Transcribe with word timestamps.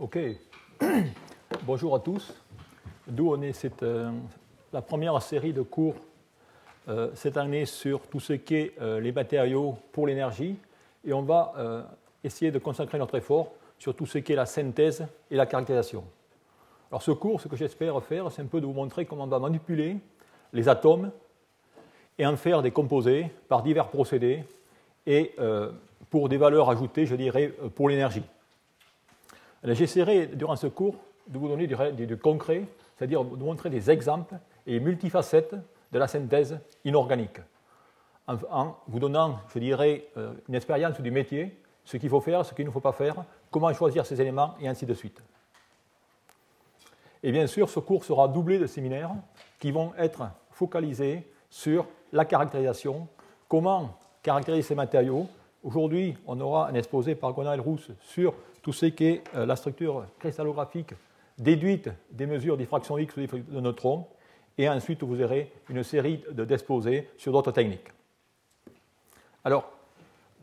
Ok. 0.00 0.18
Bonjour 1.66 1.94
à 1.94 2.00
tous. 2.00 2.32
D'où 3.06 3.34
on 3.34 3.42
est 3.42 3.52
cette, 3.52 3.82
euh, 3.82 4.10
la 4.72 4.80
première 4.80 5.20
série 5.20 5.52
de 5.52 5.60
cours 5.60 5.94
euh, 6.88 7.10
cette 7.12 7.36
année 7.36 7.66
sur 7.66 8.06
tout 8.06 8.18
ce 8.18 8.32
qui 8.32 8.54
est 8.54 8.72
euh, 8.80 8.98
les 8.98 9.12
matériaux 9.12 9.76
pour 9.92 10.06
l'énergie. 10.06 10.56
Et 11.04 11.12
on 11.12 11.20
va 11.20 11.84
essayer 12.24 12.50
de 12.50 12.58
consacrer 12.58 12.96
notre 12.98 13.14
effort 13.16 13.52
sur 13.78 13.94
tout 13.94 14.06
ce 14.06 14.16
qui 14.16 14.32
est 14.32 14.36
la 14.36 14.46
synthèse 14.46 15.06
et 15.30 15.36
la 15.36 15.44
caractérisation. 15.44 16.02
Alors 16.90 17.02
ce 17.02 17.10
cours, 17.10 17.38
ce 17.38 17.48
que 17.48 17.56
j'espère 17.56 18.02
faire, 18.02 18.32
c'est 18.32 18.40
un 18.40 18.46
peu 18.46 18.62
de 18.62 18.66
vous 18.66 18.72
montrer 18.72 19.04
comment 19.04 19.24
on 19.24 19.26
va 19.26 19.38
manipuler 19.38 19.98
les 20.54 20.66
atomes 20.66 21.10
et 22.18 22.24
en 22.24 22.38
faire 22.38 22.62
des 22.62 22.70
composés 22.70 23.30
par 23.48 23.62
divers 23.62 23.88
procédés 23.88 24.44
et 25.06 25.34
pour 26.08 26.30
des 26.30 26.38
valeurs 26.38 26.70
ajoutées, 26.70 27.04
je 27.04 27.16
dirais, 27.16 27.48
pour 27.74 27.88
l'énergie. 27.90 28.24
J'essaierai, 29.64 30.26
durant 30.26 30.56
ce 30.56 30.66
cours, 30.66 30.96
de 31.26 31.38
vous 31.38 31.48
donner 31.48 31.66
du, 31.66 32.16
concret, 32.16 32.64
c'est-à-dire 32.96 33.24
de 33.24 33.42
montrer 33.42 33.70
des 33.70 33.90
exemples 33.90 34.34
et 34.66 34.80
multifacettes 34.80 35.54
de 35.92 35.98
la 35.98 36.08
synthèse 36.08 36.58
inorganique, 36.84 37.40
en, 38.26 38.76
vous 38.86 39.00
donnant, 39.00 39.40
je 39.52 39.58
dirais, 39.58 40.06
euh, 40.16 40.32
une 40.48 40.54
expérience 40.54 41.00
du 41.00 41.10
métier, 41.10 41.60
ce 41.84 41.96
qu'il 41.96 42.08
faut 42.08 42.20
faire, 42.20 42.44
ce 42.44 42.54
qu'il 42.54 42.64
ne 42.64 42.70
faut 42.70 42.80
pas 42.80 42.92
faire, 42.92 43.24
comment 43.50 43.72
choisir 43.72 44.06
ces 44.06 44.20
éléments, 44.20 44.54
et 44.60 44.68
ainsi 44.68 44.86
de 44.86 44.94
suite. 44.94 45.20
Et 47.22 47.32
bien 47.32 47.46
sûr, 47.46 47.68
ce 47.68 47.80
cours 47.80 48.04
sera 48.04 48.28
doublé 48.28 48.58
de 48.58 48.66
séminaires 48.66 49.10
qui 49.58 49.72
vont 49.72 49.92
être 49.98 50.22
focalisés 50.50 51.28
sur 51.50 51.86
la 52.12 52.24
caractérisation, 52.24 53.08
comment 53.48 53.98
caractériser 54.22 54.68
ces 54.68 54.74
matériaux. 54.74 55.26
Aujourd'hui, 55.62 56.16
on 56.26 56.40
aura 56.40 56.68
un 56.68 56.74
exposé 56.74 57.14
par 57.14 57.32
Gonal 57.32 57.60
Rousse 57.60 57.90
sur 58.00 58.34
tout 58.62 58.72
ce 58.72 58.86
qui 58.86 59.06
est 59.06 59.24
euh, 59.34 59.46
la 59.46 59.56
structure 59.56 60.06
cristallographique 60.18 60.94
déduite 61.38 61.88
des 62.10 62.26
mesures 62.26 62.56
diffraction 62.56 62.98
X 62.98 63.16
ou 63.16 63.20
de 63.20 63.60
neutrons, 63.60 64.06
et 64.58 64.68
ensuite 64.68 65.02
vous 65.02 65.20
aurez 65.22 65.52
une 65.68 65.82
série 65.82 66.22
d'exposés 66.32 67.08
sur 67.16 67.32
d'autres 67.32 67.52
techniques. 67.52 67.88
Alors, 69.42 69.70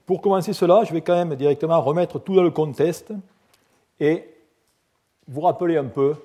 pour 0.05 0.21
commencer 0.21 0.53
cela, 0.53 0.83
je 0.85 0.93
vais 0.93 1.01
quand 1.01 1.15
même 1.15 1.35
directement 1.35 1.79
remettre 1.81 2.17
tout 2.19 2.35
dans 2.35 2.43
le 2.43 2.51
contexte 2.51 3.13
et 3.99 4.23
vous 5.27 5.41
rappeler 5.41 5.77
un 5.77 5.85
peu 5.85 6.15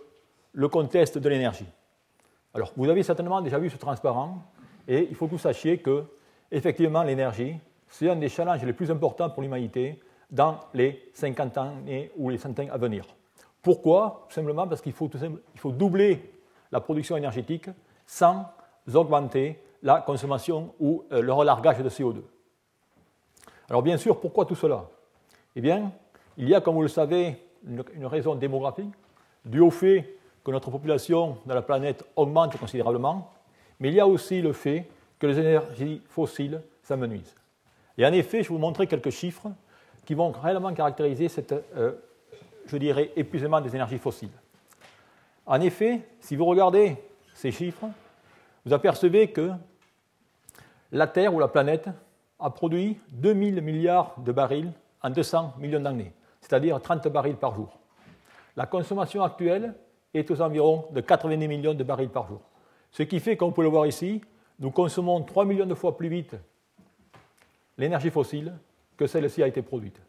le 0.53 0.69
contexte 0.69 1.19
de 1.19 1.28
l'énergie. 1.28 1.66
Alors, 2.55 2.72
vous 2.77 2.88
avez 2.88 3.03
certainement 3.03 3.41
déjà 3.41 3.59
vu 3.59 3.69
ce 3.69 3.77
transparent, 3.77 4.42
et 4.86 5.09
il 5.11 5.14
faut 5.14 5.27
que 5.27 5.33
vous 5.33 5.38
sachiez 5.38 5.78
que, 5.78 6.05
effectivement, 6.50 7.03
l'énergie, 7.03 7.56
c'est 7.88 8.09
un 8.09 8.16
des 8.16 8.28
challenges 8.28 8.64
les 8.64 8.72
plus 8.72 8.91
importants 8.91 9.31
pour 9.31 9.42
l'humanité, 9.42 9.98
dans 10.33 10.58
les 10.72 11.11
50 11.12 11.58
ans 11.58 11.75
ou 12.16 12.30
les 12.30 12.38
100 12.38 12.58
ans 12.58 12.66
à 12.72 12.78
venir. 12.78 13.05
Pourquoi? 13.61 14.27
Tout 14.28 14.34
simplement 14.34 14.66
parce 14.66 14.80
qu'il 14.80 14.94
faut, 14.94 15.08
doubler 15.70 16.33
la 16.72 16.80
production 16.80 17.16
énergétique 17.16 17.69
sans 18.06 18.47
augmenter 18.92 19.60
la 19.83 20.00
consommation 20.00 20.75
ou 20.80 21.05
euh, 21.12 21.20
le 21.20 21.33
relargage 21.33 21.78
de 21.78 21.88
CO2. 21.88 22.22
Alors 23.69 23.83
bien 23.83 23.97
sûr, 23.97 24.19
pourquoi 24.19 24.47
tout 24.47 24.55
cela? 24.55 24.88
Eh 25.55 25.60
bien, 25.60 25.92
il 26.36 26.48
y 26.48 26.55
a, 26.55 26.60
comme 26.60 26.75
vous 26.75 26.83
le 26.83 26.88
savez, 26.88 27.36
une, 27.66 27.84
une 27.94 28.06
raison 28.06 28.34
démographique, 28.34 28.92
due 29.44 29.60
au 29.60 29.70
fait 29.70 30.16
que 30.42 30.50
notre 30.50 30.70
population 30.70 31.38
de 31.47 31.55
la 31.55 31.62
planète 31.62 32.05
augmente 32.16 32.56
considérablement, 32.58 33.30
mais 33.78 33.88
il 33.88 33.94
y 33.94 34.00
a 34.00 34.06
aussi 34.06 34.41
le 34.41 34.53
fait 34.53 34.88
que 35.19 35.27
les 35.27 35.38
énergies 35.38 36.03
fossiles 36.08 36.60
s'amenuisent. 36.83 37.34
Et 37.98 38.06
en 38.06 38.12
effet, 38.12 38.42
je 38.42 38.48
vais 38.48 38.55
vous 38.55 38.60
montrer 38.60 38.86
quelques 38.86 39.10
chiffres 39.10 39.48
qui 40.05 40.14
vont 40.14 40.31
réellement 40.31 40.72
caractériser 40.75 41.28
cet, 41.28 41.53
euh, 41.53 41.92
je 42.67 42.77
dirais, 42.77 43.12
épuisement 43.17 43.61
des 43.61 43.75
énergies 43.75 43.98
fossiles. 43.98 44.31
En 45.47 45.61
effet, 45.61 46.00
si 46.20 46.36
vous 46.36 46.44
regardez 46.44 46.97
ces 47.34 47.50
chiffres, 47.50 47.86
vous 48.64 48.72
apercevez 48.72 49.31
que 49.31 49.50
la 50.93 51.06
Terre 51.06 51.34
ou 51.34 51.41
la 51.41 51.49
planète 51.49 51.88
a 52.38 52.50
produit 52.50 52.99
2000 53.10 53.60
milliards 53.60 54.15
de 54.21 54.32
barils 54.32 54.72
en 55.03 55.10
200 55.10 55.54
millions 55.59 55.81
d'années, 55.81 56.12
c'est-à-dire 56.41 56.81
30 56.81 57.09
barils 57.09 57.37
par 57.37 57.55
jour. 57.55 57.78
La 58.56 58.66
consommation 58.66 59.22
actuelle 59.22 59.75
est 60.15 60.31
aux 60.31 60.41
environs 60.41 60.87
de 60.93 61.00
90 61.00 61.49
millions 61.49 61.75
de 61.75 61.84
barils 61.84 62.10
par 62.10 62.26
jour. 62.26 62.41
Ce 62.91 63.03
qui 63.03 63.21
fait, 63.21 63.37
comme 63.37 63.49
vous 63.49 63.55
pouvez 63.55 63.66
le 63.66 63.71
voir 63.71 63.87
ici, 63.87 64.21
nous 64.59 64.71
consommons 64.71 65.22
3 65.22 65.44
millions 65.44 65.66
de 65.66 65.75
fois 65.75 65.97
plus 65.97 66.09
vite 66.09 66.37
l'énergie 67.78 68.10
fossile 68.10 68.53
que 68.97 69.06
celle-ci 69.06 69.42
a 69.42 69.47
été 69.47 69.62
produite. 69.62 70.00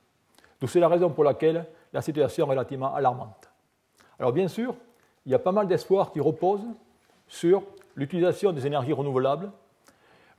Donc 0.60 0.70
c'est 0.70 0.80
la 0.80 0.88
raison 0.88 1.10
pour 1.10 1.24
laquelle 1.24 1.66
la 1.92 2.02
situation 2.02 2.48
est 2.48 2.50
relativement 2.50 2.94
alarmante. 2.94 3.50
Alors 4.20 4.32
bien 4.32 4.48
sûr, 4.48 4.76
il 5.26 5.32
y 5.32 5.36
a 5.36 5.40
pas 5.40 5.52
mal 5.52 5.68
d'espoirs 5.68 6.12
qui 6.12 6.20
reposent 6.20 6.66
sur 7.28 7.64
l'utilisation 7.96 8.52
des 8.52 8.66
énergies 8.68 8.94
renouvelables, 8.94 9.52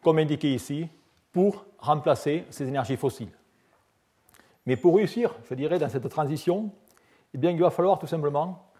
comme 0.03 0.19
indiqué 0.19 0.53
ici, 0.55 0.89
pour 1.33 1.65
remplacer 1.79 2.45
ces 2.51 2.69
énergies 2.69 2.97
fossiles. 2.97 3.33
Mais 4.67 4.77
pour 4.77 4.97
réussir, 4.97 5.35
je 5.49 5.55
dirais, 5.55 5.79
dans 5.79 5.89
cette 5.89 6.09
transition, 6.09 6.71
eh 7.35 7.39
bien, 7.39 7.51
il 7.51 7.61
va 7.61 7.71
falloir 7.71 7.99
tout 7.99 8.07
simplement 8.07 8.71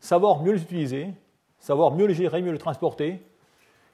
savoir 0.00 0.42
mieux 0.42 0.52
les 0.52 0.62
utiliser, 0.62 1.12
savoir 1.58 1.90
mieux 1.92 2.06
les 2.06 2.14
gérer, 2.14 2.40
mieux 2.40 2.52
les 2.52 2.58
transporter, 2.58 3.20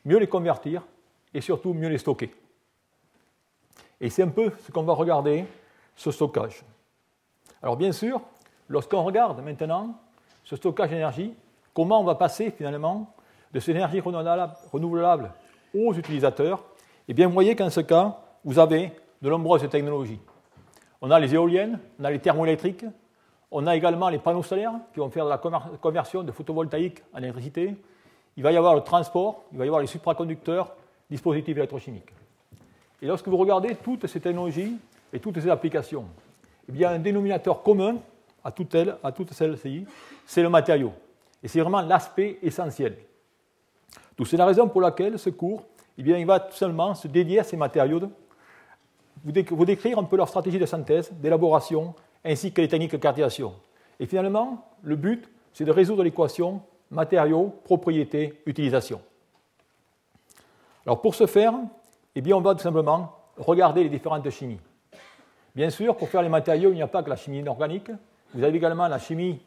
mieux 0.04 0.18
les 0.18 0.26
convertir 0.26 0.86
et 1.32 1.40
surtout 1.40 1.72
mieux 1.72 1.88
les 1.88 1.98
stocker. 1.98 2.30
Et 4.00 4.10
c'est 4.10 4.22
un 4.22 4.28
peu 4.28 4.52
ce 4.66 4.72
qu'on 4.72 4.82
va 4.82 4.94
regarder, 4.94 5.44
ce 5.96 6.10
stockage. 6.10 6.64
Alors 7.62 7.76
bien 7.76 7.92
sûr, 7.92 8.20
lorsqu'on 8.68 9.04
regarde 9.04 9.42
maintenant 9.44 9.94
ce 10.44 10.56
stockage 10.56 10.90
d'énergie, 10.90 11.34
comment 11.74 12.00
on 12.00 12.04
va 12.04 12.14
passer 12.14 12.50
finalement 12.50 13.12
de 13.52 13.60
ces 13.60 13.72
énergies 13.72 14.00
renouvelables 14.00 15.32
aux 15.74 15.92
utilisateurs, 15.94 16.64
eh 17.08 17.14
bien 17.14 17.26
vous 17.26 17.34
voyez 17.34 17.54
qu'en 17.54 17.70
ce 17.70 17.80
cas, 17.80 18.18
vous 18.44 18.58
avez 18.58 18.92
de 19.20 19.28
nombreuses 19.28 19.68
technologies. 19.68 20.20
On 21.02 21.10
a 21.10 21.18
les 21.18 21.34
éoliennes, 21.34 21.78
on 21.98 22.04
a 22.04 22.10
les 22.10 22.18
thermoélectriques, 22.18 22.84
on 23.50 23.66
a 23.66 23.76
également 23.76 24.08
les 24.08 24.18
panneaux 24.18 24.42
solaires 24.42 24.72
qui 24.92 25.00
vont 25.00 25.10
faire 25.10 25.24
de 25.24 25.30
la 25.30 25.38
conversion 25.38 26.22
de 26.22 26.32
photovoltaïque 26.32 27.02
en 27.12 27.18
électricité. 27.18 27.74
Il 28.36 28.42
va 28.42 28.52
y 28.52 28.56
avoir 28.56 28.74
le 28.74 28.82
transport, 28.82 29.42
il 29.52 29.58
va 29.58 29.64
y 29.64 29.68
avoir 29.68 29.80
les 29.80 29.88
supraconducteurs, 29.88 30.72
dispositifs 31.10 31.56
électrochimiques. 31.56 32.12
Et 33.02 33.06
lorsque 33.06 33.28
vous 33.28 33.36
regardez 33.36 33.74
toutes 33.76 34.06
ces 34.06 34.20
technologies 34.20 34.76
et 35.12 35.18
toutes 35.18 35.40
ces 35.40 35.48
applications, 35.48 36.06
eh 36.68 36.72
bien, 36.72 36.90
un 36.90 36.98
dénominateur 36.98 37.62
commun 37.62 37.96
à 38.44 38.52
toutes, 38.52 38.74
elles, 38.74 38.96
à 39.02 39.12
toutes 39.12 39.32
celles-ci, 39.32 39.86
c'est 40.26 40.42
le 40.42 40.48
matériau. 40.48 40.92
Et 41.42 41.48
c'est 41.48 41.60
vraiment 41.60 41.80
l'aspect 41.80 42.38
essentiel. 42.42 42.96
Donc 44.16 44.26
c'est 44.26 44.36
la 44.36 44.46
raison 44.46 44.68
pour 44.68 44.80
laquelle 44.80 45.18
ce 45.18 45.30
cours, 45.30 45.64
eh 45.96 46.02
bien, 46.02 46.18
il 46.18 46.26
va 46.26 46.40
tout 46.40 46.56
simplement 46.56 46.94
se 46.94 47.08
dédier 47.08 47.40
à 47.40 47.44
ces 47.44 47.56
matériaux, 47.56 48.00
vous 49.24 49.64
décrire 49.64 49.98
un 49.98 50.04
peu 50.04 50.16
leur 50.16 50.28
stratégie 50.28 50.58
de 50.58 50.66
synthèse, 50.66 51.10
d'élaboration, 51.12 51.94
ainsi 52.24 52.52
que 52.52 52.60
les 52.60 52.68
techniques 52.68 52.92
de 52.92 52.96
caractérisation. 52.98 53.54
Et 53.98 54.06
finalement, 54.06 54.66
le 54.82 54.96
but, 54.96 55.28
c'est 55.52 55.64
de 55.64 55.72
résoudre 55.72 56.02
l'équation 56.02 56.62
matériaux, 56.90 57.54
propriétés, 57.64 58.40
utilisation. 58.46 59.00
Alors 60.86 61.02
pour 61.02 61.14
ce 61.14 61.26
faire, 61.26 61.54
eh 62.14 62.20
bien, 62.20 62.36
on 62.36 62.40
va 62.40 62.54
tout 62.54 62.62
simplement 62.62 63.12
regarder 63.36 63.82
les 63.82 63.88
différentes 63.88 64.28
chimies. 64.30 64.60
Bien 65.54 65.70
sûr, 65.70 65.96
pour 65.96 66.08
faire 66.08 66.22
les 66.22 66.28
matériaux, 66.28 66.70
il 66.70 66.76
n'y 66.76 66.82
a 66.82 66.86
pas 66.86 67.02
que 67.02 67.10
la 67.10 67.16
chimie 67.16 67.38
inorganique. 67.38 67.90
Vous 68.34 68.42
avez 68.44 68.56
également 68.56 68.86
la 68.88 68.98
chimie 68.98 69.40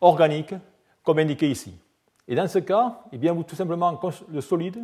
organique, 0.00 0.54
comme 1.02 1.18
indiqué 1.18 1.50
ici. 1.50 1.78
Et 2.26 2.34
dans 2.34 2.46
ce 2.46 2.58
cas, 2.58 3.00
eh 3.12 3.18
bien, 3.18 3.32
vous, 3.32 3.42
tout 3.42 3.56
simplement, 3.56 3.98
le 4.28 4.40
solide 4.40 4.78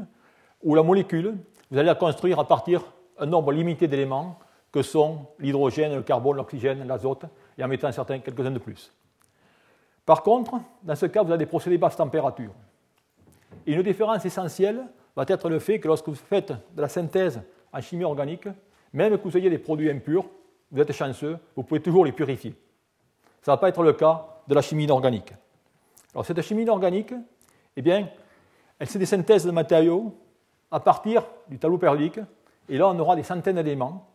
ou 0.63 0.75
la 0.75 0.83
molécule, 0.83 1.37
vous 1.71 1.79
allez 1.79 1.87
la 1.87 1.95
construire 1.95 2.39
à 2.39 2.49
partir 2.49 2.83
d'un 3.19 3.27
nombre 3.27 3.53
limité 3.53 3.87
d'éléments 3.87 4.39
que 4.73 4.83
sont 4.83 5.27
l'hydrogène, 5.39 5.95
le 5.95 6.03
carbone, 6.03 6.37
l'oxygène, 6.37 6.87
l'azote, 6.87 7.27
et 7.57 7.63
en 7.63 7.69
mettant 7.69 7.93
certains, 7.93 8.19
quelques-uns 8.19 8.51
de 8.51 8.59
plus. 8.59 8.93
Par 10.05 10.23
contre, 10.23 10.54
dans 10.83 10.97
ce 10.97 11.07
cas, 11.07 11.22
vous 11.22 11.31
avez 11.31 11.39
des 11.39 11.47
procédés 11.47 11.78
basse 11.78 11.97
température. 11.97 12.53
Et 13.66 13.72
une 13.72 13.83
différence 13.83 14.25
essentielle 14.25 14.84
va 15.16 15.25
être 15.28 15.49
le 15.49 15.59
fait 15.59 15.78
que 15.78 15.89
lorsque 15.89 16.09
vous 16.09 16.15
faites 16.15 16.53
de 16.75 16.83
la 16.83 16.89
synthèse 16.89 17.41
en 17.72 17.81
chimie 17.81 18.05
organique, 18.05 18.49
même 18.93 19.16
que 19.19 19.22
vous 19.22 19.37
ayez 19.37 19.51
des 19.51 19.59
produits 19.59 19.91
impurs, 19.91 20.27
vous 20.71 20.81
êtes 20.81 20.93
chanceux, 20.93 21.39
vous 21.57 21.63
pouvez 21.63 21.81
toujours 21.81 22.05
les 22.05 22.13
purifier. 22.13 22.55
Ça 23.43 23.53
ne 23.53 23.57
va 23.57 23.61
pas 23.61 23.69
être 23.69 23.83
le 23.83 23.93
cas 23.93 24.27
de 24.49 24.55
la 24.55 24.63
chimie 24.63 24.84
inorganique. 24.84 25.33
Alors 26.13 26.25
cette 26.25 26.41
chimie 26.43 26.63
inorganique, 26.63 27.15
eh 27.77 27.83
bien, 27.83 28.09
elle 28.78 28.87
c'est 28.89 28.99
des 28.99 29.07
synthèses 29.07 29.45
de 29.45 29.51
matériaux 29.51 30.16
à 30.71 30.81
partir 30.81 31.25
du 31.49 31.59
tableau 31.59 31.78
périodique, 31.78 32.21
et 32.69 32.78
là 32.78 32.89
on 32.89 32.99
aura 32.99 33.17
des 33.17 33.22
centaines 33.22 33.57
d'éléments. 33.57 34.09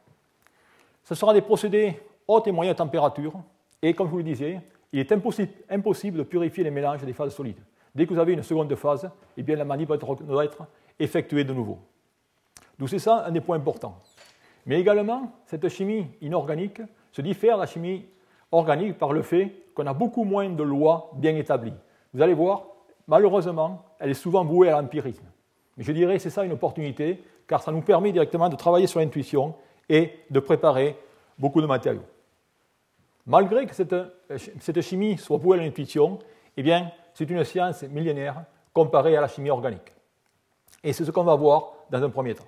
Ce 1.04 1.16
sera 1.16 1.34
des 1.34 1.42
procédés 1.42 2.00
haute 2.28 2.48
et 2.48 2.52
moyenne 2.52 2.76
température, 2.76 3.34
et 3.82 3.94
comme 3.94 4.08
je 4.08 4.12
vous 4.12 4.18
le 4.18 4.24
disais, 4.24 4.62
il 4.92 5.00
est 5.00 5.12
impossible, 5.12 5.52
impossible 5.70 6.18
de 6.20 6.24
purifier 6.24 6.64
les 6.64 6.72
mélanges 6.72 7.04
des 7.04 7.14
phases 7.14 7.34
solides. 7.34 7.60
Dès 7.94 8.06
que 8.06 8.14
vous 8.14 8.20
avez 8.20 8.34
une 8.34 8.44
seconde 8.44 8.74
phase, 8.76 9.10
eh 9.38 9.44
bien, 9.44 9.56
la 9.56 9.66
manip 9.66 9.92
doit 9.92 10.44
être 10.46 10.68
effectuée 11.00 11.44
de 11.44 11.54
nouveau. 11.54 11.80
Donc 12.78 12.90
c'est 12.90 13.00
ça 13.00 13.26
un 13.26 13.32
des 13.32 13.42
points 13.42 13.58
importants. 13.58 13.98
Mais 14.66 14.80
également, 14.80 15.32
cette 15.46 15.68
chimie 15.70 16.08
inorganique 16.22 16.82
se 17.12 17.22
diffère 17.22 17.56
de 17.56 17.62
la 17.62 17.68
chimie 17.68 18.06
organique 18.52 18.98
par 18.98 19.14
le 19.14 19.22
fait 19.22 19.52
qu'on 19.74 19.86
a 19.88 19.94
beaucoup 19.94 20.24
moins 20.24 20.50
de 20.50 20.64
lois 20.64 21.12
bien 21.16 21.36
établies. 21.36 21.74
Vous 22.14 22.22
allez 22.22 22.34
voir, 22.34 22.66
malheureusement, 23.08 23.84
elle 24.00 24.12
est 24.12 24.16
souvent 24.16 24.44
vouée 24.44 24.70
à 24.70 24.82
l'empirisme. 24.82 25.26
Mais 25.78 25.84
je 25.84 25.92
dirais 25.92 26.18
que 26.18 26.22
c'est 26.22 26.30
ça 26.30 26.44
une 26.44 26.52
opportunité, 26.52 27.24
car 27.48 27.62
ça 27.62 27.72
nous 27.72 27.82
permet 27.82 28.12
directement 28.12 28.50
de 28.50 28.56
travailler 28.56 28.88
sur 28.88 29.00
l'intuition 29.00 29.56
et 29.88 30.12
de 30.30 30.40
préparer 30.40 30.98
beaucoup 31.38 31.62
de 31.62 31.68
matériaux. 31.68 32.04
Malgré 33.26 33.66
que 33.66 33.76
cette, 33.76 34.82
chimie 34.82 35.18
soit 35.18 35.38
vouée 35.38 35.60
à 35.60 35.62
l'intuition, 35.62 36.20
eh 36.58 36.64
c'est 37.14 37.30
une 37.30 37.44
science 37.44 37.84
millénaire 37.84 38.44
comparée 38.74 39.16
à 39.16 39.22
la 39.22 39.28
chimie 39.28 39.50
organique. 39.50 39.94
Et 40.84 40.94
c'est 40.94 41.06
ce 41.06 41.12
qu'on 41.12 41.24
va 41.24 41.36
voir 41.36 41.74
dans 41.90 42.02
un 42.04 42.10
premier 42.10 42.36
temps. 42.36 42.48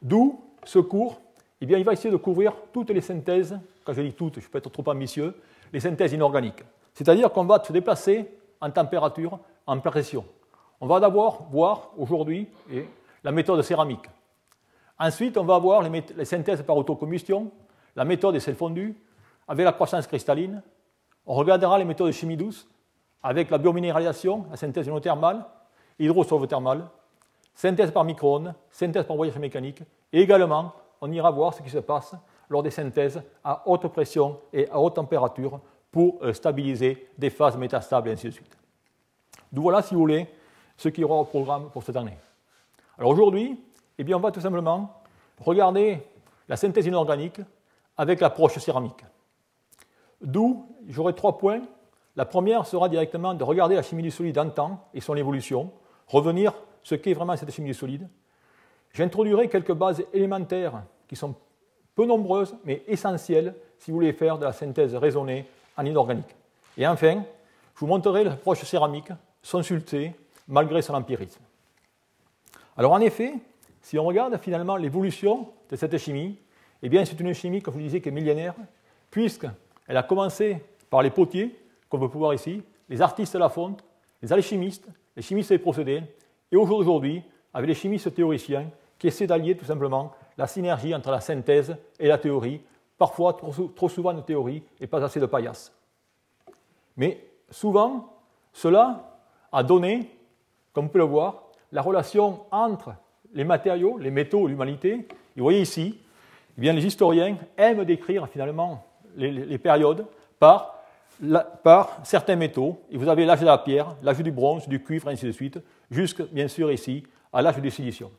D'où 0.00 0.40
ce 0.64 0.78
cours, 0.78 1.20
eh 1.60 1.66
bien, 1.66 1.78
il 1.78 1.84
va 1.84 1.92
essayer 1.92 2.10
de 2.10 2.16
couvrir 2.16 2.54
toutes 2.72 2.90
les 2.90 3.00
synthèses, 3.00 3.58
quand 3.84 3.92
je 3.92 4.02
dis 4.02 4.12
toutes, 4.12 4.40
je 4.40 4.48
peux 4.48 4.58
être 4.58 4.70
trop 4.70 4.88
ambitieux, 4.88 5.34
les 5.72 5.80
synthèses 5.80 6.12
inorganiques. 6.12 6.62
C'est-à-dire 6.94 7.32
qu'on 7.32 7.44
va 7.44 7.62
se 7.62 7.72
déplacer 7.72 8.28
en 8.60 8.70
température, 8.70 9.38
en 9.66 9.78
pression. 9.78 10.24
On 10.80 10.86
va 10.86 11.00
d'abord 11.00 11.48
voir 11.50 11.90
aujourd'hui 11.96 12.48
la 13.22 13.32
méthode 13.32 13.62
céramique. 13.62 14.04
Ensuite, 14.98 15.36
on 15.36 15.44
va 15.44 15.58
voir 15.58 15.82
les, 15.82 16.24
synthèses 16.24 16.62
par 16.62 16.76
autocombustion, 16.76 17.50
la 17.96 18.04
méthode 18.04 18.34
des 18.34 18.40
sels 18.40 18.54
fondus, 18.56 18.96
avec 19.48 19.64
la 19.64 19.72
croissance 19.72 20.06
cristalline. 20.06 20.62
On 21.26 21.34
regardera 21.34 21.78
les 21.78 21.84
méthodes 21.84 22.08
de 22.08 22.12
chimie 22.12 22.36
douce, 22.36 22.68
avec 23.22 23.50
la 23.50 23.58
biominéralisation, 23.58 24.46
la 24.50 24.56
synthèse 24.56 24.88
hydrosolvothermale, 26.04 26.88
synthèse 27.54 27.90
par 27.90 28.04
micro-ondes, 28.04 28.54
synthèse 28.70 29.04
par 29.04 29.16
voyage 29.16 29.38
mécanique, 29.38 29.82
et 30.12 30.20
également, 30.20 30.72
on 31.00 31.10
ira 31.10 31.30
voir 31.30 31.54
ce 31.54 31.62
qui 31.62 31.70
se 31.70 31.78
passe 31.78 32.14
lors 32.48 32.62
des 32.62 32.70
synthèses 32.70 33.22
à 33.42 33.62
haute 33.66 33.88
pression 33.88 34.38
et 34.52 34.68
à 34.70 34.78
haute 34.78 34.94
température 34.94 35.60
pour 35.90 36.18
euh, 36.22 36.32
stabiliser 36.32 37.08
des 37.18 37.30
phases 37.30 37.56
métastables 37.56 38.08
et 38.08 38.12
ainsi 38.12 38.26
de 38.26 38.32
suite. 38.32 38.56
Donc 39.52 39.62
voilà, 39.62 39.82
si 39.82 39.94
vous 39.94 40.00
voulez, 40.00 40.26
ce 40.76 40.88
qui 40.88 41.02
y 41.02 41.04
aura 41.04 41.16
au 41.16 41.24
programme 41.24 41.70
pour 41.70 41.82
cette 41.82 41.96
année. 41.96 42.16
Alors 42.98 43.10
aujourd'hui, 43.10 43.60
eh 43.98 44.04
bien, 44.04 44.16
on 44.16 44.20
va 44.20 44.30
tout 44.30 44.40
simplement 44.40 45.02
regarder 45.40 46.02
la 46.48 46.56
synthèse 46.56 46.86
inorganique 46.86 47.40
avec 47.96 48.20
l'approche 48.20 48.58
céramique. 48.58 49.04
D'où 50.20 50.66
j'aurai 50.88 51.14
trois 51.14 51.38
points. 51.38 51.62
La 52.16 52.24
première 52.24 52.66
sera 52.66 52.88
directement 52.88 53.34
de 53.34 53.44
regarder 53.44 53.74
la 53.74 53.82
chimie 53.82 54.02
du 54.02 54.10
solide 54.10 54.38
en 54.38 54.50
temps 54.50 54.88
et 54.92 55.00
son 55.00 55.16
évolution, 55.16 55.70
revenir 56.12 56.52
ce 56.82 56.94
qu'est 56.94 57.14
vraiment 57.14 57.36
cette 57.36 57.50
chimie 57.50 57.74
solide. 57.74 58.08
J'introduirai 58.92 59.48
quelques 59.48 59.72
bases 59.72 60.04
élémentaires 60.12 60.82
qui 61.08 61.16
sont 61.16 61.34
peu 61.94 62.04
nombreuses 62.04 62.54
mais 62.64 62.82
essentielles 62.86 63.54
si 63.78 63.90
vous 63.90 63.96
voulez 63.96 64.12
faire 64.12 64.38
de 64.38 64.44
la 64.44 64.52
synthèse 64.52 64.94
raisonnée 64.94 65.46
en 65.76 65.84
inorganique. 65.84 66.36
Et 66.76 66.86
enfin, 66.86 67.22
je 67.74 67.80
vous 67.80 67.86
montrerai 67.86 68.24
l'approche 68.24 68.62
céramique, 68.62 69.08
son 69.42 69.62
sulté, 69.62 70.12
malgré 70.46 70.82
son 70.82 70.94
empirisme. 70.94 71.40
Alors 72.76 72.92
en 72.92 73.00
effet, 73.00 73.34
si 73.80 73.98
on 73.98 74.04
regarde 74.04 74.38
finalement 74.38 74.76
l'évolution 74.76 75.48
de 75.70 75.76
cette 75.76 75.96
chimie, 75.98 76.38
eh 76.82 76.88
bien 76.88 77.04
c'est 77.04 77.18
une 77.18 77.32
chimie, 77.32 77.62
comme 77.62 77.74
je 77.74 77.78
vous 77.78 77.84
disais, 77.84 78.00
qui 78.00 78.10
est 78.10 78.12
millénaire, 78.12 78.54
puisqu'elle 79.10 79.96
a 79.96 80.02
commencé 80.02 80.62
par 80.90 81.02
les 81.02 81.10
potiers, 81.10 81.58
comme 81.88 82.02
on 82.02 82.08
peut 82.08 82.18
voir 82.18 82.34
ici, 82.34 82.62
les 82.88 83.00
artistes 83.00 83.34
de 83.34 83.38
la 83.38 83.48
fonte, 83.48 83.82
les 84.20 84.32
alchimistes, 84.32 84.88
les 85.16 85.22
chimistes 85.22 85.50
des 85.50 85.58
procédés, 85.58 86.02
et 86.50 86.56
aujourd'hui, 86.56 87.22
avec 87.54 87.68
les 87.68 87.74
chimistes 87.74 88.14
théoriciens 88.14 88.70
qui 88.98 89.08
essaient 89.08 89.26
d'allier 89.26 89.56
tout 89.56 89.64
simplement 89.64 90.12
la 90.38 90.46
synergie 90.46 90.94
entre 90.94 91.10
la 91.10 91.20
synthèse 91.20 91.76
et 91.98 92.08
la 92.08 92.18
théorie, 92.18 92.60
parfois 92.96 93.34
trop, 93.34 93.88
souvent 93.88 94.14
de 94.14 94.20
théorie 94.20 94.62
et 94.80 94.86
pas 94.86 95.02
assez 95.02 95.20
de 95.20 95.26
paillasse. 95.26 95.72
Mais 96.96 97.26
souvent, 97.50 98.12
cela 98.52 99.18
a 99.50 99.62
donné, 99.62 100.10
comme 100.72 100.86
vous 100.86 100.90
pouvez 100.90 101.04
le 101.04 101.10
voir, 101.10 101.44
la 101.72 101.82
relation 101.82 102.44
entre 102.50 102.94
les 103.34 103.44
matériaux, 103.44 103.98
les 103.98 104.10
métaux, 104.10 104.46
l'humanité. 104.46 104.92
Et 104.94 105.38
vous 105.38 105.44
voyez 105.44 105.62
ici, 105.62 105.98
eh 106.56 106.60
bien, 106.60 106.72
les 106.72 106.84
historiens 106.84 107.36
aiment 107.56 107.84
décrire 107.84 108.28
finalement 108.28 108.84
les, 109.16 109.58
périodes 109.58 110.06
par, 110.38 110.81
par, 111.62 112.00
certains 112.04 112.36
métaux. 112.36 112.80
Et 112.90 112.96
vous 112.96 113.08
avez 113.08 113.24
l'âge 113.24 113.40
de 113.40 113.46
la 113.46 113.58
pierre, 113.58 113.96
l'âge 114.02 114.18
du 114.18 114.30
bronze, 114.30 114.68
du 114.68 114.82
cuivre, 114.82 115.08
ainsi 115.08 115.26
de 115.26 115.32
suite, 115.32 115.58
jusque, 115.90 116.22
bien 116.30 116.48
sûr, 116.48 116.70
ici, 116.72 117.04
à 117.32 117.42
l'âge 117.42 117.58
du 117.58 117.70
silicium. 117.70 118.10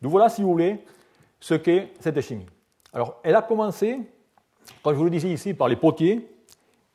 Donc 0.00 0.10
voilà, 0.10 0.28
si 0.28 0.42
vous 0.42 0.50
voulez, 0.50 0.84
ce 1.40 1.54
qu'est 1.54 1.92
cette 2.00 2.20
chimie. 2.20 2.46
Alors, 2.92 3.20
elle 3.22 3.34
a 3.34 3.42
commencé, 3.42 3.98
comme 4.82 4.94
je 4.94 4.98
vous 4.98 5.04
le 5.04 5.10
disais 5.10 5.30
ici, 5.30 5.54
par 5.54 5.68
les 5.68 5.76
potiers, 5.76 6.28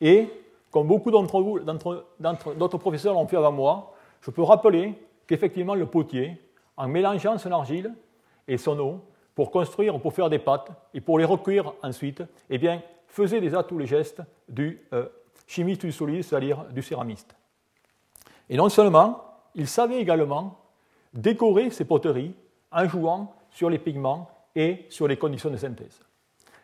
et 0.00 0.28
comme 0.70 0.86
beaucoup 0.86 1.10
d'autres 1.10 2.78
professeurs 2.78 3.14
l'ont 3.14 3.26
fait 3.26 3.36
avant 3.36 3.52
moi, 3.52 3.94
je 4.20 4.30
peux 4.30 4.42
rappeler 4.42 4.94
qu'effectivement, 5.26 5.74
le 5.74 5.86
potier, 5.86 6.40
en 6.76 6.88
mélangeant 6.88 7.36
son 7.38 7.52
argile 7.52 7.92
et 8.48 8.56
son 8.56 8.78
eau 8.78 9.00
pour 9.34 9.50
construire, 9.50 9.98
pour 10.00 10.12
faire 10.12 10.30
des 10.30 10.38
pâtes 10.38 10.68
et 10.94 11.00
pour 11.00 11.18
les 11.18 11.24
recueillir 11.24 11.72
ensuite, 11.82 12.22
eh 12.48 12.58
bien, 12.58 12.82
faisait 13.10 13.40
déjà 13.40 13.62
tous 13.62 13.78
les 13.78 13.86
gestes 13.86 14.22
du 14.48 14.80
euh, 14.92 15.08
chimiste 15.46 15.84
du 15.84 15.92
solide, 15.92 16.22
c'est-à-dire 16.22 16.64
du 16.70 16.82
céramiste. 16.82 17.34
Et 18.48 18.56
non 18.56 18.68
seulement, 18.68 19.24
il 19.54 19.66
savait 19.66 20.00
également 20.00 20.58
décorer 21.12 21.70
ses 21.70 21.84
poteries 21.84 22.34
en 22.70 22.88
jouant 22.88 23.34
sur 23.50 23.68
les 23.68 23.78
pigments 23.78 24.30
et 24.54 24.86
sur 24.88 25.08
les 25.08 25.16
conditions 25.16 25.50
de 25.50 25.56
synthèse. 25.56 26.00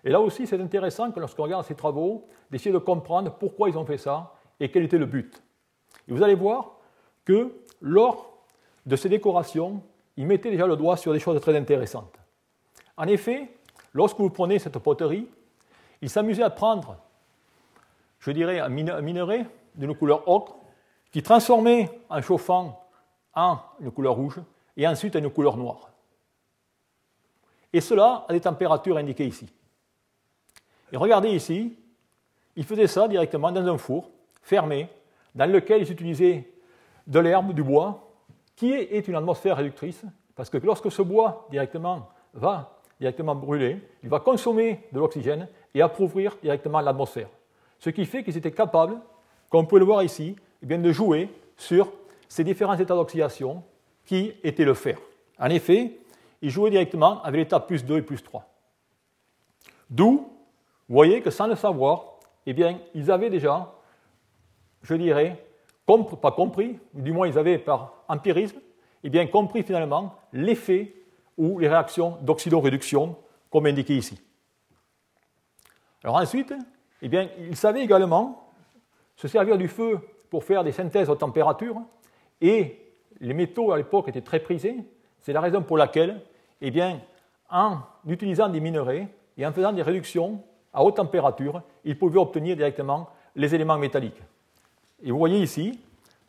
Et 0.04 0.10
là 0.10 0.20
aussi, 0.20 0.46
c'est 0.46 0.60
intéressant 0.60 1.10
que 1.10 1.18
lorsqu'on 1.18 1.42
regarde 1.42 1.64
ces 1.64 1.74
travaux, 1.74 2.28
d'essayer 2.50 2.72
de 2.72 2.78
comprendre 2.78 3.32
pourquoi 3.32 3.68
ils 3.68 3.76
ont 3.76 3.84
fait 3.84 3.98
ça 3.98 4.34
et 4.60 4.70
quel 4.70 4.84
était 4.84 4.98
le 4.98 5.06
but. 5.06 5.42
Et 6.06 6.12
vous 6.12 6.22
allez 6.22 6.36
voir 6.36 6.76
que 7.24 7.52
lors 7.80 8.38
de 8.84 8.94
ces 8.94 9.08
décorations, 9.08 9.82
il 10.16 10.26
mettait 10.26 10.50
déjà 10.50 10.66
le 10.66 10.76
doigt 10.76 10.96
sur 10.96 11.12
des 11.12 11.18
choses 11.18 11.40
très 11.40 11.56
intéressantes. 11.56 12.14
En 12.96 13.08
effet, 13.08 13.50
lorsque 13.92 14.18
vous 14.18 14.30
prenez 14.30 14.60
cette 14.60 14.78
poterie, 14.78 15.26
il 16.02 16.10
s'amusait 16.10 16.42
à 16.42 16.50
prendre, 16.50 16.96
je 18.18 18.30
dirais, 18.30 18.60
un 18.60 18.68
minerai 18.68 19.46
d'une 19.74 19.94
couleur 19.94 20.28
ocre, 20.28 20.56
qui 21.10 21.22
transformait 21.22 21.90
en 22.10 22.20
chauffant 22.20 22.86
en 23.34 23.58
une 23.80 23.90
couleur 23.90 24.14
rouge 24.14 24.40
et 24.76 24.86
ensuite 24.86 25.16
en 25.16 25.20
une 25.20 25.30
couleur 25.30 25.56
noire. 25.56 25.90
Et 27.72 27.80
cela 27.80 28.24
à 28.28 28.32
des 28.32 28.40
températures 28.40 28.96
indiquées 28.96 29.26
ici. 29.26 29.48
Et 30.92 30.96
regardez 30.96 31.30
ici, 31.30 31.76
il 32.54 32.64
faisait 32.64 32.86
ça 32.86 33.08
directement 33.08 33.52
dans 33.52 33.66
un 33.66 33.78
four 33.78 34.10
fermé, 34.42 34.88
dans 35.34 35.50
lequel 35.50 35.82
ils 35.82 35.92
utilisaient 35.92 36.50
de 37.06 37.18
l'herbe, 37.18 37.52
du 37.52 37.62
bois, 37.62 38.10
qui 38.54 38.72
est 38.72 39.06
une 39.06 39.16
atmosphère 39.16 39.56
réductrice, 39.56 40.02
parce 40.34 40.48
que 40.48 40.58
lorsque 40.58 40.90
ce 40.90 41.02
bois 41.02 41.46
directement 41.50 42.08
va 42.32 42.78
directement 42.98 43.34
brûler, 43.34 43.82
il 44.02 44.08
va 44.08 44.20
consommer 44.20 44.86
de 44.92 44.98
l'oxygène 44.98 45.48
et 45.76 45.82
appauvrir 45.82 46.38
directement 46.42 46.80
l'atmosphère. 46.80 47.28
Ce 47.78 47.90
qui 47.90 48.06
fait 48.06 48.24
qu'ils 48.24 48.36
étaient 48.38 48.50
capables, 48.50 48.98
comme 49.50 49.60
vous 49.60 49.66
pouvez 49.68 49.80
le 49.80 49.84
voir 49.84 50.02
ici, 50.02 50.34
eh 50.62 50.66
bien, 50.66 50.78
de 50.78 50.90
jouer 50.90 51.28
sur 51.54 51.92
ces 52.28 52.44
différents 52.44 52.78
états 52.78 52.94
d'oxydation 52.94 53.62
qui 54.06 54.32
étaient 54.42 54.64
le 54.64 54.72
fer. 54.72 54.98
En 55.38 55.50
effet, 55.50 55.98
ils 56.40 56.48
jouaient 56.48 56.70
directement 56.70 57.22
avec 57.22 57.40
l'état 57.40 57.60
plus 57.60 57.84
2 57.84 57.98
et 57.98 58.02
plus 58.02 58.22
3. 58.22 58.48
D'où, 59.90 60.12
vous 60.88 60.94
voyez 60.94 61.20
que 61.20 61.30
sans 61.30 61.46
le 61.46 61.56
savoir, 61.56 62.20
eh 62.46 62.54
bien, 62.54 62.78
ils 62.94 63.10
avaient 63.10 63.28
déjà, 63.30 63.74
je 64.80 64.94
dirais, 64.94 65.44
pas 65.84 66.32
compris, 66.32 66.78
du 66.94 67.12
moins 67.12 67.28
ils 67.28 67.38
avaient 67.38 67.58
par 67.58 68.02
empirisme, 68.08 68.58
et 69.04 69.10
bien 69.10 69.26
compris 69.26 69.62
finalement 69.62 70.14
l'effet 70.32 70.94
ou 71.36 71.58
les 71.58 71.68
réactions 71.68 72.16
d'oxydoréduction, 72.22 73.14
comme 73.50 73.66
indiqué 73.66 73.94
ici. 73.94 74.18
Alors 76.04 76.16
ensuite, 76.16 76.54
eh 77.02 77.08
bien, 77.08 77.28
ils 77.38 77.56
savaient 77.56 77.82
également 77.82 78.52
se 79.16 79.28
servir 79.28 79.58
du 79.58 79.68
feu 79.68 79.98
pour 80.30 80.44
faire 80.44 80.64
des 80.64 80.72
synthèses 80.72 81.08
haute 81.08 81.20
température, 81.20 81.80
et 82.40 82.80
les 83.20 83.34
métaux 83.34 83.72
à 83.72 83.76
l'époque 83.76 84.08
étaient 84.08 84.20
très 84.20 84.40
prisés. 84.40 84.76
C'est 85.20 85.32
la 85.32 85.40
raison 85.40 85.62
pour 85.62 85.78
laquelle, 85.78 86.20
eh 86.60 86.70
bien, 86.70 87.00
en 87.50 87.78
utilisant 88.06 88.48
des 88.48 88.60
minerais 88.60 89.08
et 89.36 89.46
en 89.46 89.52
faisant 89.52 89.72
des 89.72 89.82
réductions 89.82 90.42
à 90.72 90.84
haute 90.84 90.96
température, 90.96 91.62
ils 91.84 91.98
pouvaient 91.98 92.18
obtenir 92.18 92.56
directement 92.56 93.08
les 93.34 93.54
éléments 93.54 93.78
métalliques. 93.78 94.20
Et 95.02 95.10
vous 95.10 95.18
voyez 95.18 95.40
ici, 95.40 95.78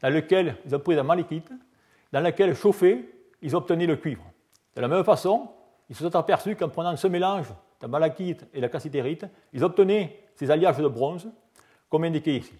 dans 0.01 0.09
lequel 0.09 0.57
ils 0.65 0.75
ont 0.75 0.79
pris 0.79 0.95
la 0.95 1.03
malachite, 1.03 1.51
dans 2.11 2.21
lequel 2.21 2.55
chauffé, 2.55 3.09
ils 3.41 3.55
obtenaient 3.55 3.85
le 3.85 3.97
cuivre. 3.97 4.23
De 4.75 4.81
la 4.81 4.87
même 4.87 5.03
façon, 5.03 5.49
ils 5.89 5.95
se 5.95 6.03
sont 6.03 6.15
aperçus 6.15 6.55
qu'en 6.55 6.69
prenant 6.69 6.95
ce 6.95 7.07
mélange 7.07 7.47
de 7.81 7.87
malachite 7.87 8.45
et 8.53 8.61
la 8.61 8.69
cassitérite, 8.69 9.25
ils 9.53 9.63
obtenaient 9.63 10.19
ces 10.35 10.51
alliages 10.51 10.77
de 10.77 10.87
bronze, 10.87 11.29
comme 11.89 12.03
indiqué 12.03 12.35
ici. 12.35 12.53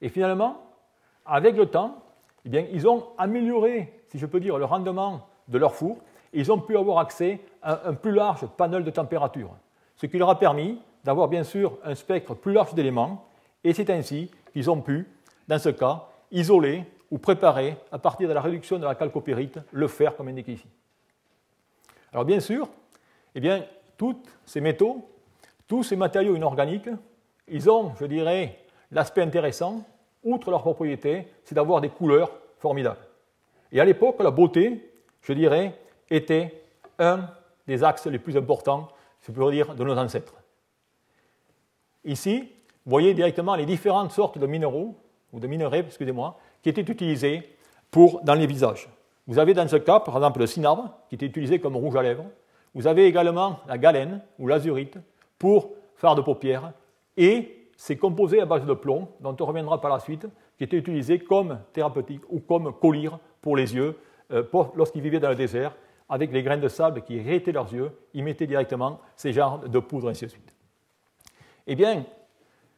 Et 0.00 0.08
finalement, 0.08 0.62
avec 1.24 1.56
le 1.56 1.66
temps, 1.66 2.02
eh 2.44 2.48
bien, 2.48 2.66
ils 2.72 2.86
ont 2.86 3.08
amélioré, 3.18 4.02
si 4.08 4.18
je 4.18 4.26
peux 4.26 4.40
dire, 4.40 4.58
le 4.58 4.64
rendement 4.64 5.28
de 5.48 5.58
leur 5.58 5.74
four, 5.74 5.98
et 6.32 6.40
ils 6.40 6.52
ont 6.52 6.60
pu 6.60 6.76
avoir 6.76 6.98
accès 6.98 7.40
à 7.62 7.88
un 7.88 7.94
plus 7.94 8.12
large 8.12 8.46
panel 8.56 8.84
de 8.84 8.90
température, 8.90 9.50
ce 9.96 10.06
qui 10.06 10.18
leur 10.18 10.30
a 10.30 10.38
permis 10.38 10.80
d'avoir 11.04 11.28
bien 11.28 11.44
sûr 11.44 11.78
un 11.84 11.94
spectre 11.94 12.34
plus 12.34 12.52
large 12.52 12.74
d'éléments, 12.74 13.26
et 13.64 13.72
c'est 13.72 13.90
ainsi 13.90 14.30
qu'ils 14.52 14.70
ont 14.70 14.80
pu, 14.80 15.08
dans 15.48 15.58
ce 15.58 15.70
cas, 15.70 16.04
isoler 16.30 16.84
ou 17.10 17.18
préparer, 17.18 17.76
à 17.92 17.98
partir 17.98 18.28
de 18.28 18.32
la 18.32 18.40
réduction 18.40 18.78
de 18.78 18.84
la 18.84 18.94
calcopyrite, 18.94 19.60
le 19.70 19.88
fer 19.88 20.16
comme 20.16 20.28
indiqué 20.28 20.52
ici. 20.52 20.66
Alors 22.12 22.24
bien 22.24 22.40
sûr, 22.40 22.68
eh 23.34 23.40
bien, 23.40 23.64
tous 23.96 24.16
ces 24.44 24.60
métaux, 24.60 25.08
tous 25.66 25.82
ces 25.82 25.96
matériaux 25.96 26.36
inorganiques, 26.36 26.88
ils 27.48 27.70
ont, 27.70 27.92
je 27.98 28.06
dirais, 28.06 28.58
l'aspect 28.90 29.22
intéressant, 29.22 29.84
outre 30.22 30.50
leur 30.50 30.62
propriété, 30.62 31.28
c'est 31.44 31.54
d'avoir 31.54 31.80
des 31.80 31.88
couleurs 31.88 32.30
formidables. 32.58 33.00
Et 33.72 33.80
à 33.80 33.84
l'époque, 33.84 34.16
la 34.20 34.30
beauté, 34.30 34.92
je 35.22 35.32
dirais, 35.32 35.78
était 36.10 36.62
un 36.98 37.28
des 37.66 37.82
axes 37.82 38.06
les 38.06 38.18
plus 38.18 38.36
importants, 38.36 38.88
je 39.22 39.32
pourrais 39.32 39.52
dire, 39.52 39.74
de 39.74 39.84
nos 39.84 39.96
ancêtres. 39.96 40.34
Ici, 42.04 42.52
vous 42.84 42.90
voyez 42.90 43.14
directement 43.14 43.56
les 43.56 43.66
différentes 43.66 44.12
sortes 44.12 44.38
de 44.38 44.46
minéraux, 44.46 44.94
ou 45.32 45.40
de 45.40 45.46
minerais, 45.46 45.80
excusez-moi, 45.80 46.38
qui 46.62 46.68
étaient 46.68 46.80
utilisés 46.80 47.56
pour, 47.90 48.22
dans 48.22 48.34
les 48.34 48.46
visages. 48.46 48.88
Vous 49.26 49.38
avez 49.38 49.54
dans 49.54 49.66
ce 49.66 49.76
cas, 49.76 50.00
par 50.00 50.16
exemple, 50.16 50.40
le 50.40 50.46
cinabre, 50.46 50.96
qui 51.08 51.16
était 51.16 51.26
utilisé 51.26 51.58
comme 51.58 51.76
rouge 51.76 51.96
à 51.96 52.02
lèvres. 52.02 52.26
Vous 52.76 52.86
avez 52.86 53.06
également 53.06 53.60
la 53.66 53.78
galène 53.78 54.20
ou 54.38 54.46
l'azurite 54.46 54.98
pour 55.38 55.70
faire 55.94 56.14
de 56.14 56.20
paupières. 56.20 56.74
Et 57.16 57.70
c'est 57.74 57.96
composé 57.96 58.38
à 58.38 58.44
base 58.44 58.66
de 58.66 58.74
plomb, 58.74 59.08
dont 59.20 59.34
on 59.40 59.46
reviendra 59.46 59.80
par 59.80 59.90
la 59.90 59.98
suite, 59.98 60.26
qui 60.58 60.64
était 60.64 60.76
utilisé 60.76 61.18
comme 61.18 61.58
thérapeutique 61.72 62.20
ou 62.28 62.38
comme 62.38 62.74
collyre 62.74 63.18
pour 63.40 63.56
les 63.56 63.74
yeux 63.74 63.96
euh, 64.30 64.42
lorsqu'ils 64.74 65.00
vivaient 65.00 65.20
dans 65.20 65.30
le 65.30 65.36
désert. 65.36 65.74
Avec 66.10 66.30
les 66.32 66.42
graines 66.42 66.60
de 66.60 66.68
sable 66.68 67.00
qui 67.00 67.16
irritaient 67.16 67.50
leurs 67.50 67.72
yeux, 67.72 67.92
ils 68.12 68.22
mettaient 68.22 68.46
directement 68.46 69.00
ces 69.16 69.32
genres 69.32 69.60
de 69.60 69.78
poudre, 69.78 70.10
ainsi 70.10 70.26
de 70.26 70.30
suite. 70.30 70.54
Eh 71.66 71.76
bien, 71.76 72.04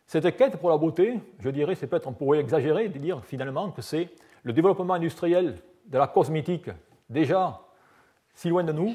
cette 0.07 0.37
quête 0.37 0.59
pour 0.59 0.71
la 0.71 0.79
beauté, 0.79 1.19
je 1.41 1.51
dirais, 1.51 1.75
c'est 1.75 1.89
peut-être, 1.89 2.07
on 2.07 2.13
pourrait 2.13 2.39
exagérer 2.39 2.89
de 2.89 2.99
dire 3.01 3.25
finalement 3.25 3.73
que 3.73 3.83
c'est 3.83 4.11
le 4.45 4.53
développement 4.53 4.95
industriel 4.95 5.57
de 5.87 5.99
la 5.99 6.07
cosmétique 6.07 6.71
déjà 7.11 7.63
si 8.33 8.49
loin 8.49 8.63
de 8.63 8.71
nous, 8.71 8.95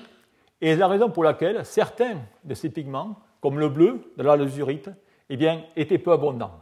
et 0.63 0.77
la 0.77 0.88
raison 0.88 1.10
pour 1.10 1.25
laquelle 1.25 1.65
certains 1.65 2.20
de 2.46 2.53
ces 2.53 2.70
pigments, 2.70 3.17
comme 3.41 3.60
le 3.60 3.67
bleu 3.67 4.13
de 4.15 4.24
la 4.24 4.38
lazurite, 4.38 4.89
eh 5.29 5.36
bien, 5.36 5.62
étaient 5.75 5.98
peu 5.98 6.13
abondants. 6.13 6.53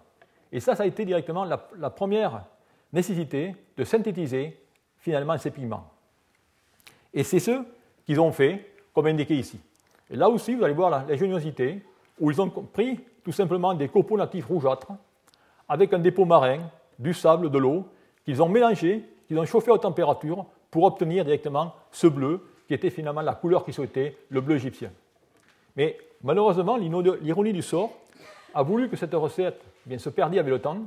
Et 0.51 0.59
ça, 0.59 0.75
ça 0.75 0.81
a 0.81 0.85
été 0.87 1.05
directement 1.05 1.45
la, 1.45 1.89
première 1.91 2.45
nécessité 2.91 3.55
de 3.77 3.83
synthétiser 3.83 4.59
finalement 4.97 5.37
ces 5.37 5.51
pigments. 5.51 5.87
Et 7.13 7.23
c'est 7.23 7.37
ce 7.37 7.61
qu'ils 8.03 8.19
ont 8.19 8.31
fait, 8.31 8.73
comme 8.91 9.05
indiqué 9.05 9.35
ici. 9.35 9.59
Et 10.09 10.15
là 10.15 10.29
aussi, 10.29 10.55
vous 10.55 10.63
allez 10.63 10.73
voir 10.73 10.89
l'ingéniosité, 10.89 11.85
où 12.19 12.31
ils 12.31 12.41
ont 12.41 12.49
pris 12.49 12.99
tout 13.23 13.31
simplement 13.31 13.75
des 13.75 13.87
copeaux 13.87 14.17
natifs 14.17 14.47
rougeâtres, 14.47 14.93
avec 15.69 15.93
un 15.93 15.99
dépôt 15.99 16.25
marin, 16.25 16.57
du 16.97 17.13
sable, 17.13 17.51
de 17.51 17.57
l'eau, 17.59 17.85
qu'ils 18.25 18.41
ont 18.41 18.49
mélangé, 18.49 19.07
qu'ils 19.27 19.37
ont 19.37 19.45
chauffé 19.45 19.69
à 19.69 19.75
haute 19.75 19.83
température 19.83 20.47
pour 20.71 20.85
obtenir 20.85 21.23
directement 21.23 21.75
ce 21.91 22.07
bleu, 22.07 22.41
qui 22.71 22.75
était 22.75 22.89
finalement 22.89 23.19
la 23.19 23.33
couleur 23.33 23.65
qu'ils 23.65 23.73
souhaitaient, 23.73 24.15
le 24.29 24.39
bleu 24.39 24.55
égyptien. 24.55 24.91
Mais 25.75 25.97
malheureusement, 26.23 26.77
l'ironie 26.77 27.51
du 27.51 27.61
sort 27.61 27.91
a 28.53 28.63
voulu 28.63 28.87
que 28.87 28.95
cette 28.95 29.13
recette 29.13 29.59
eh 29.85 29.89
bien, 29.89 29.97
se 29.97 30.07
perdit 30.07 30.39
avec 30.39 30.49
le 30.49 30.59
temps, 30.59 30.77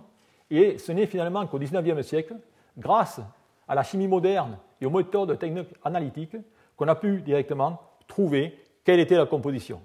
et 0.50 0.79
ce 0.79 0.93
n'est 0.93 1.05
finalement 1.05 1.47
qu'au 1.47 1.59
XIXe 1.59 2.00
siècle, 2.00 2.37
grâce 2.79 3.21
à 3.69 3.75
la 3.75 3.83
chimie 3.83 4.09
moderne 4.09 4.57
et 4.81 4.87
aux 4.87 4.91
méthodes 4.91 5.38
techniques 5.38 5.75
analytiques, 5.85 6.38
qu'on 6.75 6.88
a 6.88 6.95
pu 6.95 7.21
directement 7.21 7.79
trouver 8.09 8.59
quelle 8.83 9.00
était 9.00 9.19
la 9.19 9.26
composition. 9.26 9.83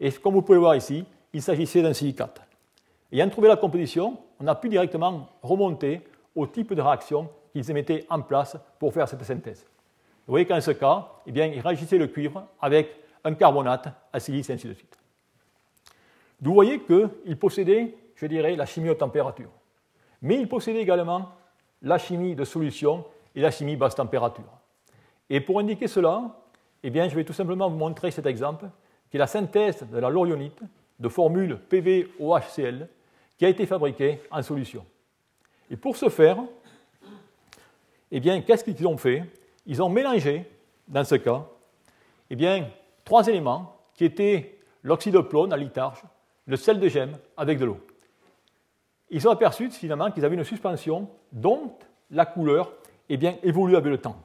Et 0.00 0.10
comme 0.10 0.34
vous 0.34 0.42
pouvez 0.42 0.58
voir 0.58 0.74
ici, 0.74 1.04
il 1.32 1.40
s'agissait 1.40 1.82
d'un 1.82 1.92
silicate. 1.92 2.42
Ayant 3.12 3.28
trouvé 3.28 3.46
la 3.46 3.56
composition, 3.56 4.18
on 4.40 4.46
a 4.48 4.56
pu 4.56 4.68
directement 4.68 5.28
remonter 5.40 6.00
au 6.34 6.48
type 6.48 6.74
de 6.74 6.82
réaction 6.82 7.30
qu'ils 7.52 7.72
mettaient 7.72 8.06
en 8.10 8.22
place 8.22 8.56
pour 8.80 8.92
faire 8.92 9.08
cette 9.08 9.22
synthèse. 9.22 9.64
Vous 10.28 10.32
voyez 10.32 10.44
qu'en 10.44 10.60
ce 10.60 10.72
cas, 10.72 11.08
eh 11.26 11.32
bien, 11.32 11.46
ils 11.46 11.58
réagissaient 11.60 11.96
le 11.96 12.06
cuivre 12.06 12.46
avec 12.60 12.90
un 13.24 13.32
carbonate 13.32 13.88
silice 14.18 14.50
et 14.50 14.52
ainsi 14.52 14.68
de 14.68 14.74
suite. 14.74 14.94
Vous 16.42 16.52
voyez 16.52 16.80
qu'ils 16.80 17.38
possédaient, 17.38 17.94
je 18.14 18.26
dirais, 18.26 18.54
la 18.54 18.66
chimie 18.66 18.90
haute 18.90 18.98
température. 18.98 19.48
Mais 20.20 20.36
ils 20.38 20.46
possédaient 20.46 20.82
également 20.82 21.30
la 21.80 21.96
chimie 21.96 22.34
de 22.34 22.44
solution 22.44 23.06
et 23.34 23.40
la 23.40 23.50
chimie 23.50 23.76
basse 23.76 23.94
température. 23.94 24.52
Et 25.30 25.40
pour 25.40 25.60
indiquer 25.60 25.88
cela, 25.88 26.38
eh 26.82 26.90
bien, 26.90 27.08
je 27.08 27.14
vais 27.14 27.24
tout 27.24 27.32
simplement 27.32 27.70
vous 27.70 27.78
montrer 27.78 28.10
cet 28.10 28.26
exemple, 28.26 28.66
qui 29.10 29.16
est 29.16 29.20
la 29.20 29.26
synthèse 29.26 29.82
de 29.90 29.98
la 29.98 30.10
lorionite 30.10 30.60
de 30.98 31.08
formule 31.08 31.58
PVOHCl 31.70 32.86
qui 33.38 33.46
a 33.46 33.48
été 33.48 33.64
fabriquée 33.64 34.20
en 34.30 34.42
solution. 34.42 34.84
Et 35.70 35.76
pour 35.78 35.96
ce 35.96 36.10
faire, 36.10 36.36
eh 38.12 38.20
qu'est-ce 38.20 38.64
qu'ils 38.64 38.86
ont 38.86 38.98
fait? 38.98 39.24
Ils 39.68 39.82
ont 39.82 39.90
mélangé, 39.90 40.50
dans 40.88 41.04
ce 41.04 41.14
cas, 41.14 41.46
eh 42.30 42.36
bien, 42.36 42.68
trois 43.04 43.26
éléments 43.28 43.76
qui 43.94 44.06
étaient 44.06 44.58
l'oxyde 44.82 45.12
de 45.12 45.20
plomb, 45.20 45.46
la 45.46 45.58
litarge, 45.58 46.02
le 46.46 46.56
sel 46.56 46.80
de 46.80 46.88
gemme 46.88 47.18
avec 47.36 47.58
de 47.58 47.66
l'eau. 47.66 47.78
Ils 49.10 49.28
ont 49.28 49.30
aperçu 49.30 49.70
finalement 49.70 50.10
qu'ils 50.10 50.24
avaient 50.24 50.36
une 50.36 50.44
suspension 50.44 51.08
dont 51.30 51.74
la 52.10 52.24
couleur 52.24 52.72
eh 53.10 53.18
bien, 53.18 53.36
évolue 53.42 53.76
avec 53.76 53.90
le 53.90 53.98
temps. 53.98 54.16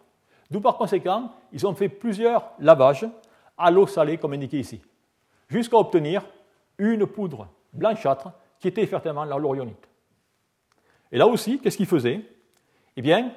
D'où 0.50 0.62
par 0.62 0.78
conséquent, 0.78 1.34
ils 1.52 1.68
ont 1.68 1.76
fait 1.76 1.90
plusieurs 1.90 2.52
lavages 2.60 3.06
à 3.58 3.70
l'eau 3.70 3.86
salée, 3.86 4.18
comme 4.18 4.34
indiqué 4.34 4.60
ici, 4.60 4.82
jusqu'à 5.50 5.78
obtenir 5.78 6.26
une 6.78 7.06
poudre 7.06 7.50
blanchâtre 7.74 8.32
qui 8.60 8.70
était 8.70 8.84
effectivement 8.84 9.26
la 9.26 9.38
lorionite. 9.38 9.90
Et 11.12 11.18
là 11.18 11.28
aussi, 11.28 11.60
qu'est-ce 11.60 11.78
qu'ils 11.78 11.86
faisaient? 11.86 12.22
Eh 12.96 13.02
bien, 13.02 13.32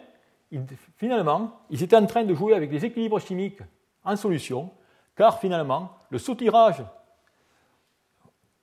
finalement, 0.96 1.60
ils 1.70 1.82
étaient 1.82 1.96
en 1.96 2.06
train 2.06 2.24
de 2.24 2.34
jouer 2.34 2.54
avec 2.54 2.70
les 2.70 2.84
équilibres 2.84 3.20
chimiques 3.20 3.60
en 4.04 4.16
solution, 4.16 4.70
car 5.16 5.38
finalement, 5.40 5.90
le 6.10 6.18
soutirage 6.18 6.82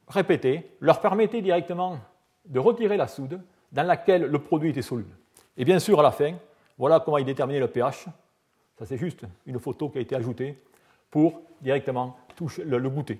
répété 0.07 0.71
leur 0.79 1.01
permettait 1.01 1.41
directement 1.41 1.99
de 2.45 2.59
retirer 2.59 2.97
la 2.97 3.07
soude 3.07 3.41
dans 3.71 3.83
laquelle 3.83 4.23
le 4.23 4.39
produit 4.39 4.69
était 4.69 4.81
soluble. 4.81 5.15
Et 5.57 5.65
bien 5.65 5.79
sûr, 5.79 5.99
à 5.99 6.03
la 6.03 6.11
fin, 6.11 6.35
voilà 6.77 6.99
comment 6.99 7.17
ils 7.17 7.25
déterminaient 7.25 7.59
le 7.59 7.67
pH. 7.67 8.05
Ça, 8.77 8.85
c'est 8.85 8.97
juste 8.97 9.25
une 9.45 9.59
photo 9.59 9.89
qui 9.89 9.97
a 9.97 10.01
été 10.01 10.15
ajoutée 10.15 10.61
pour 11.09 11.41
directement 11.61 12.17
toucher 12.35 12.63
le, 12.63 12.89
goûter. 12.89 13.19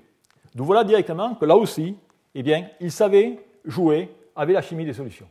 Donc 0.56 0.66
voilà 0.66 0.84
directement 0.84 1.36
que 1.36 1.46
là 1.46 1.56
aussi, 1.56 1.96
eh 2.34 2.44
bien, 2.44 2.68
ils 2.80 2.92
savaient 2.92 3.40
jouer 3.66 4.10
avec 4.36 4.56
la 4.56 4.62
chimie 4.62 4.86
des 4.86 4.94
solutions. 4.94 5.28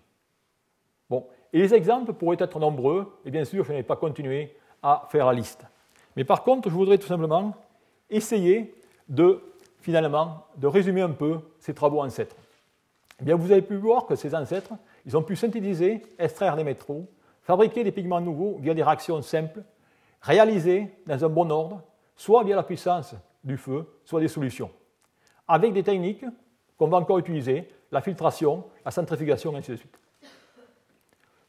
Bon, 1.11 1.27
et 1.53 1.59
les 1.59 1.75
exemples 1.75 2.13
pourraient 2.13 2.37
être 2.39 2.59
nombreux, 2.59 3.19
et 3.25 3.31
bien 3.31 3.45
sûr, 3.45 3.65
je 3.65 3.73
n'ai 3.73 3.83
pas 3.83 3.97
continué 3.97 4.57
à 4.83 5.07
faire 5.11 5.27
la 5.27 5.33
liste. 5.33 5.65
Mais 6.17 6.25
par 6.25 6.43
contre, 6.43 6.69
je 6.69 6.75
voudrais 6.75 6.99
tout 6.99 7.07
simplement 7.07 7.55
essayer 8.11 8.75
de, 9.09 9.43
finalement, 9.81 10.47
de 10.57 10.67
résumer 10.67 11.03
un 11.03 11.11
peu 11.11 11.39
ces 11.59 11.75
travaux 11.75 12.03
ancêtres. 12.03 12.37
Eh 13.21 13.25
bien, 13.25 13.37
vous 13.37 13.53
avez 13.53 13.63
pu 13.63 13.77
voir 13.77 14.07
que 14.07 14.17
ces 14.17 14.35
ancêtres, 14.35 14.73
ils 15.07 15.17
ont 15.17 15.23
pu 15.23 15.37
synthétiser, 15.37 16.03
extraire 16.19 16.57
des 16.57 16.65
métaux, 16.65 17.07
fabriquer 17.43 17.85
des 17.85 17.93
pigments 17.93 18.21
nouveaux 18.21 18.59
via 18.59 18.75
des 18.75 18.83
réactions 18.83 19.21
simples, 19.23 19.63
réalisées 20.21 20.91
dans 21.07 21.25
un 21.25 21.29
bon 21.29 21.51
ordre, 21.51 21.83
soit 22.17 22.45
via 22.45 22.57
la 22.57 22.63
puissance 22.63 23.15
du 23.45 23.57
feu, 23.57 23.87
soit 24.05 24.21
des 24.21 24.29
solutions, 24.29 24.71
avec 25.47 25.73
des 25.73 25.83
techniques 25.83 26.25
qu'on 26.77 26.89
va 26.89 26.99
encore 26.99 27.19
utiliser, 27.19 27.69
la 27.91 28.01
filtration, 28.01 28.65
la 28.85 28.91
centrifugation, 28.91 29.55
ainsi 29.55 29.73
de 29.73 29.77
suite. 29.77 29.99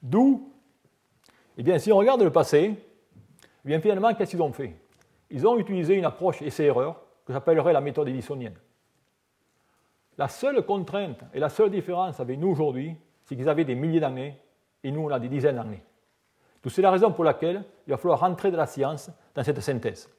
D'où, 0.04 0.52
eh 1.58 1.64
bien, 1.64 1.80
si 1.80 1.92
on 1.92 1.98
regarde 1.98 2.22
le 2.22 2.32
passé, 2.32 2.76
eh 2.76 3.68
bien, 3.68 3.80
finalement, 3.80 4.14
qu'est-ce 4.14 4.32
qu'ils 4.32 4.42
ont 4.42 4.52
fait? 4.52 4.76
Ils 5.32 5.48
ont 5.48 5.58
utilisé 5.58 5.96
une 5.96 6.06
approche 6.06 6.42
essai-erreur 6.42 7.02
que 7.26 7.32
j'appellerais 7.32 7.72
la 7.72 7.82
méthode 7.82 8.10
édisonienne. 8.10 8.56
La 10.18 10.28
seule 10.28 10.64
contrainte 10.66 11.24
et 11.34 11.40
la 11.40 11.50
seule 11.50 11.72
différence 11.72 12.20
avec 12.20 12.38
nous 12.38 12.50
aujourd'hui, 12.50 12.96
c'est 13.24 13.36
qu'ils 13.36 13.50
avaient 13.50 13.64
des 13.64 13.76
milliers 13.76 14.02
d'années 14.02 14.38
et 14.84 14.92
nous, 14.92 15.02
on 15.02 15.10
a 15.10 15.20
des 15.20 15.30
dizaines 15.30 15.56
d'années. 15.56 15.82
C'est 16.68 16.82
la 16.82 16.92
raison 16.92 17.12
pour 17.12 17.24
laquelle 17.24 17.64
il 17.88 17.92
va 17.92 17.98
falloir 17.98 18.20
rentrer 18.20 18.52
de 18.52 18.58
la 18.58 18.66
science 18.66 19.10
dans 19.34 19.44
cette 19.44 19.60
synthèse. 19.60 20.10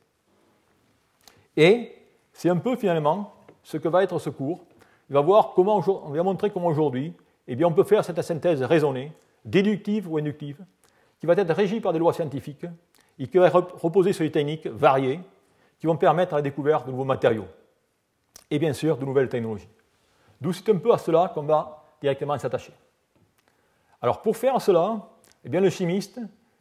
Et 1.57 1.93
c'est 2.33 2.51
un 2.51 2.57
peu 2.57 2.77
finalement 2.77 3.33
ce 3.63 3.77
que 3.77 3.89
va 3.89 4.03
être 4.03 4.19
ce 4.19 4.31
cours. 4.31 4.65
Il 5.09 5.15
va 5.15 5.21
voir 5.21 5.53
comment, 5.55 5.77
on 5.77 6.11
va 6.11 6.23
montrer 6.23 6.51
comment 6.51 6.67
aujourd'hui, 6.67 7.15
eh 7.47 7.57
bien, 7.57 7.67
on 7.67 7.73
peut 7.73 7.85
faire 7.85 8.05
cette 8.05 8.21
synthèse 8.23 8.63
raisonnée, 8.63 9.13
déductive 9.45 10.11
ou 10.11 10.19
inductive, 10.19 10.65
qui 11.21 11.27
va 11.27 11.35
être 11.35 11.55
régie 11.55 11.81
par 11.81 11.93
des 11.93 11.99
lois 11.99 12.13
scientifiques 12.13 12.67
et 13.19 13.27
qui 13.27 13.39
va 13.39 13.49
reposer 13.49 14.13
sur 14.13 14.25
des 14.25 14.33
techniques 14.33 14.67
variées 14.67 15.21
qui 15.79 15.87
vont 15.87 15.97
permettre 15.97 16.35
la 16.35 16.43
découverte 16.43 16.87
de 16.87 16.91
nouveaux 16.91 17.05
matériaux 17.05 17.47
et 18.51 18.59
bien 18.59 18.73
sûr 18.73 18.97
de 18.97 19.05
nouvelles 19.05 19.29
technologies. 19.29 19.69
D'où 20.41 20.53
c'est 20.53 20.69
un 20.71 20.77
peu 20.77 20.93
à 20.93 20.99
cela 20.99 21.31
qu'on 21.35 21.43
va 21.43 21.85
directement 22.01 22.39
s'attacher. 22.39 22.73
Alors 24.03 24.23
pour 24.23 24.37
faire 24.37 24.61
cela, 24.61 25.09
eh 25.45 25.49
bien, 25.49 25.61
le 25.61 25.71
chimiste 25.71 26.21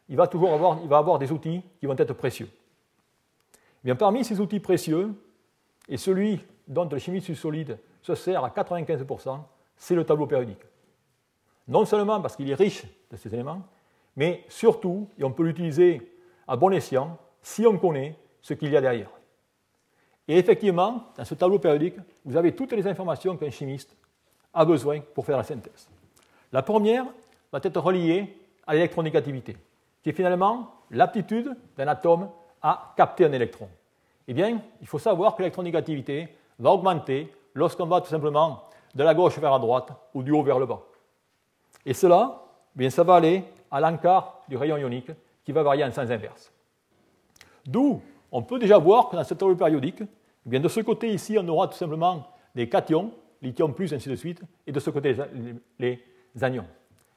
il 0.10 0.16
va 0.16 0.28
toujours 0.28 0.54
avoir, 0.54 0.80
il 0.82 0.90
va 0.90 0.98
avoir 0.98 1.20
des 1.20 1.32
outils 1.32 1.62
qui 1.80 1.86
vont 1.86 1.96
être 1.98 2.14
précieux. 2.14 2.50
Eh 3.84 3.86
bien, 3.86 3.96
parmi 3.96 4.24
ces 4.24 4.40
outils 4.40 4.60
précieux, 4.60 5.14
et 5.90 5.98
celui 5.98 6.46
dont 6.68 6.88
le 6.90 6.98
chimiste 6.98 7.34
solide 7.34 7.78
se 8.02 8.16
sert 8.16 8.44
à 8.44 8.50
95%, 8.50 9.40
c'est 9.76 9.96
le 9.96 10.06
tableau 10.06 10.28
périodique. 10.28 10.62
Non 11.68 11.86
seulement 11.86 12.22
parce 12.22 12.36
qu'il 12.36 12.50
est 12.50 12.56
riche 12.56 12.84
de 13.12 13.18
ces 13.18 13.34
éléments, 13.34 13.62
mais 14.16 14.44
surtout, 14.50 15.08
et 15.18 15.24
on 15.24 15.32
peut 15.32 15.44
l'utiliser 15.44 16.14
à 16.48 16.56
bon 16.56 16.72
escient, 16.72 17.18
si 17.42 17.66
on 17.66 17.78
connaît 17.78 18.18
ce 18.42 18.54
qu'il 18.54 18.72
y 18.72 18.78
a 18.78 18.82
derrière. 18.82 19.10
Et 20.28 20.38
effectivement, 20.38 21.06
dans 21.18 21.26
ce 21.26 21.36
tableau 21.36 21.60
périodique, 21.60 21.96
vous 22.26 22.38
avez 22.38 22.56
toutes 22.56 22.74
les 22.74 22.88
informations 22.88 23.36
qu'un 23.38 23.50
chimiste 23.50 23.96
a 24.54 24.66
besoin 24.66 25.02
pour 25.14 25.26
faire 25.26 25.38
la 25.38 25.44
synthèse. 25.44 25.90
La 26.52 26.62
première 26.62 27.06
va 27.52 27.60
être 27.62 27.80
reliée 27.80 28.38
à 28.66 28.74
l'électronégativité, 28.74 29.58
qui 30.02 30.10
est 30.10 30.14
finalement 30.14 30.72
l'aptitude 30.92 31.56
d'un 31.76 31.88
atome 31.88 32.30
à 32.62 32.94
capter 32.96 33.26
un 33.26 33.32
électron. 33.34 33.68
Eh 34.28 34.34
bien, 34.34 34.62
il 34.80 34.88
faut 34.88 35.00
savoir 35.00 35.36
que 35.36 35.42
l'électronégativité 35.42 36.30
va 36.60 36.72
augmenter 36.72 37.34
lorsqu'on 37.54 37.88
va 37.88 38.00
tout 38.00 38.10
simplement 38.10 38.64
de 38.96 39.04
la 39.04 39.14
gauche 39.14 39.38
vers 39.40 39.52
la 39.52 39.60
droite 39.60 39.90
ou 40.14 40.24
du 40.24 40.32
haut 40.32 40.44
vers 40.44 40.60
le 40.60 40.66
bas. 40.66 40.82
Et 41.86 41.94
cela, 41.94 42.42
bien, 42.76 42.90
ça 42.90 43.04
va 43.04 43.16
aller 43.16 43.44
à 43.70 43.80
l'encart 43.80 44.42
du 44.48 44.58
rayon 44.58 44.78
ionique 44.78 45.12
qui 45.44 45.52
va 45.52 45.64
varier 45.64 45.84
en 45.84 45.92
sens 45.92 46.10
inverse. 46.10 46.52
D'où 47.66 48.02
on 48.32 48.42
peut 48.42 48.60
déjà 48.60 48.78
voir 48.78 49.10
que 49.10 49.16
dans 49.16 49.24
cette 49.24 49.38
tableau 49.38 49.56
périodique, 49.56 50.02
eh 50.02 50.50
bien, 50.50 50.60
de 50.60 50.68
ce 50.68 50.80
côté 50.82 51.14
ici, 51.14 51.38
on 51.40 51.48
aura 51.48 51.68
tout 51.68 51.78
simplement 51.78 52.28
des 52.56 52.68
cations, 52.68 53.12
lithium 53.42 53.74
plus, 53.74 53.94
ainsi 53.94 54.10
de 54.10 54.16
suite, 54.16 54.42
et 54.66 54.72
de 54.72 54.80
ce 54.80 54.90
côté, 54.90 55.16
les 55.80 56.00
anions. 56.42 56.66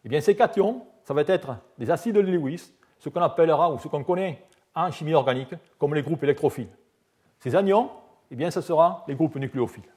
Eh 0.05 0.09
bien, 0.09 0.21
ces 0.21 0.37
cations, 0.37 0.87
ça 1.05 1.15
va 1.15 1.23
être 1.23 1.57
des 1.79 1.91
acides 1.91 2.15
de 2.15 2.21
Lewis, 2.21 2.73
ce 2.99 3.09
qu'on 3.09 3.23
appellera, 3.23 3.73
ou 3.73 3.79
ce 3.79 3.89
qu'on 3.89 4.05
connaît 4.05 4.43
en 4.75 4.91
chimie 4.91 5.15
organique, 5.15 5.55
comme 5.79 5.95
les 5.95 6.03
groupes 6.03 6.23
électrophiles. 6.23 6.69
Ces 7.39 7.55
anions, 7.55 7.91
eh 8.31 8.37
bien, 8.37 8.51
ce 8.51 8.61
sera 8.61 9.05
les 9.09 9.15
groupes 9.15 9.37
nucléophiles. 9.37 9.89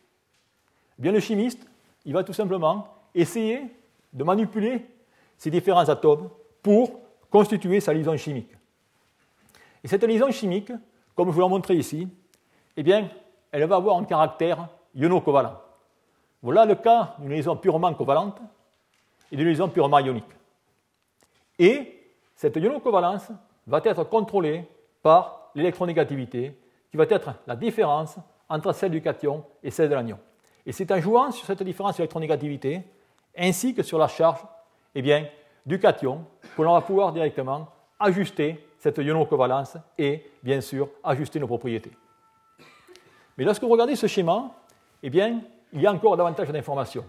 Eh 0.97 1.01
bien, 1.01 1.11
le 1.11 1.19
chimiste, 1.19 1.65
il 2.05 2.13
va 2.13 2.23
tout 2.23 2.33
simplement 2.33 2.87
essayer 3.13 3.63
de 4.13 4.23
manipuler 4.23 4.85
ces 5.37 5.49
différents 5.49 5.87
atomes 5.87 6.29
pour 6.61 6.99
constituer 7.29 7.79
sa 7.79 7.93
liaison 7.93 8.17
chimique. 8.17 8.51
Et 9.83 9.87
cette 9.87 10.03
liaison 10.03 10.31
chimique, 10.31 10.71
comme 11.15 11.29
je 11.29 11.33
vous 11.33 11.41
l'ai 11.41 11.47
montré 11.47 11.75
ici, 11.75 12.07
eh 12.75 12.83
bien, 12.83 13.09
elle 13.51 13.65
va 13.65 13.77
avoir 13.77 13.97
un 13.97 14.03
caractère 14.03 14.67
iono-covalent. 14.95 15.59
Voilà 16.41 16.65
le 16.65 16.75
cas 16.75 17.15
d'une 17.19 17.31
liaison 17.31 17.55
purement 17.55 17.93
covalente 17.93 18.39
et 19.31 19.37
d'une 19.37 19.47
liaison 19.47 19.69
purement 19.69 19.99
ionique. 19.99 20.25
Et 21.57 22.11
cette 22.35 22.55
iono-covalence 22.55 23.31
va 23.67 23.81
être 23.83 24.03
contrôlée 24.05 24.65
par 25.01 25.51
l'électronégativité, 25.55 26.57
qui 26.89 26.97
va 26.97 27.03
être 27.03 27.33
la 27.45 27.55
différence 27.55 28.17
entre 28.47 28.73
celle 28.73 28.91
du 28.91 29.01
cation 29.01 29.43
et 29.63 29.71
celle 29.71 29.89
de 29.89 29.95
l'anion. 29.95 30.19
Et 30.65 30.71
c'est 30.71 30.91
en 30.91 30.99
jouant 30.99 31.31
sur 31.31 31.45
cette 31.45 31.63
différence 31.63 31.97
d'électronégativité, 31.97 32.81
ainsi 33.37 33.73
que 33.73 33.83
sur 33.83 33.97
la 33.97 34.07
charge 34.07 34.39
eh 34.95 35.01
bien, 35.01 35.27
du 35.65 35.79
cation, 35.79 36.25
que 36.55 36.61
l'on 36.61 36.73
va 36.73 36.81
pouvoir 36.81 37.11
directement 37.11 37.67
ajuster 37.99 38.65
cette 38.77 38.97
iono-covalence 38.97 39.77
et, 39.97 40.31
bien 40.41 40.61
sûr, 40.61 40.89
ajuster 41.03 41.39
nos 41.39 41.47
propriétés. 41.47 41.91
Mais 43.37 43.43
lorsque 43.43 43.63
vous 43.63 43.69
regardez 43.69 43.95
ce 43.95 44.07
schéma, 44.07 44.51
eh 45.03 45.09
bien, 45.09 45.41
il 45.71 45.81
y 45.81 45.87
a 45.87 45.91
encore 45.91 46.17
davantage 46.17 46.49
d'informations. 46.49 47.05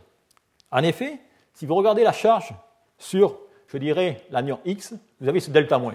En 0.71 0.83
effet, 0.83 1.19
si 1.55 1.67
vous 1.67 1.75
regardez 1.75 2.05
la 2.05 2.13
charge 2.13 2.55
sur, 2.99 3.39
je 3.67 3.79
dirais, 3.79 4.25
l'anion 4.31 4.61
X, 4.65 4.95
vous 5.21 5.29
avez 5.29 5.41
ce 5.41 5.51
delta 5.51 5.79
moins. 5.79 5.95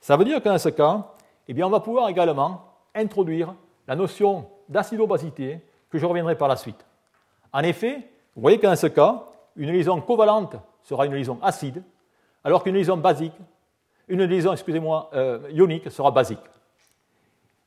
Ça 0.00 0.16
veut 0.16 0.24
dire 0.24 0.42
que 0.42 0.48
dans 0.48 0.58
ce 0.58 0.68
cas, 0.68 1.06
eh 1.48 1.54
bien, 1.54 1.66
on 1.66 1.70
va 1.70 1.80
pouvoir 1.80 2.08
également 2.08 2.64
introduire 2.94 3.54
la 3.86 3.96
notion 3.96 4.48
d'acidobasité 4.68 5.60
que 5.90 5.98
je 5.98 6.06
reviendrai 6.06 6.36
par 6.36 6.48
la 6.48 6.56
suite. 6.56 6.84
En 7.52 7.60
effet, 7.60 8.08
vous 8.36 8.42
voyez 8.42 8.58
que 8.58 8.66
dans 8.66 8.76
ce 8.76 8.86
cas, 8.86 9.24
une 9.60 9.70
liaison 9.70 10.00
covalente 10.00 10.56
sera 10.82 11.06
une 11.06 11.14
liaison 11.14 11.38
acide, 11.42 11.82
alors 12.42 12.64
qu'une 12.64 12.74
liaison 12.74 12.96
basique 12.96 13.34
une 14.10 14.24
liaison, 14.24 14.52
excusez-moi, 14.52 15.08
euh, 15.14 15.38
ionique 15.52 15.88
sera 15.90 16.10
basique. 16.10 16.40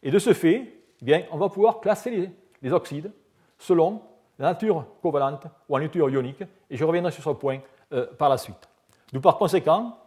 Et 0.03 0.12
de 0.12 0.19
ce 0.19 0.34
fait, 0.34 0.73
eh 1.01 1.06
bien, 1.06 1.23
on 1.32 1.38
va 1.38 1.47
pouvoir 1.47 1.79
classer 1.79 2.29
les, 2.62 2.71
oxydes 2.73 3.12
selon 3.58 4.01
la 4.38 4.49
nature 4.49 4.86
covalente 5.01 5.45
ou 5.69 5.77
la 5.77 5.86
nature 5.86 6.10
ionique, 6.10 6.41
et 6.69 6.75
je 6.75 6.84
reviendrai 6.84 7.13
sur 7.13 7.23
ce 7.23 7.29
point 7.29 7.60
euh, 7.93 8.08
par 8.17 8.27
la 8.27 8.38
suite. 8.38 8.67
D'où 9.13 9.21
par 9.21 9.38
conséquent, 9.38 9.97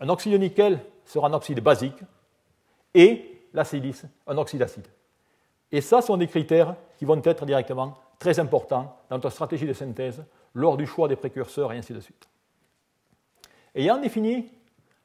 un 0.00 0.08
oxyde 0.08 0.32
de 0.32 0.38
nickel 0.38 0.80
sera 1.04 1.28
un 1.28 1.32
oxyde 1.32 1.60
basique 1.60 2.00
et 2.92 3.46
la 3.54 3.62
un 4.26 4.38
oxyde 4.38 4.62
acide. 4.62 4.88
Et 5.70 5.80
ça 5.80 6.02
sont 6.02 6.16
des 6.16 6.26
critères 6.26 6.74
qui 6.98 7.04
vont 7.04 7.20
être 7.22 7.46
directement 7.46 7.94
très 8.18 8.40
importants 8.40 8.98
dans 9.08 9.16
notre 9.16 9.30
stratégie 9.30 9.66
de 9.66 9.72
synthèse 9.72 10.24
lors 10.56 10.78
du 10.78 10.86
choix 10.86 11.06
des 11.06 11.16
précurseurs 11.16 11.70
et 11.72 11.78
ainsi 11.78 11.92
de 11.92 12.00
suite. 12.00 12.26
Ayant 13.74 13.98
défini 13.98 14.50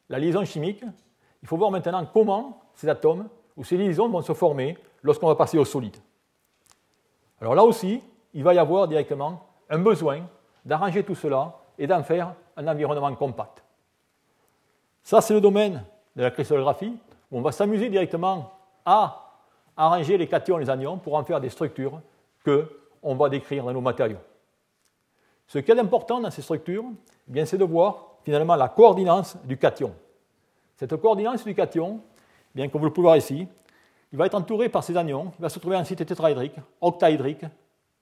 la 0.07 0.17
liaison 0.17 0.45
chimique, 0.45 0.81
il 1.41 1.47
faut 1.47 1.57
voir 1.57 1.71
maintenant 1.71 2.05
comment 2.05 2.61
ces 2.73 2.87
atomes 2.87 3.27
ou 3.57 3.65
ces 3.65 3.75
liaisons 3.75 4.07
vont 4.07 4.21
se 4.21 4.33
former 4.33 4.77
lorsqu'on 5.03 5.27
va 5.27 5.35
passer 5.35 5.57
au 5.57 5.65
solide. 5.65 5.97
Alors 7.41 7.53
là 7.53 7.65
aussi, 7.65 8.01
il 8.33 8.43
va 8.45 8.53
y 8.53 8.59
avoir 8.59 8.87
directement 8.87 9.45
un 9.69 9.79
besoin 9.79 10.21
d'arranger 10.63 11.03
tout 11.03 11.15
cela 11.15 11.59
et 11.77 11.85
d'en 11.85 12.01
faire 12.01 12.33
un 12.55 12.67
environnement 12.67 13.13
compact. 13.15 13.61
Ça, 15.03 15.19
c'est 15.19 15.33
le 15.33 15.41
domaine 15.41 15.83
de 16.15 16.23
la 16.23 16.31
cristallographie, 16.31 16.97
où 17.29 17.39
on 17.39 17.41
va 17.41 17.51
s'amuser 17.51 17.89
directement 17.89 18.53
à 18.85 19.33
arranger 19.75 20.17
les 20.17 20.27
cations 20.27 20.59
et 20.59 20.63
les 20.63 20.69
anions 20.69 20.97
pour 20.97 21.15
en 21.15 21.25
faire 21.25 21.41
des 21.41 21.49
structures 21.49 21.99
qu'on 22.45 23.15
va 23.15 23.27
décrire 23.27 23.65
dans 23.65 23.73
nos 23.73 23.81
matériaux. 23.81 24.19
Ce 25.51 25.59
qui 25.59 25.69
est 25.69 25.77
important 25.77 26.21
dans 26.21 26.31
ces 26.31 26.41
structures, 26.41 26.85
eh 27.35 27.45
c'est 27.45 27.57
de 27.57 27.65
voir 27.65 28.05
finalement 28.23 28.55
la 28.55 28.69
coordinance 28.69 29.35
du 29.43 29.57
cation. 29.57 29.93
Cette 30.77 30.95
coordinance 30.95 31.43
du 31.43 31.53
cation, 31.53 31.99
bien 32.55 32.69
comme 32.69 32.79
vous 32.79 32.87
le 32.87 32.93
pouvez 32.93 33.07
voir 33.07 33.17
ici, 33.17 33.45
il 34.13 34.17
va 34.17 34.27
être 34.27 34.35
entouré 34.35 34.69
par 34.69 34.81
ces 34.81 34.95
anions, 34.95 35.29
il 35.37 35.41
va 35.41 35.49
se 35.49 35.59
trouver 35.59 35.75
en 35.75 35.83
site 35.83 36.05
tétraédrique, 36.05 36.55
octaédrique, 36.79 37.43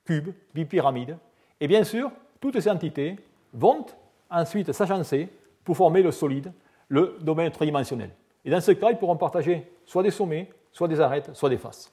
cube, 0.06 0.30
bipyramide, 0.54 1.18
et 1.60 1.68
bien 1.68 1.84
sûr, 1.84 2.12
toutes 2.40 2.60
ces 2.60 2.70
entités 2.70 3.16
vont 3.52 3.84
ensuite 4.30 4.72
s'agencer 4.72 5.28
pour 5.64 5.76
former 5.76 6.04
le 6.04 6.12
solide, 6.12 6.54
le 6.88 7.18
domaine 7.20 7.52
tridimensionnel. 7.52 8.12
Et 8.46 8.52
dans 8.52 8.62
ce 8.62 8.74
cas, 8.74 8.92
ils 8.92 8.98
pourront 8.98 9.18
partager 9.18 9.72
soit 9.88 10.04
des 10.04 10.12
sommets, 10.12 10.52
soit 10.72 10.88
des 10.88 11.00
arêtes, 11.00 11.32
soit 11.34 11.50
des 11.50 11.58
faces. 11.58 11.92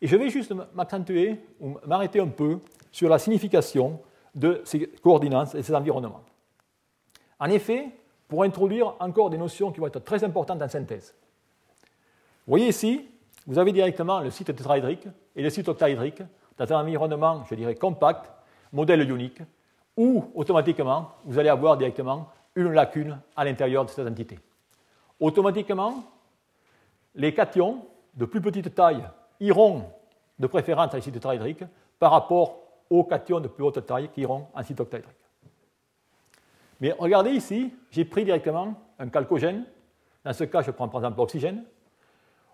Et 0.00 0.06
je 0.06 0.16
vais 0.16 0.30
juste 0.30 0.54
m'accentuer 0.72 1.38
ou 1.60 1.76
m'arrêter 1.86 2.18
un 2.18 2.28
peu 2.28 2.60
sur 2.90 3.10
la 3.10 3.18
signification 3.18 4.00
de 4.34 4.62
ces 4.64 4.86
coordinances 5.02 5.54
et 5.54 5.62
ces 5.62 5.74
environnements. 5.74 6.22
En 7.38 7.46
effet, 7.46 7.88
pour 8.28 8.44
introduire 8.44 8.94
encore 8.98 9.30
des 9.30 9.38
notions 9.38 9.72
qui 9.72 9.80
vont 9.80 9.88
être 9.88 10.04
très 10.04 10.24
importantes 10.24 10.62
en 10.62 10.68
synthèse. 10.68 11.14
Vous 12.46 12.52
voyez 12.52 12.68
ici, 12.68 13.08
vous 13.46 13.58
avez 13.58 13.72
directement 13.72 14.20
le 14.20 14.30
site 14.30 14.54
tétraédrique 14.54 15.06
et 15.36 15.42
le 15.42 15.50
site 15.50 15.68
octaédrique 15.68 16.22
dans 16.56 16.72
un 16.72 16.80
environnement, 16.80 17.44
je 17.48 17.54
dirais, 17.54 17.74
compact, 17.74 18.30
modèle 18.72 19.06
ionique, 19.06 19.42
où 19.96 20.24
automatiquement, 20.34 21.10
vous 21.24 21.38
allez 21.38 21.48
avoir 21.48 21.76
directement 21.76 22.28
une 22.54 22.72
lacune 22.72 23.18
à 23.36 23.44
l'intérieur 23.44 23.84
de 23.84 23.90
cette 23.90 24.06
entité. 24.06 24.38
Automatiquement, 25.20 26.02
les 27.14 27.34
cations 27.34 27.84
de 28.14 28.24
plus 28.24 28.40
petite 28.40 28.74
taille 28.74 29.04
iront 29.40 29.84
de 30.38 30.46
préférence 30.46 30.94
en 30.94 31.00
site 31.00 31.14
tétraédrique 31.14 31.64
par 31.98 32.12
rapport 32.12 32.58
aux 32.90 33.04
cations 33.04 33.40
de 33.40 33.48
plus 33.48 33.64
haute 33.64 33.84
taille 33.86 34.08
qui 34.10 34.22
iront 34.22 34.46
en 34.54 34.62
site 34.62 34.80
octaédrique. 34.80 35.16
Mais 36.80 36.92
regardez 36.98 37.30
ici, 37.30 37.72
j'ai 37.90 38.04
pris 38.04 38.24
directement 38.24 38.74
un 38.98 39.10
chalcogène. 39.10 39.64
Dans 40.24 40.32
ce 40.32 40.44
cas, 40.44 40.62
je 40.62 40.70
prends 40.70 40.88
par 40.88 41.00
exemple 41.00 41.18
l'oxygène 41.18 41.64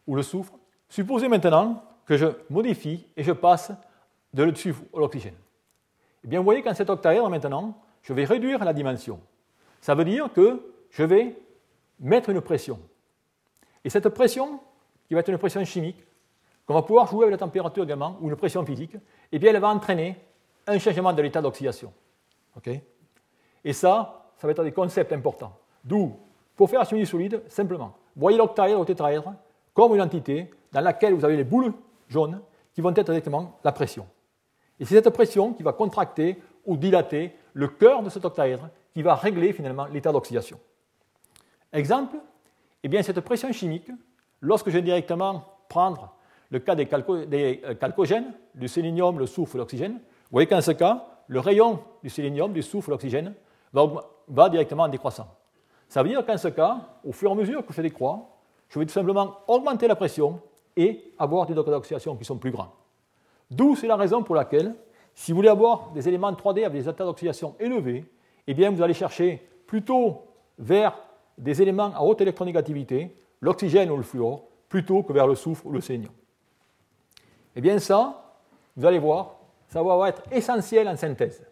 ou 0.06 0.14
le 0.14 0.22
soufre. 0.22 0.52
Supposez 0.88 1.28
maintenant 1.28 1.82
que 2.04 2.16
je 2.16 2.26
modifie 2.50 3.06
et 3.16 3.22
je 3.22 3.32
passe 3.32 3.72
de 4.34 4.42
le 4.42 4.54
soufre 4.54 4.82
à 4.94 4.98
l'oxygène. 4.98 5.36
Eh 6.24 6.28
bien, 6.28 6.40
vous 6.40 6.44
voyez 6.44 6.62
qu'en 6.62 6.74
cet 6.74 6.90
octaèdre, 6.90 7.28
maintenant, 7.30 7.80
je 8.02 8.12
vais 8.12 8.24
réduire 8.24 8.64
la 8.64 8.72
dimension. 8.72 9.20
Ça 9.80 9.94
veut 9.94 10.04
dire 10.04 10.32
que 10.32 10.60
je 10.90 11.04
vais 11.04 11.36
mettre 12.00 12.30
une 12.30 12.40
pression. 12.40 12.80
Et 13.84 13.90
cette 13.90 14.08
pression, 14.10 14.60
qui 15.06 15.14
va 15.14 15.20
être 15.20 15.30
une 15.30 15.38
pression 15.38 15.64
chimique, 15.64 16.04
qu'on 16.68 16.74
va 16.74 16.82
pouvoir 16.82 17.06
jouer 17.06 17.24
avec 17.24 17.32
la 17.32 17.38
température 17.38 17.82
également, 17.82 18.18
ou 18.20 18.28
une 18.28 18.36
pression 18.36 18.62
physique, 18.64 18.94
eh 19.32 19.38
bien, 19.38 19.54
elle 19.54 19.60
va 19.60 19.70
entraîner 19.70 20.18
un 20.66 20.78
changement 20.78 21.14
de 21.14 21.22
l'état 21.22 21.40
d'oxydation. 21.40 21.90
Et 23.64 23.72
ça, 23.72 24.26
ça 24.36 24.46
va 24.46 24.50
être 24.50 24.62
des 24.62 24.72
concepts 24.72 25.10
importants. 25.14 25.56
D'où, 25.82 26.14
pour 26.54 26.68
faire 26.68 26.80
la 26.80 26.84
chimie 26.84 27.06
solide, 27.06 27.42
simplement, 27.48 27.94
voyez 28.14 28.36
l'octaèdre 28.36 28.78
ou 28.78 28.84
tétraèdre 28.84 29.32
comme 29.72 29.94
une 29.94 30.02
entité 30.02 30.50
dans 30.70 30.82
laquelle 30.82 31.14
vous 31.14 31.24
avez 31.24 31.38
les 31.38 31.44
boules 31.44 31.72
jaunes 32.06 32.42
qui 32.74 32.82
vont 32.82 32.90
être 32.90 33.06
directement 33.06 33.58
la 33.64 33.72
pression. 33.72 34.06
Et 34.78 34.84
c'est 34.84 34.94
cette 34.94 35.08
pression 35.08 35.54
qui 35.54 35.62
va 35.62 35.72
contracter 35.72 36.36
ou 36.66 36.76
dilater 36.76 37.32
le 37.54 37.68
cœur 37.68 38.02
de 38.02 38.10
cet 38.10 38.26
octaèdre 38.26 38.68
qui 38.92 39.00
va 39.00 39.14
régler 39.14 39.54
finalement 39.54 39.86
l'état 39.86 40.12
d'oxydation. 40.12 40.60
Exemple, 41.72 42.16
eh 42.82 42.88
bien 42.88 43.02
cette 43.02 43.20
pression 43.20 43.50
chimique, 43.52 43.90
lorsque 44.42 44.68
je 44.68 44.74
vais 44.74 44.82
directement 44.82 45.44
prendre 45.70 46.14
le 46.50 46.58
cas 46.58 46.74
des, 46.74 46.88
euh, 46.92 47.74
chalcogènes, 47.80 48.32
du 48.54 48.68
sélénium, 48.68 49.18
le 49.18 49.26
soufre, 49.26 49.56
l'oxygène, 49.56 49.92
vous 49.94 50.32
voyez 50.32 50.46
qu'en 50.46 50.60
ce 50.60 50.72
cas, 50.72 51.04
le 51.26 51.40
rayon 51.40 51.80
du 52.02 52.10
sélénium, 52.10 52.52
du 52.52 52.62
soufre, 52.62 52.90
l'oxygène 52.90 53.34
va, 53.72 54.48
directement 54.48 54.84
en 54.84 54.88
décroissant. 54.88 55.28
Ça 55.88 56.02
veut 56.02 56.08
dire 56.08 56.24
qu'en 56.24 56.36
ce 56.36 56.48
cas, 56.48 56.80
au 57.04 57.12
fur 57.12 57.30
et 57.30 57.32
à 57.32 57.36
mesure 57.36 57.64
que 57.64 57.72
je 57.72 57.82
décrois, 57.82 58.38
je 58.68 58.78
vais 58.78 58.86
tout 58.86 58.92
simplement 58.92 59.38
augmenter 59.46 59.88
la 59.88 59.96
pression 59.96 60.40
et 60.76 61.12
avoir 61.18 61.46
des 61.46 61.54
degrés 61.54 61.72
d'oxydation 61.72 62.16
qui 62.16 62.24
sont 62.24 62.36
plus 62.36 62.50
grands. 62.50 62.72
D'où 63.50 63.74
c'est 63.74 63.86
la 63.86 63.96
raison 63.96 64.22
pour 64.22 64.34
laquelle, 64.34 64.74
si 65.14 65.32
vous 65.32 65.36
voulez 65.36 65.48
avoir 65.48 65.90
des 65.92 66.06
éléments 66.08 66.32
3D 66.32 66.64
avec 66.64 66.82
des 66.82 66.88
états 66.88 67.04
d'oxydation 67.04 67.56
élevés, 67.58 68.04
eh 68.46 68.54
bien 68.54 68.70
vous 68.70 68.82
allez 68.82 68.94
chercher 68.94 69.42
plutôt 69.66 70.22
vers 70.58 70.98
des 71.36 71.62
éléments 71.62 71.92
à 71.94 72.02
haute 72.02 72.20
électronégativité, 72.20 73.16
l'oxygène 73.40 73.90
ou 73.90 73.96
le 73.96 74.02
fluor, 74.02 74.44
plutôt 74.68 75.02
que 75.02 75.12
vers 75.12 75.26
le 75.26 75.34
soufre 75.34 75.66
ou 75.66 75.72
le 75.72 75.80
sélénium. 75.80 76.12
Eh 77.58 77.60
bien 77.60 77.80
ça, 77.80 78.22
vous 78.76 78.86
allez 78.86 79.00
voir, 79.00 79.34
ça 79.66 79.82
va 79.82 80.08
être 80.08 80.22
essentiel 80.30 80.86
en 80.86 80.96
synthèse. 80.96 81.44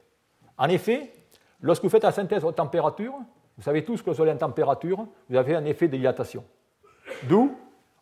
En 0.56 0.68
effet, 0.68 1.12
lorsque 1.60 1.82
vous 1.82 1.88
faites 1.88 2.04
la 2.04 2.12
synthèse 2.12 2.44
haute 2.44 2.54
température, 2.54 3.12
vous 3.56 3.62
savez 3.64 3.84
tous 3.84 4.02
que 4.02 4.12
sur 4.12 4.24
la 4.24 4.36
température, 4.36 5.04
vous 5.28 5.36
avez 5.36 5.56
un 5.56 5.64
effet 5.64 5.88
de 5.88 5.96
dilatation. 5.96 6.44
D'où, 7.24 7.56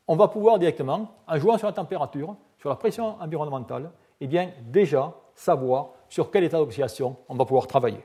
on 0.07 0.17
va 0.17 0.29
pouvoir 0.29 0.59
directement, 0.59 1.13
en 1.27 1.39
jouant 1.39 1.57
sur 1.57 1.67
la 1.67 1.73
température, 1.73 2.37
sur 2.59 2.69
la 2.69 2.77
pression 2.77 3.19
environnementale, 3.23 3.91
eh 4.21 4.27
bien, 4.27 4.51
déjà 4.67 5.15
savoir 5.35 5.93
sur 6.11 6.31
quel 6.31 6.45
état 6.45 6.59
d'oxydation 6.59 7.17
on 7.31 7.37
va 7.37 7.47
pouvoir 7.47 7.67
travailler. 7.67 8.03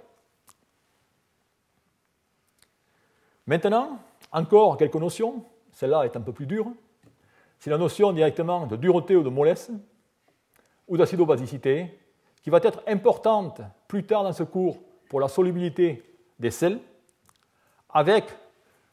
Maintenant, 3.45 3.99
encore 4.31 4.77
quelques 4.77 4.95
notions. 4.95 5.43
Celle-là 5.73 6.03
est 6.03 6.15
un 6.15 6.21
peu 6.21 6.31
plus 6.31 6.45
dure. 6.45 6.67
C'est 7.59 7.69
la 7.69 7.77
notion 7.77 8.13
directement 8.13 8.65
de 8.65 8.77
dureté 8.77 9.17
ou 9.17 9.23
de 9.23 9.29
mollesse 9.29 9.69
ou 10.89 10.97
d'acidobasicité 10.97 11.97
qui 12.41 12.49
va 12.49 12.59
être 12.63 12.83
importante 12.87 13.61
plus 13.87 14.03
tard 14.05 14.23
dans 14.23 14.33
ce 14.33 14.43
cours 14.43 14.79
pour 15.09 15.19
la 15.19 15.27
solubilité 15.27 16.03
des 16.37 16.51
sels, 16.51 16.79
avec, 17.89 18.25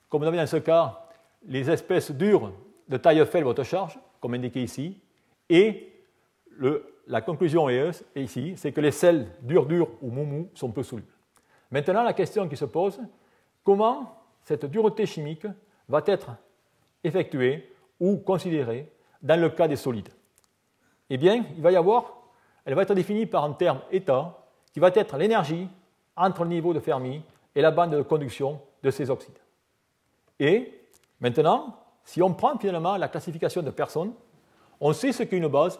comme 0.08 0.22
vous 0.22 0.28
avez 0.28 0.36
dans 0.36 0.46
ce 0.46 0.56
cas, 0.56 1.06
les 1.46 1.70
espèces 1.70 2.10
dures 2.10 2.52
de 2.88 2.96
taille 2.96 3.24
faible 3.26 3.44
votre 3.44 3.64
charge, 3.64 3.98
comme 4.20 4.34
indiqué 4.34 4.62
ici, 4.62 5.00
et 5.48 5.92
la 7.06 7.20
conclusion 7.20 7.68
est, 7.68 8.04
ici, 8.16 8.54
c'est 8.56 8.72
que 8.72 8.80
les 8.80 8.90
sels 8.90 9.28
durs 9.42 9.66
durs 9.66 9.88
ou 10.02 10.10
moumou 10.10 10.48
sont 10.54 10.70
peu 10.70 10.82
solubles. 10.82 11.12
Maintenant, 11.70 12.02
la 12.02 12.12
question 12.12 12.48
qui 12.48 12.56
se 12.56 12.64
pose, 12.64 13.00
comment 13.62 14.22
cette 14.42 14.66
dureté 14.66 15.06
chimique 15.06 15.46
va 15.88 16.02
être 16.06 16.30
effectuée 17.04 17.70
ou 18.00 18.18
considérée 18.18 18.90
dans 19.22 19.40
le 19.40 19.50
cas 19.50 19.68
des 19.68 19.76
solides? 19.76 20.08
Eh 21.10 21.16
bien, 21.16 21.44
il 21.56 21.62
va 21.62 21.72
y 21.72 21.76
avoir, 21.76 22.12
elle 22.64 22.74
va 22.74 22.82
être 22.82 22.94
définie 22.94 23.26
par 23.26 23.44
un 23.44 23.52
terme 23.52 23.80
état 23.90 24.36
qui 24.72 24.80
va 24.80 24.90
être 24.94 25.16
l'énergie 25.16 25.68
entre 26.16 26.42
le 26.42 26.50
niveau 26.50 26.74
de 26.74 26.80
Fermi 26.80 27.22
et 27.54 27.60
la 27.60 27.70
bande 27.70 27.90
de 27.90 28.02
conduction 28.02 28.60
de 28.82 28.90
ces 28.90 29.10
oxydes. 29.10 29.38
Et 30.38 30.80
maintenant, 31.20 31.76
si 32.04 32.22
on 32.22 32.32
prend 32.34 32.58
finalement 32.58 32.96
la 32.96 33.08
classification 33.08 33.62
de 33.62 33.70
personnes, 33.70 34.12
on 34.80 34.92
sait 34.92 35.12
ce 35.12 35.22
qu'est 35.22 35.36
une 35.36 35.48
base, 35.48 35.78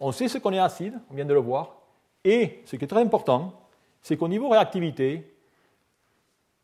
on 0.00 0.12
sait 0.12 0.28
ce 0.28 0.38
qu'on 0.38 0.52
est 0.52 0.58
acide, 0.58 0.98
on 1.10 1.14
vient 1.14 1.24
de 1.24 1.34
le 1.34 1.40
voir, 1.40 1.76
et 2.24 2.62
ce 2.64 2.76
qui 2.76 2.84
est 2.84 2.88
très 2.88 3.02
important, 3.02 3.52
c'est 4.02 4.16
qu'au 4.16 4.28
niveau 4.28 4.48
réactivité, 4.48 5.34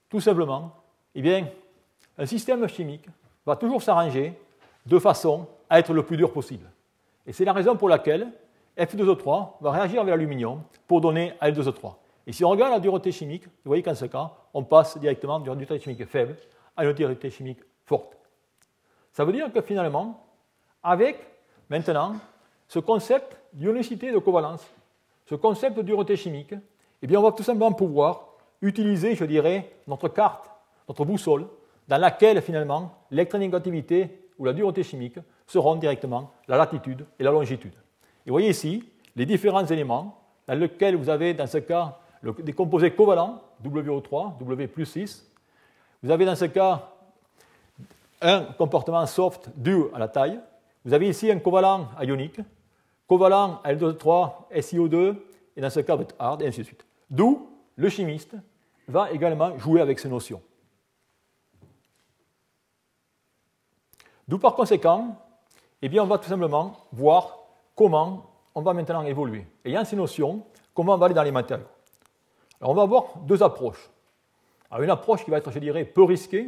tout 0.09 0.21
simplement, 0.21 0.75
eh 1.15 1.23
bien, 1.23 1.49
un 2.19 2.27
système 2.27 2.67
chimique 2.69 3.07
va 3.47 3.57
toujours 3.57 3.83
s'arranger 3.83 4.35
de 4.87 4.99
façon 4.99 5.47
à 5.69 5.79
être 5.79 5.93
le 5.93 6.03
plus 6.03 6.17
dur 6.17 6.33
possible. 6.33 6.69
Et 7.31 7.33
c'est 7.33 7.45
la 7.45 7.53
raison 7.53 7.77
pour 7.77 7.89
laquelle 7.89 8.27
F2O3 8.77 9.51
va 9.61 9.71
réagir 9.71 10.01
avec 10.01 10.11
l'aluminium 10.11 10.65
pour 10.89 11.01
donner 11.01 11.33
L2O3. 11.41 11.95
Et 12.27 12.33
si 12.33 12.45
on 12.45 12.49
regarde 12.49 12.73
la 12.73 12.81
dureté 12.81 13.13
chimique, 13.13 13.45
vous 13.45 13.67
voyez 13.67 13.85
qu'en 13.85 13.95
ce 13.95 14.07
cas, 14.07 14.33
on 14.53 14.65
passe 14.65 14.99
directement 14.99 15.39
d'une 15.39 15.55
dureté 15.55 15.79
chimique 15.79 16.05
faible 16.07 16.35
à 16.77 16.85
une 16.85 16.93
dureté 16.93 17.31
chimique 17.31 17.61
forte. 17.85 18.17
Ça 19.13 19.25
veut 19.25 19.33
dire 19.33 19.53
que 19.53 19.61
finalement, 19.61 20.27
avec 20.83 21.25
maintenant 21.69 22.17
ce 22.67 22.81
concept 22.81 23.37
d'ionicité 23.53 24.11
de 24.11 24.19
covalence, 24.19 24.69
ce 25.27 25.37
concept 25.37 25.77
de 25.77 25.83
dureté 25.83 26.17
chimique, 26.17 26.57
eh 27.01 27.17
on 27.17 27.23
va 27.23 27.31
tout 27.31 27.45
simplement 27.45 27.71
pouvoir 27.71 28.25
utiliser, 28.61 29.15
je 29.15 29.25
dirais, 29.25 29.71
notre 29.87 30.09
carte 30.09 30.51
notre 30.89 31.05
boussole, 31.05 31.47
dans 31.87 31.99
laquelle 31.99 32.43
finalement 32.43 33.05
l'électronégativité 33.13 34.27
ou 34.37 34.47
la 34.47 34.53
dureté 34.53 34.83
chimique 34.83 35.21
seront 35.51 35.75
directement 35.75 36.31
la 36.47 36.57
latitude 36.57 37.05
et 37.19 37.25
la 37.25 37.33
longitude. 37.33 37.73
Et 38.25 38.31
vous 38.31 38.35
voyez 38.35 38.51
ici 38.51 38.85
les 39.17 39.27
différents 39.27 39.67
éléments 39.67 40.17
dans 40.47 40.55
lesquels 40.55 40.95
vous 40.95 41.11
avez 41.11 41.35
dans 41.35 41.49
ce 41.49 41.59
cas 41.59 41.99
des 42.39 42.53
composés 42.53 42.93
covalents, 42.93 43.43
WO3, 43.65 44.39
W 44.39 44.69
plus 44.69 44.87
6. 44.87 45.29
Vous 46.05 46.11
avez 46.13 46.25
dans 46.25 46.37
ce 46.37 46.45
cas 46.45 46.89
un 48.21 48.45
comportement 48.45 49.05
soft 49.07 49.51
dû 49.57 49.77
à 49.93 49.99
la 49.99 50.07
taille. 50.07 50.39
Vous 50.85 50.93
avez 50.93 51.09
ici 51.09 51.29
un 51.33 51.41
covalent 51.41 51.89
ionique, 52.01 52.41
covalent 53.09 53.61
L2O3, 53.65 54.53
SiO2, 54.53 55.17
et 55.57 55.61
dans 55.61 55.71
ce 55.71 55.81
cas 55.81 55.99
hard, 56.19 56.43
et 56.43 56.47
ainsi 56.47 56.61
de 56.61 56.67
suite. 56.67 56.87
D'où 57.11 57.49
le 57.75 57.89
chimiste 57.89 58.37
va 58.87 59.11
également 59.11 59.59
jouer 59.59 59.81
avec 59.81 59.99
ces 59.99 60.09
notions. 60.09 60.41
D'où 64.29 64.39
par 64.39 64.55
conséquent, 64.55 65.17
eh 65.83 65.89
bien, 65.89 66.03
on 66.03 66.07
va 66.07 66.19
tout 66.19 66.29
simplement 66.29 66.77
voir 66.93 67.39
comment 67.75 68.27
on 68.55 68.63
va 68.63 68.75
maintenant 68.75 69.03
évoluer. 69.03 69.47
Ayant 69.65 69.85
ces 69.85 69.97
notions, 69.97 70.45
comment 70.75 70.95
on 70.95 70.99
va 70.99 71.07
aller 71.07 71.15
dans 71.15 71.23
les 71.23 71.33
matériaux. 71.33 71.67
Alors 72.61 72.73
on 72.73 72.75
va 72.75 72.83
avoir 72.83 73.19
deux 73.21 73.43
approches. 73.43 73.91
Alors 74.71 74.83
une 74.83 74.91
approche 74.91 75.25
qui 75.25 75.31
va 75.31 75.39
être, 75.39 75.51
je 75.51 75.59
dirais, 75.59 75.85
peu 75.85 76.05
risquée. 76.05 76.47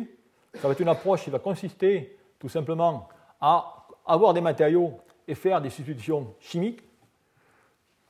Ça 0.55 0.69
va 0.69 0.73
être 0.73 0.81
une 0.81 0.89
approche 0.89 1.25
qui 1.25 1.31
va 1.31 1.39
consister 1.39 2.19
tout 2.39 2.49
simplement 2.49 3.09
à 3.41 3.87
avoir 4.07 4.35
des 4.35 4.41
matériaux 4.41 4.99
et 5.27 5.35
faire 5.35 5.61
des 5.61 5.71
substitutions 5.71 6.35
chimiques, 6.41 6.83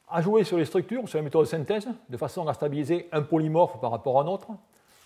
à 0.09 0.21
jouer 0.21 0.45
sur 0.45 0.57
les 0.57 0.65
structures, 0.65 1.09
sur 1.09 1.19
les 1.19 1.25
méthodes 1.25 1.45
de 1.45 1.49
synthèse, 1.49 1.89
de 2.09 2.17
façon 2.17 2.47
à 2.49 2.55
stabiliser 2.55 3.09
un 3.13 3.23
polymorphe 3.23 3.81
par 3.81 3.91
rapport 3.91 4.19
à 4.19 4.25
un 4.25 4.27
autre, 4.27 4.49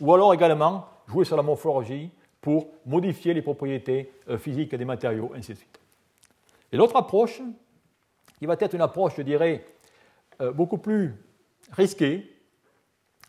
ou 0.00 0.14
alors 0.14 0.32
également 0.32 0.86
jouer 1.06 1.24
sur 1.24 1.36
la 1.36 1.42
morphologie 1.42 2.10
pour 2.40 2.68
modifier 2.86 3.34
les 3.34 3.42
propriétés 3.42 4.12
euh, 4.28 4.38
physiques 4.38 4.74
des 4.74 4.84
matériaux, 4.84 5.32
ainsi 5.36 5.52
de 5.52 5.58
suite. 5.58 5.80
Et 6.72 6.76
l'autre 6.76 6.96
approche, 6.96 7.40
qui 8.38 8.46
va 8.46 8.56
être 8.58 8.74
une 8.74 8.80
approche, 8.80 9.14
je 9.16 9.22
dirais, 9.22 9.64
euh, 10.40 10.52
beaucoup 10.52 10.78
plus 10.78 11.14
risquée, 11.72 12.32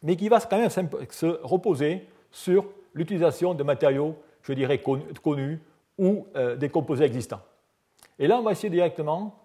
mais 0.03 0.15
qui 0.15 0.29
va 0.29 0.39
quand 0.41 0.57
même 0.57 0.69
se 0.69 1.25
reposer 1.43 2.07
sur 2.31 2.65
l'utilisation 2.93 3.53
de 3.53 3.63
matériaux, 3.63 4.15
je 4.41 4.53
dirais, 4.53 4.81
connus 5.23 5.59
ou 5.97 6.27
euh, 6.35 6.55
des 6.55 6.69
composés 6.69 7.05
existants. 7.05 7.41
Et 8.19 8.27
là, 8.27 8.37
on 8.37 8.43
va 8.43 8.51
essayer 8.51 8.69
directement 8.69 9.39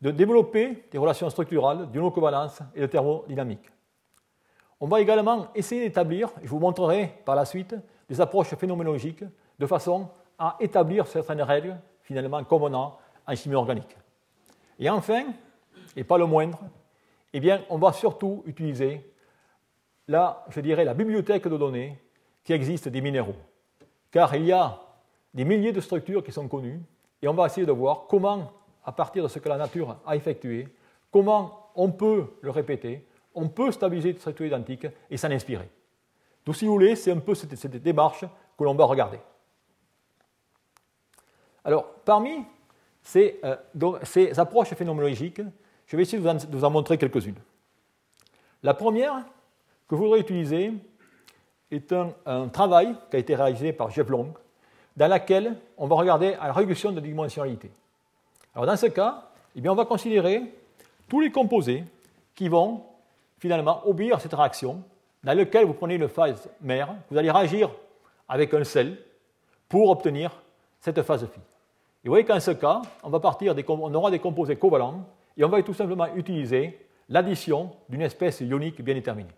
de 0.00 0.10
développer 0.10 0.84
des 0.90 0.98
relations 0.98 1.30
structurales 1.30 1.90
d'ionocovalence 1.90 2.60
et 2.74 2.80
de 2.80 2.86
thermodynamique. 2.86 3.70
On 4.78 4.86
va 4.86 5.00
également 5.00 5.48
essayer 5.54 5.80
d'établir, 5.82 6.30
je 6.42 6.48
vous 6.48 6.58
montrerai 6.58 7.14
par 7.24 7.34
la 7.34 7.44
suite, 7.44 7.74
des 8.08 8.20
approches 8.20 8.54
phénoménologiques 8.54 9.24
de 9.58 9.66
façon 9.66 10.08
à 10.38 10.56
établir 10.60 11.06
certaines 11.06 11.40
règles, 11.40 11.78
finalement, 12.02 12.44
comme 12.44 12.64
on 12.64 12.74
a 12.74 12.98
en 13.26 13.34
chimie 13.34 13.54
organique. 13.54 13.96
Et 14.78 14.88
enfin, 14.90 15.26
et 15.94 16.04
pas 16.04 16.18
le 16.18 16.26
moindre, 16.26 16.60
eh 17.32 17.40
bien, 17.40 17.62
on 17.70 17.78
va 17.78 17.92
surtout 17.92 18.42
utiliser 18.46 19.12
la, 20.08 20.44
je 20.50 20.60
dirais, 20.60 20.84
la 20.84 20.94
bibliothèque 20.94 21.48
de 21.48 21.56
données 21.56 21.98
qui 22.44 22.52
existe 22.52 22.88
des 22.88 23.00
minéraux. 23.00 23.36
Car 24.10 24.34
il 24.36 24.44
y 24.44 24.52
a 24.52 24.80
des 25.34 25.44
milliers 25.44 25.72
de 25.72 25.80
structures 25.80 26.22
qui 26.22 26.32
sont 26.32 26.48
connues, 26.48 26.80
et 27.20 27.28
on 27.28 27.34
va 27.34 27.46
essayer 27.46 27.66
de 27.66 27.72
voir 27.72 28.06
comment, 28.08 28.52
à 28.84 28.92
partir 28.92 29.22
de 29.22 29.28
ce 29.28 29.38
que 29.38 29.48
la 29.48 29.56
nature 29.56 29.96
a 30.06 30.16
effectué, 30.16 30.68
comment 31.10 31.70
on 31.74 31.90
peut 31.90 32.26
le 32.40 32.50
répéter, 32.50 33.06
on 33.34 33.48
peut 33.48 33.70
stabiliser 33.70 34.12
des 34.12 34.18
structures 34.18 34.46
identiques 34.46 34.86
et 35.10 35.16
s'en 35.16 35.30
inspirer. 35.30 35.68
Donc, 36.44 36.56
si 36.56 36.64
vous 36.64 36.72
voulez, 36.72 36.96
c'est 36.96 37.10
un 37.10 37.18
peu 37.18 37.34
cette, 37.34 37.76
démarche 37.82 38.24
que 38.56 38.64
l'on 38.64 38.74
va 38.74 38.84
regarder. 38.84 39.18
Alors, 41.64 41.86
parmi 42.04 42.44
euh, 43.14 43.56
ces, 44.02 44.38
approches 44.38 44.74
phénoménologiques, 44.74 45.40
je 45.86 45.96
vais 45.96 46.02
essayer 46.02 46.22
de 46.22 46.46
vous 46.50 46.64
en, 46.64 46.70
montrer 46.70 46.98
quelques-unes. 46.98 47.38
La 48.62 48.74
première 48.74 49.24
que 49.88 49.94
je 49.94 50.00
voudrais 50.00 50.20
utiliser 50.20 50.72
est 51.70 51.92
un, 51.92 52.48
travail 52.48 52.96
qui 53.10 53.16
a 53.16 53.18
été 53.18 53.34
réalisé 53.34 53.72
par 53.72 53.90
Jeff 53.90 54.08
Long, 54.08 54.34
dans 54.96 55.12
lequel 55.12 55.56
on 55.76 55.86
va 55.86 55.96
regarder 55.96 56.32
la 56.32 56.52
réduction 56.52 56.90
de 56.90 57.00
dimensionnalité. 57.00 57.70
Alors, 58.54 58.66
dans 58.66 58.76
ce 58.76 58.86
cas, 58.86 59.30
eh 59.54 59.60
bien, 59.60 59.72
on 59.72 59.76
va 59.76 59.84
considérer 59.84 60.42
tous 61.08 61.20
les 61.20 61.30
composés 61.30 61.84
qui 62.34 62.48
vont 62.48 62.82
finalement 63.38 63.86
obéir 63.86 64.16
à 64.16 64.20
cette 64.20 64.34
réaction 64.34 64.82
dans 65.22 65.36
lequel 65.36 65.64
vous 65.66 65.74
prenez 65.74 65.96
une 65.96 66.08
phase 66.08 66.48
mère, 66.60 66.94
vous 67.10 67.18
allez 67.18 67.30
réagir 67.30 67.70
avec 68.28 68.52
un 68.54 68.64
sel 68.64 68.96
pour 69.68 69.90
obtenir 69.90 70.30
cette 70.80 71.02
phase 71.02 71.26
phi. 71.26 71.40
Vous 72.06 72.12
voyez 72.12 72.24
qu'en 72.24 72.38
ce 72.38 72.52
cas, 72.52 72.82
on, 73.02 73.10
va 73.10 73.18
partir 73.18 73.52
aura 73.68 74.10
des 74.12 74.20
composés 74.20 74.54
covalents 74.54 75.04
et 75.36 75.44
on 75.44 75.48
va 75.48 75.60
tout 75.64 75.74
simplement 75.74 76.06
utiliser 76.14 76.86
l'addition 77.08 77.72
d'une 77.88 78.02
espèce 78.02 78.40
ionique 78.42 78.80
bien 78.80 78.94
déterminée. 78.94 79.34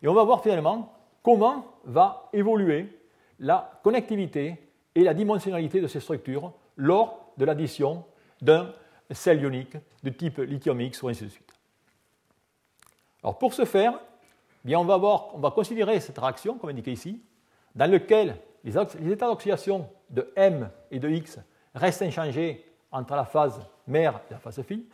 Et 0.00 0.06
on 0.06 0.14
va 0.14 0.22
voir 0.22 0.44
finalement 0.44 0.96
comment 1.24 1.66
va 1.82 2.28
évoluer 2.32 3.00
la 3.40 3.80
connectivité 3.82 4.60
et 4.94 5.02
la 5.02 5.12
dimensionnalité 5.12 5.80
de 5.80 5.88
ces 5.88 5.98
structures 5.98 6.52
lors 6.76 7.32
de 7.36 7.44
l'addition 7.44 8.04
d'un 8.40 8.72
sel 9.10 9.42
ionique 9.42 9.76
de 10.04 10.10
type 10.10 10.38
lithium 10.38 10.80
X 10.80 11.02
ou 11.02 11.08
ainsi 11.08 11.24
de 11.24 11.30
suite. 11.30 11.52
Alors 13.24 13.38
pour 13.38 13.54
ce 13.54 13.64
faire, 13.64 13.98
eh 14.68 14.76
on 14.76 14.84
va 14.84 15.50
considérer 15.50 15.98
cette 15.98 16.18
réaction, 16.18 16.58
comme 16.58 16.70
indiqué 16.70 16.92
ici, 16.92 17.20
dans 17.74 17.90
laquelle 17.90 18.36
les, 18.62 18.78
états 18.78 19.26
d'oxydation 19.26 19.88
de 20.10 20.32
M 20.36 20.70
et 20.92 21.00
de 21.00 21.08
X 21.08 21.40
restent 21.74 22.02
inchangés 22.02 22.64
entre 22.90 23.14
la 23.14 23.24
phase 23.24 23.60
mère 23.86 24.20
et 24.30 24.34
la 24.34 24.38
phase 24.38 24.62
fille. 24.62 24.84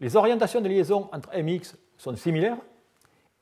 Les 0.00 0.16
orientations 0.16 0.60
de 0.60 0.68
liaison 0.68 1.08
entre 1.12 1.30
M 1.32 1.48
et 1.48 1.54
X 1.54 1.76
sont 1.96 2.14
similaires. 2.16 2.58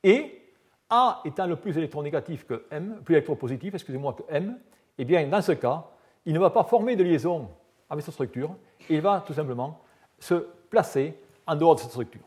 Et 0.03 0.43
A 0.89 1.21
étant 1.25 1.47
le 1.47 1.57
plus 1.57 1.77
électronégatif 1.77 2.47
que 2.47 2.65
M, 2.71 3.01
plus 3.05 3.15
électropositif, 3.15 3.75
excusez-moi, 3.75 4.15
que 4.15 4.23
M, 4.29 4.59
eh 4.99 5.05
bien, 5.05 5.27
dans 5.27 5.43
ce 5.43 5.53
cas, 5.53 5.85
il 6.27 6.35
ne 6.35 6.39
va 6.39 6.51
pas 6.51 6.65
former 6.65 6.97
de 6.97 7.03
liaison 7.03 7.49
avec 7.89 8.05
cette 8.05 8.15
structure, 8.15 8.55
il 8.89 9.01
va 9.01 9.23
tout 9.27 9.33
simplement 9.33 9.81
se 10.19 10.47
placer 10.69 11.15
en 11.47 11.57
dehors 11.57 11.75
de 11.75 11.81
cette 11.81 11.91
structure. 11.91 12.21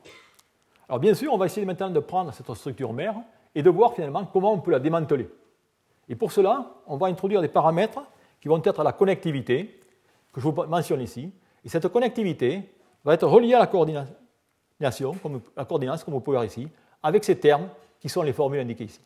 Alors 0.90 1.00
bien 1.00 1.14
sûr, 1.14 1.34
on 1.34 1.38
va 1.38 1.46
essayer 1.46 1.66
maintenant 1.66 1.90
de 1.90 2.00
prendre 2.00 2.34
cette 2.34 2.52
structure 2.54 2.92
mère 2.92 3.16
et 3.56 3.64
de 3.64 3.70
voir 3.70 3.94
finalement 3.94 4.26
comment 4.26 4.54
on 4.54 4.60
peut 4.60 4.72
la 4.72 4.80
démanteler. 4.80 5.30
Et 6.10 6.16
pour 6.16 6.32
cela, 6.32 6.72
on 6.88 6.98
va 6.98 7.08
introduire 7.08 7.42
des 7.42 7.48
paramètres 7.48 8.04
qui 8.42 8.50
vont 8.50 8.62
être 8.64 8.84
la 8.84 8.92
connectivité, 8.92 9.80
que 10.34 10.42
je 10.42 10.48
vous 10.48 10.64
mentionne 10.64 11.02
ici. 11.02 11.32
Et 11.64 11.70
cette 11.70 11.88
connectivité 11.88 12.74
va 13.06 13.14
être 13.14 13.28
reliée 13.28 13.54
à 13.54 13.60
la 13.60 13.68
coordination, 13.68 15.14
comme, 15.22 15.42
la 15.56 15.66
coordination, 15.66 16.06
comme 16.06 16.16
vous 16.16 16.20
pouvez 16.20 16.38
voir 16.38 16.46
ici, 16.46 16.68
avec 17.02 17.24
ces 17.24 17.40
termes 17.40 17.70
qui 18.00 18.10
sont 18.10 18.24
les 18.24 18.34
formules 18.34 18.60
indiquées 18.60 18.86
ici. 18.86 19.00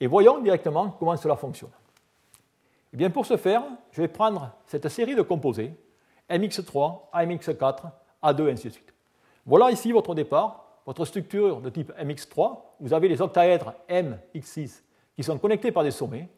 Et 0.00 0.06
voyons 0.06 0.40
directement 0.40 0.90
comment 0.90 1.16
cela 1.16 1.36
fonctionne. 1.36 1.70
Et 1.70 2.94
eh 2.94 2.96
bien 2.96 3.10
pour 3.10 3.26
ce 3.26 3.36
faire, 3.36 3.62
je 3.92 4.02
vais 4.02 4.08
prendre 4.08 4.52
cette 4.66 4.88
série 4.88 5.14
de 5.14 5.22
composés, 5.22 5.72
MX3, 6.30 7.10
AMX4, 7.12 7.90
A2, 8.22 8.48
et 8.48 8.52
ainsi 8.52 8.68
de 8.68 8.72
suite. 8.72 8.94
Voilà 9.46 9.70
ici 9.70 9.92
votre 9.92 10.14
départ, 10.14 10.64
votre 10.86 11.04
structure 11.04 11.60
de 11.60 11.70
type 11.70 11.92
MX3. 11.98 12.58
Vous 12.80 12.92
avez 12.92 13.08
les 13.08 13.20
octaèdres 13.20 13.74
MX6 13.88 14.82
qui 15.16 15.22
sont 15.22 15.38
connectés 15.38 15.72
par 15.72 15.82
des 15.82 15.90
sommets, 15.90 16.28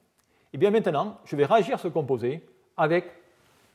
et 0.53 0.59
eh 0.59 0.59
bien 0.59 0.71
maintenant, 0.71 1.19
je 1.25 1.37
vais 1.37 1.45
réagir 1.45 1.79
ce 1.79 1.89
composé 1.89 2.47
avec, 2.77 3.11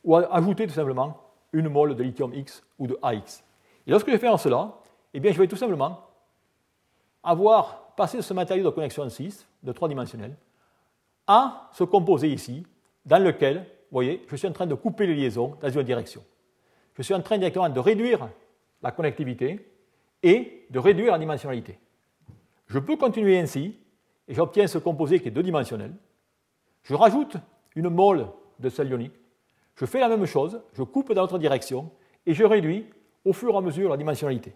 ou 0.04 0.16
ajouter 0.16 0.66
tout 0.66 0.74
simplement, 0.74 1.18
une 1.52 1.68
mole 1.68 1.94
de 1.94 2.02
lithium 2.02 2.32
X 2.34 2.64
ou 2.78 2.86
de 2.86 2.98
AX. 3.02 3.44
Et 3.86 3.90
lorsque 3.90 4.06
je 4.06 4.12
vais 4.12 4.18
faire 4.18 4.38
cela, 4.38 4.74
eh 5.14 5.20
bien, 5.20 5.32
je 5.32 5.38
vais 5.38 5.46
tout 5.46 5.56
simplement 5.56 6.00
avoir 7.22 7.94
passé 7.94 8.22
ce 8.22 8.34
matériau 8.34 8.64
de 8.64 8.70
connexion 8.70 9.08
6, 9.08 9.46
de 9.62 9.72
3 9.72 9.88
dimensionnel, 9.88 10.34
à 11.26 11.68
ce 11.72 11.84
composé 11.84 12.28
ici, 12.28 12.66
dans 13.04 13.22
lequel, 13.22 13.58
vous 13.58 13.96
voyez, 13.96 14.24
je 14.28 14.36
suis 14.36 14.48
en 14.48 14.52
train 14.52 14.66
de 14.66 14.74
couper 14.74 15.06
les 15.06 15.14
liaisons 15.14 15.56
dans 15.60 15.68
une 15.68 15.82
direction. 15.82 16.24
Je 16.94 17.02
suis 17.02 17.14
en 17.14 17.20
train 17.20 17.38
directement 17.38 17.68
de 17.68 17.80
réduire 17.80 18.28
la 18.82 18.90
connectivité 18.90 19.68
et 20.22 20.66
de 20.70 20.78
réduire 20.78 21.12
la 21.12 21.18
dimensionnalité. 21.18 21.78
Je 22.66 22.78
peux 22.78 22.96
continuer 22.96 23.38
ainsi 23.38 23.76
et 24.26 24.34
j'obtiens 24.34 24.66
ce 24.66 24.78
composé 24.78 25.20
qui 25.20 25.28
est 25.28 25.32
deux-dimensionnel. 25.32 25.92
Je 26.82 26.94
rajoute 26.94 27.36
une 27.74 27.88
mole 27.88 28.28
de 28.58 28.68
sel 28.68 28.88
ionique. 28.88 29.12
Je 29.82 29.86
fais 29.86 29.98
la 29.98 30.06
même 30.06 30.26
chose, 30.26 30.60
je 30.74 30.84
coupe 30.84 31.12
dans 31.12 31.22
l'autre 31.22 31.40
direction 31.40 31.90
et 32.24 32.34
je 32.34 32.44
réduis 32.44 32.86
au 33.24 33.32
fur 33.32 33.52
et 33.52 33.56
à 33.56 33.60
mesure 33.60 33.90
la 33.90 33.96
dimensionnalité. 33.96 34.54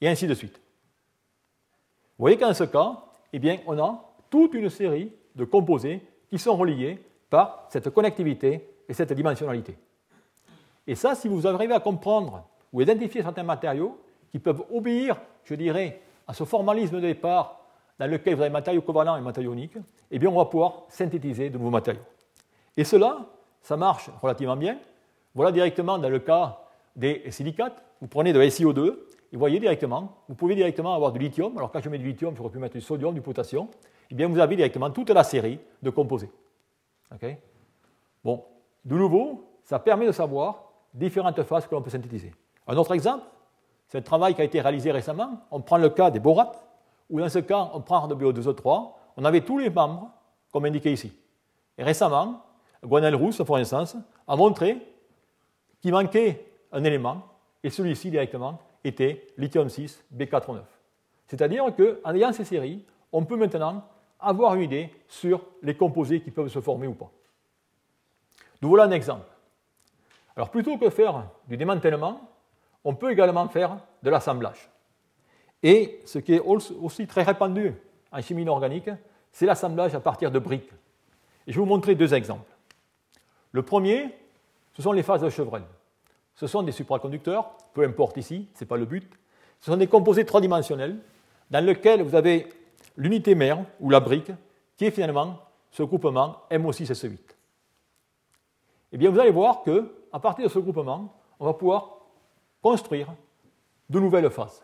Et 0.00 0.08
ainsi 0.08 0.26
de 0.26 0.34
suite. 0.34 0.56
Vous 0.56 2.24
voyez 2.24 2.36
qu'en 2.36 2.52
ce 2.52 2.64
cas, 2.64 3.04
eh 3.32 3.38
bien, 3.38 3.60
on 3.68 3.78
a 3.78 4.02
toute 4.28 4.54
une 4.54 4.68
série 4.68 5.12
de 5.36 5.44
composés 5.44 6.02
qui 6.28 6.40
sont 6.40 6.56
reliés 6.56 7.00
par 7.30 7.68
cette 7.70 7.88
connectivité 7.90 8.68
et 8.88 8.94
cette 8.94 9.12
dimensionnalité. 9.12 9.78
Et 10.88 10.96
ça, 10.96 11.14
si 11.14 11.28
vous 11.28 11.46
arrivez 11.46 11.74
à 11.74 11.78
comprendre 11.78 12.48
ou 12.72 12.80
identifier 12.80 13.22
certains 13.22 13.44
matériaux 13.44 13.96
qui 14.32 14.40
peuvent 14.40 14.64
obéir, 14.72 15.20
je 15.44 15.54
dirais, 15.54 16.00
à 16.26 16.34
ce 16.34 16.42
formalisme 16.42 16.96
de 16.96 17.00
départ 17.00 17.60
dans 17.96 18.10
lequel 18.10 18.34
vous 18.34 18.42
avez 18.42 18.50
matériaux 18.50 18.82
covalents 18.82 19.18
et 19.18 19.20
matériaux 19.20 19.52
ioniques, 19.52 19.78
eh 20.10 20.18
bien, 20.18 20.30
on 20.30 20.36
va 20.36 20.46
pouvoir 20.46 20.82
synthétiser 20.88 21.48
de 21.48 21.58
nouveaux 21.58 21.70
matériaux. 21.70 22.02
Et 22.76 22.82
cela, 22.82 23.24
ça 23.66 23.76
marche 23.76 24.10
relativement 24.22 24.54
bien. 24.54 24.78
Voilà 25.34 25.50
directement 25.50 25.98
dans 25.98 26.08
le 26.08 26.20
cas 26.20 26.60
des 26.94 27.28
silicates. 27.32 27.82
Vous 28.00 28.06
prenez 28.06 28.32
de 28.32 28.40
SiO2 28.40 28.86
et 28.86 28.94
vous 29.32 29.40
voyez 29.40 29.58
directement, 29.58 30.18
vous 30.28 30.36
pouvez 30.36 30.54
directement 30.54 30.94
avoir 30.94 31.10
du 31.10 31.18
lithium. 31.18 31.58
Alors 31.58 31.72
quand 31.72 31.80
je 31.80 31.88
mets 31.88 31.98
du 31.98 32.06
lithium, 32.06 32.32
j'aurais 32.36 32.50
pu 32.50 32.58
mettre 32.58 32.76
du 32.76 32.80
sodium, 32.80 33.12
du 33.12 33.20
potassium. 33.20 33.66
Eh 34.08 34.14
bien, 34.14 34.28
vous 34.28 34.38
avez 34.38 34.54
directement 34.54 34.88
toute 34.90 35.10
la 35.10 35.24
série 35.24 35.58
de 35.82 35.90
composés. 35.90 36.30
bon, 38.22 38.44
de 38.84 38.94
nouveau, 38.94 39.44
ça 39.64 39.80
permet 39.80 40.06
de 40.06 40.12
savoir 40.12 40.70
différentes 40.94 41.42
phases 41.42 41.66
que 41.66 41.74
l'on 41.74 41.82
peut 41.82 41.90
synthétiser. 41.90 42.32
Un 42.68 42.76
autre 42.76 42.94
exemple, 42.94 43.24
c'est 43.88 43.98
un 43.98 44.02
travail 44.02 44.36
qui 44.36 44.42
a 44.42 44.44
été 44.44 44.60
réalisé 44.60 44.92
récemment. 44.92 45.40
On 45.50 45.60
prend 45.60 45.78
le 45.78 45.88
cas 45.88 46.12
des 46.12 46.20
borates 46.20 46.64
où 47.10 47.18
dans 47.18 47.28
ce 47.28 47.40
cas, 47.40 47.68
on 47.74 47.80
prend 47.80 48.06
de 48.06 48.14
BO2O3, 48.14 48.92
on 49.16 49.24
avait 49.24 49.40
tous 49.40 49.58
les 49.58 49.70
membres, 49.70 50.12
comme 50.52 50.66
indiqué 50.66 50.92
ici. 50.92 51.12
Et 51.78 51.82
récemment, 51.82 52.42
Gwenel 52.84 53.14
Rousse, 53.14 53.42
pour 53.44 53.56
instance, 53.56 53.96
a 54.26 54.36
montré 54.36 54.76
qu'il 55.80 55.92
manquait 55.92 56.44
un 56.72 56.84
élément, 56.84 57.22
et 57.62 57.70
celui-ci 57.70 58.10
directement 58.10 58.60
était 58.84 59.26
lithium-6 59.38 60.02
B409. 60.16 60.60
C'est-à-dire 61.26 61.64
qu'en 61.74 62.14
ayant 62.14 62.32
ces 62.32 62.44
séries, 62.44 62.84
on 63.12 63.24
peut 63.24 63.36
maintenant 63.36 63.84
avoir 64.20 64.54
une 64.54 64.62
idée 64.62 64.90
sur 65.08 65.44
les 65.62 65.76
composés 65.76 66.20
qui 66.20 66.30
peuvent 66.30 66.48
se 66.48 66.60
former 66.60 66.86
ou 66.86 66.94
pas. 66.94 67.10
Nous 68.62 68.68
voilà 68.68 68.84
un 68.84 68.90
exemple. 68.90 69.26
Alors 70.36 70.50
plutôt 70.50 70.76
que 70.78 70.90
faire 70.90 71.26
du 71.48 71.56
démantèlement, 71.56 72.20
on 72.84 72.94
peut 72.94 73.10
également 73.10 73.48
faire 73.48 73.78
de 74.02 74.10
l'assemblage. 74.10 74.70
Et 75.62 76.00
ce 76.04 76.18
qui 76.18 76.34
est 76.34 76.40
aussi 76.40 77.06
très 77.06 77.22
répandu 77.22 77.74
en 78.12 78.20
chimie 78.20 78.42
inorganique, 78.42 78.90
c'est 79.32 79.46
l'assemblage 79.46 79.94
à 79.94 80.00
partir 80.00 80.30
de 80.30 80.38
briques. 80.38 80.70
Et 81.46 81.52
je 81.52 81.58
vais 81.58 81.60
vous 81.60 81.66
montrer 81.66 81.94
deux 81.94 82.14
exemples. 82.14 82.55
Le 83.56 83.62
premier, 83.62 84.14
ce 84.74 84.82
sont 84.82 84.92
les 84.92 85.02
phases 85.02 85.22
de 85.22 85.30
Chevrel. 85.30 85.62
Ce 86.34 86.46
sont 86.46 86.62
des 86.62 86.72
supraconducteurs, 86.72 87.52
peu 87.72 87.84
importe 87.84 88.18
ici, 88.18 88.46
ce 88.52 88.60
n'est 88.60 88.68
pas 88.68 88.76
le 88.76 88.84
but. 88.84 89.10
Ce 89.60 89.70
sont 89.70 89.78
des 89.78 89.86
composés 89.86 90.26
trois-dimensionnels 90.26 90.98
dans 91.50 91.64
lesquels 91.64 92.02
vous 92.02 92.14
avez 92.14 92.50
l'unité 92.98 93.34
mère, 93.34 93.64
ou 93.80 93.88
la 93.88 94.00
brique, 94.00 94.30
qui 94.76 94.84
est 94.84 94.90
finalement 94.90 95.38
ce 95.70 95.82
groupement 95.84 96.42
MO6SE8. 96.50 97.16
Eh 98.92 98.98
bien, 98.98 99.08
vous 99.08 99.18
allez 99.18 99.30
voir 99.30 99.62
qu'à 99.62 100.18
partir 100.18 100.44
de 100.44 100.50
ce 100.50 100.58
groupement, 100.58 101.14
on 101.40 101.46
va 101.46 101.54
pouvoir 101.54 101.96
construire 102.60 103.08
de 103.88 103.98
nouvelles 103.98 104.28
phases 104.28 104.62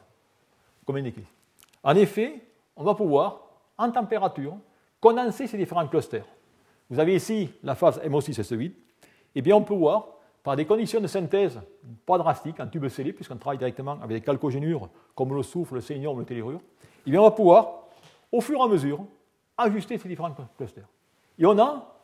comme 0.85 0.97
indiqué. 0.97 1.25
En 1.83 1.97
effet, 1.97 2.45
on 2.77 2.85
va 2.85 2.95
pouvoir, 2.95 3.41
en 3.79 3.91
température, 3.91 4.55
condenser 5.01 5.47
ces 5.47 5.57
différents 5.57 5.89
clusters. 5.89 6.27
Vous 6.93 7.01
avez 7.01 7.15
ici 7.15 7.49
la 7.63 7.75
phase 7.75 8.03
MO6-SE8. 8.03 8.71
Et 9.35 9.41
bien, 9.41 9.57
on 9.57 9.63
peut 9.63 9.73
voir, 9.73 10.09
par 10.43 10.57
des 10.57 10.67
conditions 10.67 11.01
de 11.01 11.07
synthèse 11.07 11.59
pas 12.05 12.19
drastiques, 12.19 12.61
en 12.61 12.67
tube 12.67 12.87
scellé, 12.89 13.15
puisqu'on 13.15 13.39
travaille 13.39 13.57
directement 13.57 13.93
avec 13.93 14.19
des 14.19 14.21
calcogénures 14.21 14.91
comme 15.15 15.35
le 15.35 15.43
soufre, 15.43 15.73
le 15.73 15.81
sélénium, 15.81 16.19
le 16.19 16.27
tellurure, 16.27 16.59
et 16.61 16.89
eh 17.07 17.11
bien, 17.11 17.21
on 17.21 17.25
va 17.25 17.31
pouvoir, 17.31 17.89
au 18.31 18.43
fur 18.43 18.59
et 18.59 18.63
à 18.63 18.69
mesure, 18.69 19.07
ajuster 19.57 19.97
ces 19.97 20.07
différents 20.07 20.35
clusters. 20.59 20.87
Et 21.39 21.47
on 21.47 21.59
a, 21.59 21.97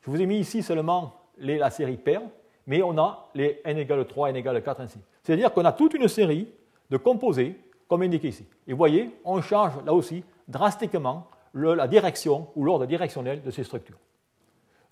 je 0.00 0.10
vous 0.10 0.20
ai 0.20 0.26
mis 0.26 0.38
ici 0.38 0.60
seulement 0.64 1.12
la 1.38 1.70
série 1.70 1.96
paire, 1.96 2.22
mais 2.66 2.82
on 2.82 2.98
a 2.98 3.28
les 3.36 3.60
n 3.64 3.78
égale 3.78 4.04
3, 4.08 4.30
n 4.30 4.36
égale 4.36 4.60
4, 4.60 4.80
ainsi. 4.80 4.98
C'est-à-dire 5.22 5.52
qu'on 5.52 5.64
a 5.64 5.72
toute 5.72 5.94
une 5.94 6.08
série 6.08 6.48
de 6.90 6.96
composés 6.96 7.60
comme 7.86 8.02
indiqué 8.02 8.26
ici. 8.26 8.44
Et 8.66 8.72
vous 8.72 8.78
voyez, 8.78 9.08
on 9.24 9.40
change 9.40 9.74
là 9.86 9.94
aussi 9.94 10.24
drastiquement 10.48 11.28
la 11.54 11.86
direction 11.86 12.48
ou 12.56 12.64
l'ordre 12.64 12.86
directionnel 12.86 13.40
de 13.40 13.50
ces 13.52 13.62
structures. 13.62 13.98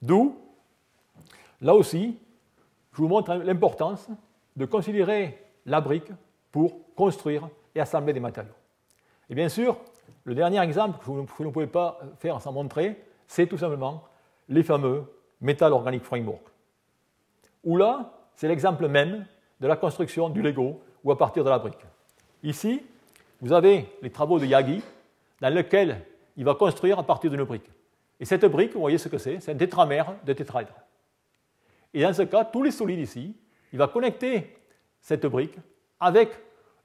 D'où, 0.02 0.36
là 1.60 1.74
aussi, 1.74 2.18
je 2.92 2.98
vous 2.98 3.08
montre 3.08 3.34
l'importance 3.34 4.08
de 4.56 4.64
considérer 4.64 5.38
la 5.66 5.80
brique 5.80 6.10
pour 6.50 6.94
construire 6.94 7.48
et 7.74 7.80
assembler 7.80 8.12
des 8.12 8.20
matériaux. 8.20 8.52
Et 9.28 9.34
bien 9.34 9.48
sûr, 9.48 9.76
le 10.24 10.34
dernier 10.34 10.60
exemple 10.60 10.98
que 10.98 11.04
vous 11.04 11.44
ne 11.44 11.50
pouvez 11.50 11.66
pas 11.66 12.00
faire 12.18 12.40
sans 12.40 12.52
montrer, 12.52 13.04
c'est 13.26 13.46
tout 13.46 13.58
simplement 13.58 14.04
les 14.48 14.62
fameux 14.62 15.04
Metal 15.40 15.72
Organic 15.72 16.02
Framework. 16.02 16.42
Où 17.64 17.76
là, 17.76 18.12
c'est 18.34 18.48
l'exemple 18.48 18.88
même 18.88 19.26
de 19.60 19.66
la 19.66 19.76
construction 19.76 20.28
du 20.28 20.42
Lego 20.42 20.80
ou 21.04 21.12
à 21.12 21.18
partir 21.18 21.44
de 21.44 21.50
la 21.50 21.58
brique. 21.58 21.84
Ici, 22.42 22.82
vous 23.40 23.52
avez 23.52 23.86
les 24.02 24.10
travaux 24.10 24.38
de 24.38 24.46
Yagi, 24.46 24.82
dans 25.40 25.54
lesquels 25.54 26.04
il 26.36 26.44
va 26.44 26.54
construire 26.54 26.98
à 26.98 27.02
partir 27.02 27.30
d'une 27.30 27.44
brique. 27.44 27.70
Et 28.20 28.26
cette 28.26 28.44
brique, 28.44 28.74
vous 28.74 28.80
voyez 28.80 28.98
ce 28.98 29.08
que 29.08 29.18
c'est, 29.18 29.40
c'est 29.40 29.52
un 29.52 29.56
tétramère 29.56 30.14
de 30.24 30.32
tétraèdre. 30.34 30.74
Et 31.94 32.02
dans 32.02 32.12
ce 32.12 32.22
cas, 32.22 32.44
tous 32.44 32.62
les 32.62 32.70
solides 32.70 33.00
ici, 33.00 33.34
il 33.72 33.78
va 33.78 33.88
connecter 33.88 34.56
cette 35.00 35.24
brique 35.26 35.56
avec 35.98 36.30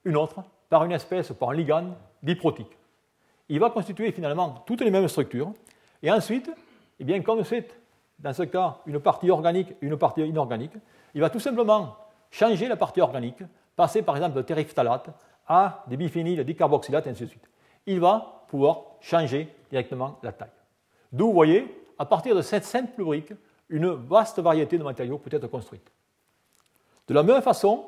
une 0.06 0.16
autre 0.16 0.44
par 0.70 0.86
une 0.86 0.94
espèce, 0.94 1.32
par 1.34 1.50
un 1.50 1.54
ligand 1.54 1.96
diprotique. 2.24 2.78
Il 3.50 3.60
va 3.60 3.70
constituer 3.70 4.12
finalement 4.12 4.64
toutes 4.66 4.82
les 4.82 4.90
mêmes 4.90 5.08
structures. 5.08 5.52
Et 6.02 6.10
ensuite, 6.10 6.50
eh 7.00 7.04
bien, 7.04 7.22
comme 7.22 7.44
c'est 7.44 7.68
dans 8.18 8.34
ce 8.34 8.44
cas 8.44 8.78
une 8.86 9.00
partie 9.00 9.30
organique 9.30 9.72
et 9.72 9.86
une 9.86 9.98
partie 9.98 10.22
inorganique, 10.22 10.74
il 11.14 11.22
va 11.22 11.30
tout 11.30 11.40
simplement 11.40 11.96
changer 12.32 12.68
la 12.68 12.78
partie 12.78 13.02
organique, 13.02 13.44
passer 13.76 14.02
par 14.02 14.16
exemple 14.16 14.38
de 14.38 14.42
terephthalate 14.42 15.10
à 15.48 15.84
des 15.88 15.98
biphényles, 15.98 16.44
des 16.44 16.56
carboxylates, 16.56 17.06
et 17.08 17.10
ainsi 17.10 17.24
de 17.24 17.30
suite. 17.30 17.50
Il 17.86 18.00
va 18.00 18.46
pouvoir 18.48 18.84
changer 19.02 19.54
directement 19.70 20.18
la 20.24 20.32
taille. 20.32 20.50
D'où, 21.12 21.28
vous 21.28 21.34
voyez, 21.34 21.84
à 21.98 22.06
partir 22.06 22.36
de 22.36 22.42
cette 22.42 22.66
simple 22.66 23.04
brique, 23.04 23.34
une 23.70 23.88
vaste 23.88 24.40
variété 24.40 24.78
de 24.78 24.84
matériaux 24.84 25.18
peut 25.18 25.36
être 25.36 25.48
construite. 25.48 25.92
De 27.08 27.14
la 27.14 27.24
même 27.24 27.42
façon, 27.42 27.86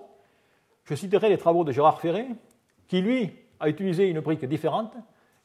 je 0.86 0.96
citerai 0.96 1.30
les 1.30 1.38
travaux 1.38 1.64
de 1.64 1.72
Gérard 1.72 2.00
Ferré, 2.00 2.28
qui 2.88 3.02
lui 3.02 3.34
a 3.60 3.70
utilisé 3.70 4.08
une 4.08 4.20
brique 4.20 4.46
différente. 4.46 4.94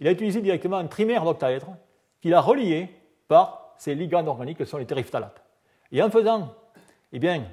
Il 0.00 0.06
a 0.06 0.12
utilisé 0.12 0.40
directement 0.40 0.76
un 0.76 0.86
trimère 0.86 1.24
d'octaèdre 1.24 1.76
qu'il 2.20 2.34
a 2.34 2.40
relié 2.40 2.88
par 3.28 3.74
ces 3.78 3.94
ligands 3.94 4.26
organiques 4.26 4.58
que 4.58 4.64
sont 4.64 4.78
les 4.78 4.86
terephtalates. 4.86 5.42
Et 5.90 6.02
en 6.02 6.10
faisant 6.10 6.54
eh 7.12 7.18
bien, 7.18 7.44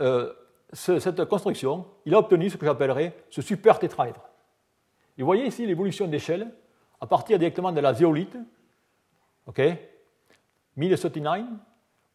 euh, 0.00 0.32
cette 0.72 1.24
construction, 1.24 1.86
il 2.04 2.14
a 2.14 2.18
obtenu 2.18 2.50
ce 2.50 2.56
que 2.56 2.66
j'appellerais 2.66 3.14
ce 3.30 3.40
super 3.40 3.78
tétraèdre. 3.78 4.28
Et 5.16 5.22
vous 5.22 5.26
voyez 5.26 5.46
ici 5.46 5.66
l'évolution 5.66 6.06
d'échelle 6.06 6.52
à 7.00 7.06
partir 7.06 7.38
directement 7.38 7.72
de 7.72 7.80
la 7.80 7.94
zéolite, 7.94 8.36
ok, 9.48 9.60
1039, 10.76 11.42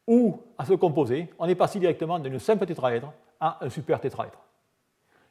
où 0.08 0.40
à 0.58 0.66
ce 0.66 0.74
composé, 0.74 1.30
on 1.38 1.48
est 1.48 1.56
passé 1.56 1.80
directement 1.80 2.20
d'une 2.20 2.40
simple 2.40 2.66
tétraèdre 2.66 3.12
à 3.40 3.58
un 3.66 3.70
super 3.70 4.00
tétraèdre. 4.00 4.40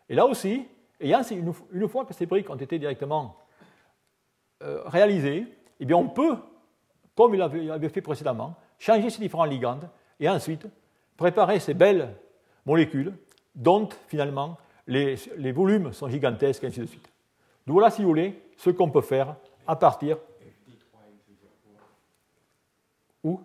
Et 0.09 0.15
là 0.15 0.27
aussi, 0.27 0.67
une, 1.01 1.89
fois 1.89 2.05
que 2.05 2.15
ces 2.15 2.27
briques 2.27 2.51
ont 2.51 2.57
été 2.57 2.79
directement 2.79 3.37
euh, 4.63 4.83
réalisées, 4.87 5.47
eh 5.81 5.85
bien 5.85 5.97
on 5.97 6.09
peut, 6.09 6.37
comme 7.17 7.35
il 7.35 7.43
avait 7.43 7.89
fait 7.89 8.03
précédemment, 8.03 8.55
changer 8.79 9.11
ces 9.11 9.21
différents 9.21 9.45
ligands 9.45 9.81
et 10.21 10.29
ensuite 10.29 10.67
préparer 11.17 11.61
ces 11.61 11.75
belles 11.75 12.15
molécules 12.67 13.15
dont 13.55 13.89
finalement 14.09 14.59
les, 14.87 15.17
volumes 15.53 15.93
sont 15.93 16.09
gigantesques 16.09 16.65
et 16.65 16.69
ainsi 16.69 16.81
de 16.81 16.87
suite. 16.87 17.09
Donc 17.67 17.75
voilà, 17.75 17.91
si 17.91 18.03
vous 18.03 18.09
voulez, 18.09 18.43
ce 18.57 18.71
qu'on 18.71 18.91
peut 18.91 19.03
faire 19.03 19.37
à 19.67 19.77
partir. 19.77 20.19
Où 23.25 23.41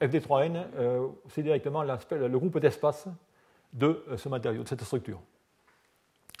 FD3N, 0.00 0.64
euh, 0.76 1.08
c'est 1.28 1.42
directement 1.42 1.82
le 1.82 2.38
groupe 2.38 2.58
d'espace 2.58 3.08
de 3.72 4.04
euh, 4.08 4.16
ce 4.16 4.28
matériau, 4.28 4.62
de 4.62 4.68
cette 4.68 4.82
structure. 4.82 5.20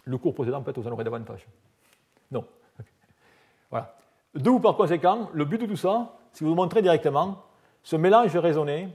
Le 0.04 0.16
cours 0.18 0.34
précédent, 0.34 0.62
peut-être, 0.62 0.80
vous 0.80 0.88
en 0.88 0.92
aurez 0.92 1.04
davantage. 1.04 1.46
Non. 2.30 2.44
Voilà. 3.70 3.96
D'où, 4.34 4.60
par 4.60 4.76
conséquent, 4.76 5.30
le 5.32 5.44
but 5.44 5.60
de 5.60 5.66
tout 5.66 5.76
ça, 5.76 6.16
c'est 6.32 6.44
vous 6.44 6.54
montrer 6.54 6.82
directement 6.82 7.42
ce 7.82 7.96
mélange 7.96 8.36
raisonné 8.36 8.88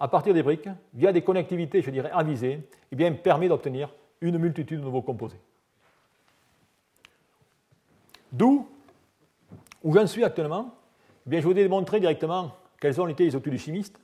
à 0.00 0.08
partir 0.08 0.32
des 0.32 0.42
briques, 0.42 0.68
via 0.94 1.12
des 1.12 1.22
connectivités, 1.22 1.82
je 1.82 1.90
dirais, 1.90 2.10
avisées, 2.12 2.68
eh 2.92 3.10
permet 3.10 3.48
d'obtenir 3.48 3.92
une 4.20 4.38
multitude 4.38 4.78
de 4.78 4.84
nouveaux 4.84 5.02
composés. 5.02 5.40
D'où, 8.30 8.68
où 9.82 9.94
j'en 9.94 10.06
suis 10.06 10.24
actuellement, 10.24 10.74
eh 11.26 11.30
bien, 11.30 11.40
je 11.40 11.46
vous 11.46 11.56
ai 11.56 11.66
montré 11.68 12.00
directement 12.00 12.54
quelles 12.80 13.00
ont 13.00 13.08
été 13.08 13.24
les 13.24 13.36
études 13.36 13.56
chimistes. 13.58 14.00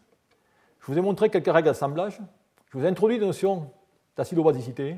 Je 0.81 0.87
vous 0.87 0.99
ai 0.99 1.01
montré 1.01 1.31
quelques 1.31 1.53
règles 1.53 1.67
d'assemblage. 1.67 2.21
Je 2.71 2.79
vous 2.79 2.85
ai 2.85 2.89
introduit 2.89 3.19
des 3.19 3.27
notions 3.27 3.71
d'acido-basicité, 4.17 4.97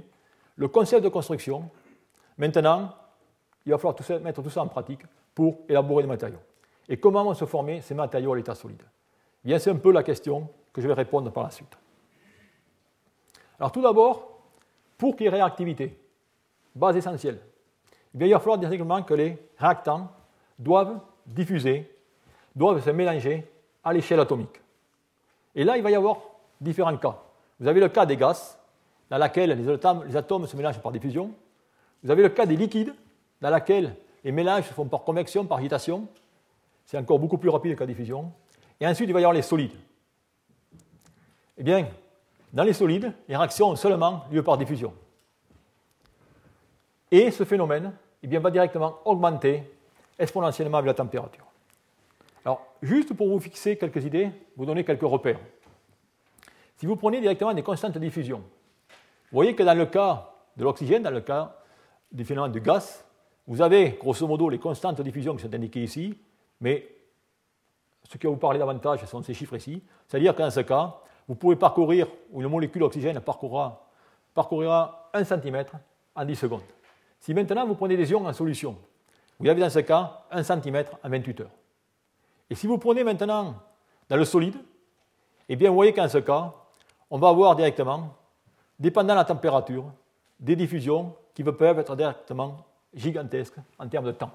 le 0.57 0.69
concept 0.69 1.05
de 1.05 1.09
construction. 1.09 1.71
Maintenant, 2.39 2.95
il 3.65 3.73
va 3.73 3.79
falloir 3.79 4.21
mettre 4.21 4.43
tout 4.43 4.51
ça 4.51 4.62
en 4.62 4.69
pratique 4.69 5.03
pour 5.35 5.59
élaborer 5.69 6.03
des 6.03 6.09
matériaux. 6.09 6.41
Et 6.89 6.97
comment 6.99 7.25
vont 7.25 7.35
se 7.35 7.45
former 7.45 7.81
ces 7.81 7.95
matériaux 7.95 8.33
à 8.33 8.37
l'état 8.37 8.55
solide? 8.55 8.83
Eh 9.45 9.49
Bien, 9.49 9.59
c'est 9.59 9.71
un 9.71 9.77
peu 9.77 9.93
la 9.93 10.03
question 10.03 10.49
que 10.73 10.81
je 10.81 10.89
vais 10.89 10.95
répondre 10.95 11.31
par 11.33 11.45
la 11.45 11.51
suite. 11.51 11.77
Alors 13.59 13.73
tout 13.73 13.83
d'abord, 13.83 14.41
pour 14.99 15.17
qu'il 15.17 15.25
y 15.25 15.29
ait 15.29 15.33
réactivité, 15.33 15.99
base 16.75 16.97
essentielle, 16.97 17.41
eh 18.19 18.27
il 18.27 18.33
va 18.33 18.39
falloir 18.39 18.59
directement 18.59 19.03
que 19.03 19.15
les 19.15 19.39
réactants 19.59 20.11
doivent 20.59 21.01
diffuser, 21.27 21.91
doivent 22.55 22.83
se 22.83 22.91
mélanger 22.91 23.51
à 23.87 23.92
l'échelle 23.92 24.18
atomique. 24.18 24.61
Et 25.55 25.62
là, 25.62 25.77
il 25.77 25.83
va 25.83 25.92
y 25.92 25.94
avoir 25.94 26.18
différents 26.61 26.96
cas. 26.96 27.16
Vous 27.61 27.68
avez 27.68 27.79
le 27.79 27.88
cas 27.88 28.05
des 28.05 28.16
gaz, 28.16 28.59
dans 29.09 29.16
lequel 29.16 29.51
les 29.51 30.16
atomes, 30.16 30.46
se 30.46 30.57
mélangent 30.57 30.81
par 30.81 30.90
diffusion. 30.90 31.31
Vous 32.03 32.11
avez 32.11 32.25
le 32.25 32.29
cas 32.31 32.46
des 32.46 32.57
liquides, 32.57 32.92
dans 33.40 33.49
lequel 33.49 33.94
les 34.25 34.33
mélanges 34.33 34.64
se 34.64 34.75
font 34.75 34.87
par 34.87 35.05
convection, 35.05 35.46
par 35.46 35.59
agitation. 35.59 36.09
C'est 36.85 36.99
encore 36.99 37.20
beaucoup 37.20 37.38
plus 37.38 37.49
rapide 37.49 37.77
que 37.77 37.81
la 37.81 37.87
diffusion. 37.87 38.33
Et 38.81 38.87
ensuite, 38.88 39.09
il 39.09 39.12
va 39.12 39.20
y 39.20 39.22
avoir 39.22 39.35
les 39.35 39.42
solides. 39.42 39.77
Eh 41.57 41.62
bien, 41.62 41.88
dans 42.53 42.64
les 42.64 42.72
solides, 42.72 43.12
les 43.29 43.37
réactions 43.37 43.68
ont 43.68 43.77
seulement 43.77 44.25
lieu 44.33 44.42
par 44.42 44.59
diffusion. 44.59 44.92
Et 47.12 47.31
ce 47.31 47.44
phénomène 47.44 47.92
eh 48.25 48.27
bien, 48.27 48.40
va 48.40 48.51
directement 48.51 48.99
augmenter 49.05 49.62
exponentiellement 50.18 50.79
avec 50.79 50.88
la 50.88 50.94
température. 50.94 51.46
Alors, 52.47 52.65
juste 52.81 53.13
pour 53.13 53.29
vous 53.29 53.41
fixer 53.41 53.77
quelques 53.77 54.05
idées, 54.05 54.31
vous 54.57 54.65
donner 54.65 54.85
quelques 54.85 55.03
repères. 55.03 55.41
Si 56.77 56.87
vous 56.87 56.95
prenez 56.95 57.21
directement 57.21 57.53
des 57.53 57.65
constantes 57.65 57.95
de 57.95 57.99
diffusion, 57.99 58.39
vous 58.39 59.33
voyez 59.33 59.57
que 59.57 59.65
dans 59.65 59.75
le 59.75 59.87
cas 59.87 60.33
de 60.57 60.63
l'oxygène, 60.63 61.03
dans 61.03 61.11
le 61.11 61.23
cas 61.23 61.57
du 62.13 62.25
phénomène 62.25 62.53
du 62.53 62.61
gaz, 62.61 63.05
vous 63.49 63.61
avez 63.61 63.99
grosso 64.01 64.29
modo 64.29 64.49
les 64.49 64.61
constantes 64.61 64.97
de 64.97 65.03
diffusion 65.03 65.35
qui 65.35 65.43
sont 65.43 65.53
indiquées 65.53 65.83
ici, 65.83 66.17
mais 66.61 66.87
ce 68.05 68.17
qui 68.17 68.29
va 68.29 68.33
vous 68.33 68.39
parler 68.39 68.61
davantage 68.61 69.01
ce 69.01 69.07
sont 69.07 69.25
ces 69.25 69.35
chiffres 69.35 69.57
ici. 69.57 69.83
C'est-à-dire 70.07 70.33
qu'en 70.37 70.49
ce 70.49 70.61
cas, 70.61 71.01
vous 71.27 71.35
pouvez 71.35 71.57
parcourir, 71.57 72.07
ou 72.31 72.43
une 72.43 72.49
molécule 72.49 72.83
d'oxygène 72.83 73.19
parcourra, 73.19 73.89
parcourira 74.35 75.11
1 75.15 75.25
cm 75.25 75.65
en 76.15 76.25
10 76.25 76.37
secondes. 76.37 76.63
Si 77.19 77.35
maintenant 77.35 77.67
vous 77.67 77.75
prenez 77.75 77.97
des 77.97 78.09
ions 78.09 78.25
en 78.25 78.33
solution, 78.33 78.77
vous 79.41 79.49
avez 79.49 79.61
dans 79.61 79.69
ce 79.69 79.81
cas 79.81 80.23
1 80.31 80.45
cm 80.45 80.85
en 81.03 81.09
28 81.09 81.41
heures. 81.41 81.51
Et 82.51 82.55
si 82.55 82.67
vous 82.67 82.79
prenez 82.79 83.05
maintenant 83.05 83.55
dans 84.09 84.17
le 84.17 84.25
solide, 84.25 84.57
eh 85.49 85.57
bien 85.57 85.71
vous 85.71 85.77
voyez 85.77 85.93
qu'en 85.93 86.09
ce 86.09 86.19
cas, 86.19 86.53
on 87.11 87.19
va 87.19 87.29
avoir 87.29 87.57
directement, 87.57 88.15
dépendant 88.79 89.15
de 89.15 89.19
la 89.19 89.25
température, 89.25 89.93
des 90.39 90.57
diffusions 90.57 91.15
qui 91.35 91.45
peuvent 91.45 91.79
être 91.79 91.97
directement 91.97 92.57
gigantesques 92.95 93.59
en 93.79 93.89
termes 93.89 94.07
de 94.07 94.13
temps. 94.13 94.33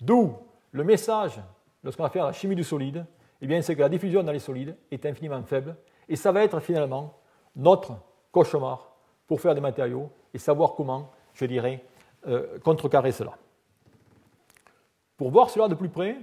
D'où 0.00 0.34
le 0.72 0.84
message, 0.84 1.40
lorsqu'on 1.82 2.02
va 2.02 2.10
faire 2.10 2.26
la 2.26 2.32
chimie 2.32 2.56
du 2.56 2.64
solide, 2.64 3.04
eh 3.40 3.46
bien, 3.46 3.60
c'est 3.60 3.74
que 3.74 3.80
la 3.80 3.88
diffusion 3.88 4.22
dans 4.22 4.32
les 4.32 4.38
solides 4.38 4.76
est 4.90 5.04
infiniment 5.04 5.42
faible, 5.42 5.76
et 6.08 6.16
ça 6.16 6.32
va 6.32 6.42
être 6.44 6.60
finalement 6.60 7.14
notre 7.56 7.94
cauchemar 8.30 8.92
pour 9.26 9.40
faire 9.40 9.54
des 9.54 9.60
matériaux 9.60 10.10
et 10.32 10.38
savoir 10.38 10.74
comment, 10.74 11.10
je 11.34 11.44
dirais, 11.44 11.84
euh, 12.26 12.58
contrecarrer 12.60 13.12
cela. 13.12 13.36
Pour 15.16 15.30
voir 15.30 15.50
cela 15.50 15.68
de 15.68 15.74
plus 15.74 15.88
près, 15.88 16.16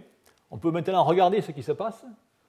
on 0.51 0.57
peut 0.57 0.71
maintenant 0.71 1.03
regarder 1.03 1.41
ce 1.41 1.51
qui 1.51 1.63
se 1.63 1.71
passe, 1.71 2.05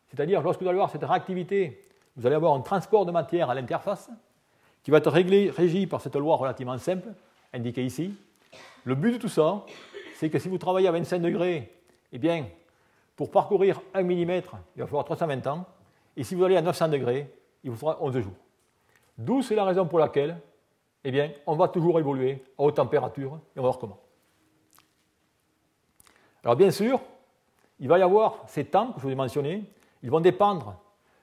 c'est-à-dire 0.09 0.43
lorsque 0.43 0.61
vous 0.61 0.69
allez 0.69 0.77
avoir 0.77 0.91
cette 0.91 1.05
réactivité, 1.05 1.83
vous 2.17 2.27
allez 2.27 2.37
avoir 2.37 2.55
un 2.55 2.61
transport 2.61 3.07
de 3.07 3.13
matière 3.13 3.51
à 3.51 3.55
l'interface 3.55 4.11
qui 4.83 4.91
va 4.91 4.99
être 4.99 5.11
réglé, 5.11 5.51
régi 5.51 5.87
par 5.87 6.01
cette 6.01 6.17
loi 6.17 6.37
relativement 6.37 6.79
simple, 6.79 7.09
indiquée 7.53 7.85
ici. 7.85 8.15
Le 8.85 8.95
but 8.95 9.13
de 9.13 9.19
tout 9.19 9.29
ça, 9.29 9.65
c'est 10.15 10.31
que 10.31 10.39
si 10.39 10.49
vous 10.49 10.59
travaillez 10.59 10.89
à 10.89 10.93
25 10.93 11.19
degrés, 11.21 11.73
eh 12.13 12.19
bien, 12.19 12.47
pour 13.17 13.31
parcourir 13.31 13.81
1 13.95 14.03
mm, 14.03 14.13
il 14.13 14.81
va 14.81 14.87
falloir 14.87 15.05
320 15.05 15.47
ans. 15.47 15.67
Et 16.17 16.25
si 16.25 16.35
vous 16.35 16.45
allez 16.45 16.57
à 16.57 16.63
900 16.63 16.89
degrés, 16.89 17.31
il 17.63 17.71
vous 17.71 17.77
faudra 17.77 17.99
11 18.01 18.19
jours. 18.21 18.33
D'où 19.19 19.43
c'est 19.43 19.55
la 19.55 19.65
raison 19.65 19.87
pour 19.87 19.99
laquelle 19.99 20.41
eh 21.05 21.11
bien, 21.11 21.31
on 21.47 21.55
va 21.55 21.69
toujours 21.69 21.99
évoluer 21.99 22.43
à 22.59 22.63
haute 22.63 22.77
température 22.77 23.39
et 23.55 23.59
on 23.59 23.63
va 23.63 23.69
voir 23.69 23.79
comment. 23.79 23.99
Alors 26.43 26.57
bien 26.57 26.71
sûr, 26.71 27.01
il 27.81 27.89
va 27.89 27.99
y 27.99 28.03
avoir 28.03 28.45
ces 28.47 28.65
temps 28.65 28.93
que 28.93 29.01
je 29.01 29.07
vous 29.07 29.13
ai 29.13 29.15
mentionnés, 29.15 29.65
ils 30.03 30.11
vont 30.11 30.21
dépendre 30.21 30.77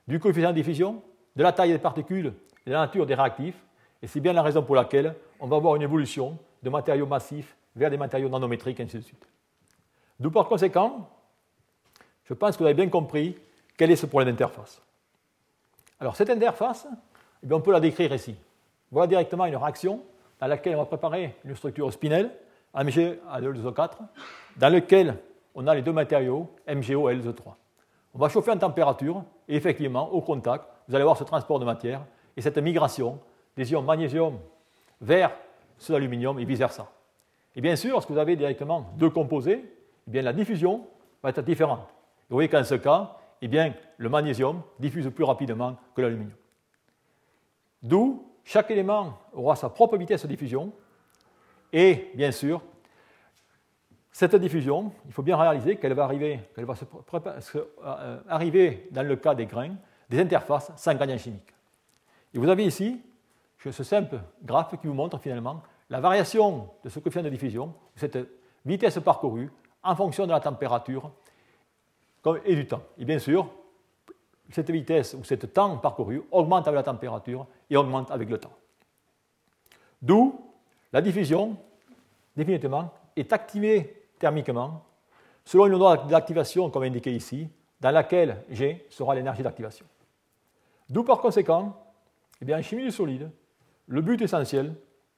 du 0.07 0.19
coefficient 0.19 0.49
de 0.49 0.55
diffusion, 0.55 1.01
de 1.35 1.43
la 1.43 1.51
taille 1.51 1.71
des 1.71 1.77
particules 1.77 2.33
et 2.65 2.69
de 2.69 2.73
la 2.73 2.79
nature 2.79 3.05
des 3.05 3.15
réactifs, 3.15 3.63
et 4.01 4.07
c'est 4.07 4.19
bien 4.19 4.33
la 4.33 4.41
raison 4.41 4.63
pour 4.63 4.75
laquelle 4.75 5.15
on 5.39 5.47
va 5.47 5.57
avoir 5.57 5.75
une 5.75 5.81
évolution 5.81 6.37
de 6.63 6.69
matériaux 6.69 7.05
massifs 7.05 7.55
vers 7.75 7.89
des 7.89 7.97
matériaux 7.97 8.29
nanométriques, 8.29 8.79
et 8.79 8.83
ainsi 8.83 8.97
de 8.97 9.03
suite. 9.03 9.27
D'où 10.19 10.31
par 10.31 10.47
conséquent, 10.47 11.07
je 12.25 12.33
pense 12.33 12.57
que 12.57 12.59
vous 12.59 12.65
avez 12.65 12.73
bien 12.73 12.89
compris 12.89 13.37
quel 13.77 13.91
est 13.91 13.95
ce 13.95 14.07
problème 14.07 14.31
d'interface. 14.31 14.81
Alors 15.99 16.15
cette 16.15 16.29
interface, 16.29 16.87
eh 17.47 17.53
on 17.53 17.61
peut 17.61 17.71
la 17.71 17.79
décrire 17.79 18.11
ici. 18.13 18.35
Voilà 18.91 19.07
directement 19.07 19.45
une 19.45 19.55
réaction 19.55 20.01
dans 20.39 20.47
laquelle 20.47 20.75
on 20.75 20.79
va 20.79 20.85
préparer 20.85 21.35
une 21.45 21.55
structure 21.55 21.91
spinelle, 21.93 22.31
MG 22.73 23.19
à 23.29 23.41
2 23.41 23.71
4 23.71 23.97
dans 24.57 24.69
laquelle 24.69 25.17
on 25.57 25.65
a 25.65 25.73
les 25.73 25.81
deux 25.81 25.91
matériaux, 25.91 26.47
MgO 26.67 27.09
et 27.09 27.15
LZ3. 27.15 27.55
On 28.13 28.19
va 28.19 28.29
chauffer 28.29 28.51
en 28.51 28.57
température, 28.57 29.23
et 29.49 29.55
effectivement, 29.55 30.07
au 30.13 30.21
contact, 30.21 30.65
vous 30.87 30.93
allez 30.93 31.01
avoir 31.01 31.17
ce 31.17 31.23
transport 31.23 31.59
de 31.59 31.65
matière 31.65 32.05
et 32.37 32.41
cette 32.41 32.59
migration 32.59 33.19
des 33.55 33.71
ions 33.71 33.81
magnésium 33.81 34.37
vers 35.01 35.31
ceux 35.79 35.93
d'aluminium 35.93 36.37
et 36.37 36.45
vice-versa. 36.45 36.91
Et 37.55 37.61
bien 37.61 37.75
sûr, 37.75 37.93
lorsque 37.93 38.11
vous 38.11 38.19
avez 38.19 38.35
directement 38.35 38.85
deux 38.97 39.09
composés, 39.09 39.65
eh 40.13 40.21
la 40.21 40.31
diffusion 40.31 40.85
va 41.23 41.31
être 41.31 41.41
différente. 41.41 41.81
Vous 42.29 42.35
voyez 42.35 42.49
qu'en 42.49 42.63
ce 42.63 42.75
cas, 42.75 43.17
eh 43.41 43.49
le 43.97 44.09
magnésium 44.09 44.61
diffuse 44.79 45.09
plus 45.09 45.23
rapidement 45.23 45.75
que 45.95 46.01
l'aluminium. 46.01 46.37
D'où 47.81 48.23
chaque 48.43 48.69
élément 48.69 49.17
aura 49.33 49.55
sa 49.55 49.69
propre 49.69 49.97
vitesse 49.97 50.21
de 50.21 50.27
diffusion. 50.27 50.71
Et 51.73 52.11
bien 52.13 52.31
sûr, 52.31 52.61
cette 54.17 54.35
diffusion, 54.37 54.91
il 55.05 55.13
faut 55.13 55.21
bien 55.21 55.37
réaliser 55.37 55.75
qu'elle 55.75 55.93
va, 55.93 56.05
arriver, 56.05 56.39
qu'elle 56.55 56.65
va 56.65 56.73
euh, 56.73 58.19
arriver, 58.27 58.87
dans 58.89 59.03
le 59.03 59.15
cas 59.15 59.35
des 59.35 59.45
grains, 59.45 59.75
des 60.09 60.19
interfaces 60.19 60.71
sans 60.75 60.95
gradient 60.95 61.19
chimique. 61.19 61.53
Et 62.33 62.39
vous 62.39 62.49
avez 62.49 62.65
ici 62.65 62.99
ce 63.59 63.83
simple 63.83 64.19
graphe 64.43 64.75
qui 64.81 64.87
vous 64.87 64.95
montre 64.95 65.19
finalement 65.19 65.61
la 65.91 65.99
variation 65.99 66.67
de 66.83 66.89
ce 66.89 66.97
coefficient 66.97 67.21
de 67.21 67.29
diffusion, 67.29 67.75
cette 67.95 68.17
vitesse 68.65 68.97
parcourue, 68.97 69.51
en 69.83 69.95
fonction 69.95 70.25
de 70.25 70.31
la 70.31 70.39
température 70.39 71.11
et 72.43 72.55
du 72.55 72.65
temps. 72.65 72.81
Et 72.97 73.05
bien 73.05 73.19
sûr, 73.19 73.47
cette 74.49 74.71
vitesse 74.71 75.13
ou 75.13 75.23
ce 75.23 75.35
temps 75.35 75.77
parcouru 75.77 76.23
augmente 76.31 76.67
avec 76.67 76.77
la 76.77 76.83
température 76.83 77.45
et 77.69 77.77
augmente 77.77 78.09
avec 78.09 78.27
le 78.27 78.39
temps. 78.39 78.53
D'où 80.01 80.43
la 80.91 81.03
diffusion, 81.03 81.55
définitivement, 82.35 82.91
est 83.15 83.31
activée 83.31 83.96
thermiquement 84.19 84.83
selon 85.45 85.67
une 85.67 85.73
loi 85.73 85.97
d'activation 85.97 86.69
comme 86.69 86.83
indiqué 86.83 87.13
ici, 87.13 87.47
dans 87.79 87.91
laquelle 87.91 88.43
G 88.49 88.85
sera 88.89 89.15
l'énergie 89.15 89.43
d'activation. 89.43 89.85
D'où 90.89 91.03
par 91.03 91.19
conséquent, 91.19 91.73
eh 92.41 92.45
bien, 92.45 92.59
en 92.59 92.61
chimie 92.61 92.83
du 92.83 92.91
solide, 92.91 93.31
le 93.87 94.01
but 94.01 94.21
essentiel 94.21 94.75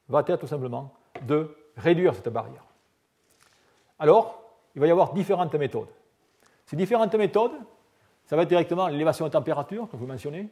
va 0.08 0.24
être 0.28 0.40
tout 0.40 0.48
simplement 0.48 0.94
de 1.26 1.56
réduire 1.78 2.14
cette 2.14 2.30
barrière. 2.30 2.64
Alors, 3.98 4.42
il 4.76 4.82
va 4.82 4.88
y 4.88 4.92
avoir 4.92 5.14
différentes 5.14 5.54
méthodes. 5.56 5.90
Ces 6.66 6.76
différentes 6.76 7.16
méthodes, 7.16 7.52
ça 8.26 8.36
va 8.36 8.44
être 8.44 8.50
directement 8.50 8.88
l'élévation 8.88 9.26
de 9.26 9.32
température, 9.32 9.90
comme 9.90 10.00
vous 10.00 10.08
mentionnez, 10.08 10.50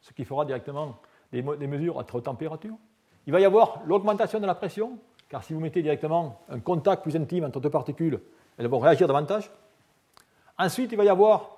ce 0.00 0.12
qui 0.12 0.24
fera 0.24 0.44
directement 0.44 0.96
des, 1.32 1.42
mesures 1.42 1.98
à 1.98 2.06
haute 2.12 2.24
température. 2.24 2.76
Il 3.26 3.32
va 3.32 3.40
y 3.40 3.44
avoir 3.44 3.80
l'augmentation 3.84 4.40
de 4.40 4.46
la 4.46 4.54
pression, 4.54 4.98
car 5.30 5.44
si 5.44 5.54
vous 5.54 5.60
mettez 5.60 5.80
directement 5.80 6.40
un 6.50 6.58
contact 6.58 7.04
plus 7.04 7.16
intime 7.16 7.44
entre 7.44 7.60
deux 7.60 7.70
particules, 7.70 8.20
elles 8.58 8.66
vont 8.66 8.80
réagir 8.80 9.06
davantage. 9.06 9.50
Ensuite, 10.58 10.92
il 10.92 10.98
va 10.98 11.04
y 11.04 11.08
avoir, 11.08 11.56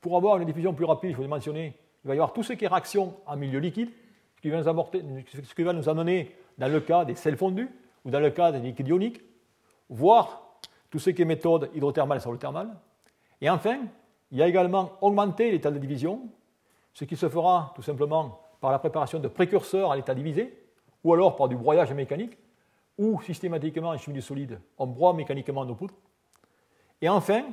pour 0.00 0.16
avoir 0.16 0.38
une 0.38 0.44
diffusion 0.46 0.72
plus 0.72 0.86
rapide, 0.86 1.10
il 1.10 1.16
faut 1.16 1.22
le 1.22 1.28
mentionner, 1.28 1.76
il 2.04 2.08
va 2.08 2.14
y 2.14 2.18
avoir 2.18 2.32
tout 2.32 2.44
ce 2.44 2.54
qui 2.54 2.64
est 2.64 2.68
réaction 2.68 3.16
en 3.26 3.36
milieu 3.36 3.58
liquide, 3.58 3.90
ce 4.36 4.40
qui 4.40 4.50
va 4.50 4.62
nous, 4.62 5.22
qui 5.22 5.62
va 5.62 5.72
nous 5.72 5.88
amener 5.88 6.34
dans 6.56 6.68
le 6.68 6.80
cas 6.80 7.04
des 7.04 7.16
sels 7.16 7.36
fondus 7.36 7.68
ou 8.04 8.10
dans 8.10 8.20
le 8.20 8.30
cas 8.30 8.52
des 8.52 8.60
liquides 8.60 8.88
ioniques, 8.88 9.20
voire 9.88 10.42
tout 10.88 11.00
ce 11.00 11.10
qui 11.10 11.22
est 11.22 11.26
méthode 11.26 11.70
hydrothermale 11.74 12.20
sur 12.20 12.30
le 12.30 12.38
thermal. 12.38 12.68
Et 13.40 13.50
enfin, 13.50 13.80
il 14.30 14.38
y 14.38 14.42
a 14.42 14.46
également 14.46 14.92
augmenté 15.00 15.50
l'état 15.50 15.72
de 15.72 15.78
division, 15.78 16.20
ce 16.94 17.04
qui 17.04 17.16
se 17.16 17.28
fera 17.28 17.72
tout 17.74 17.82
simplement 17.82 18.40
par 18.60 18.70
la 18.70 18.78
préparation 18.78 19.18
de 19.18 19.26
précurseurs 19.26 19.90
à 19.90 19.96
l'état 19.96 20.14
divisé, 20.14 20.56
ou 21.02 21.12
alors 21.12 21.34
par 21.34 21.48
du 21.48 21.56
broyage 21.56 21.92
mécanique, 21.92 22.38
ou 22.98 23.20
systématiquement 23.22 23.90
en 23.90 23.98
chimie 23.98 24.14
du 24.14 24.22
solide, 24.22 24.60
on 24.78 24.86
broie 24.86 25.14
mécaniquement 25.14 25.64
nos 25.64 25.74
poudres. 25.74 25.94
Et 27.00 27.08
enfin, 27.08 27.44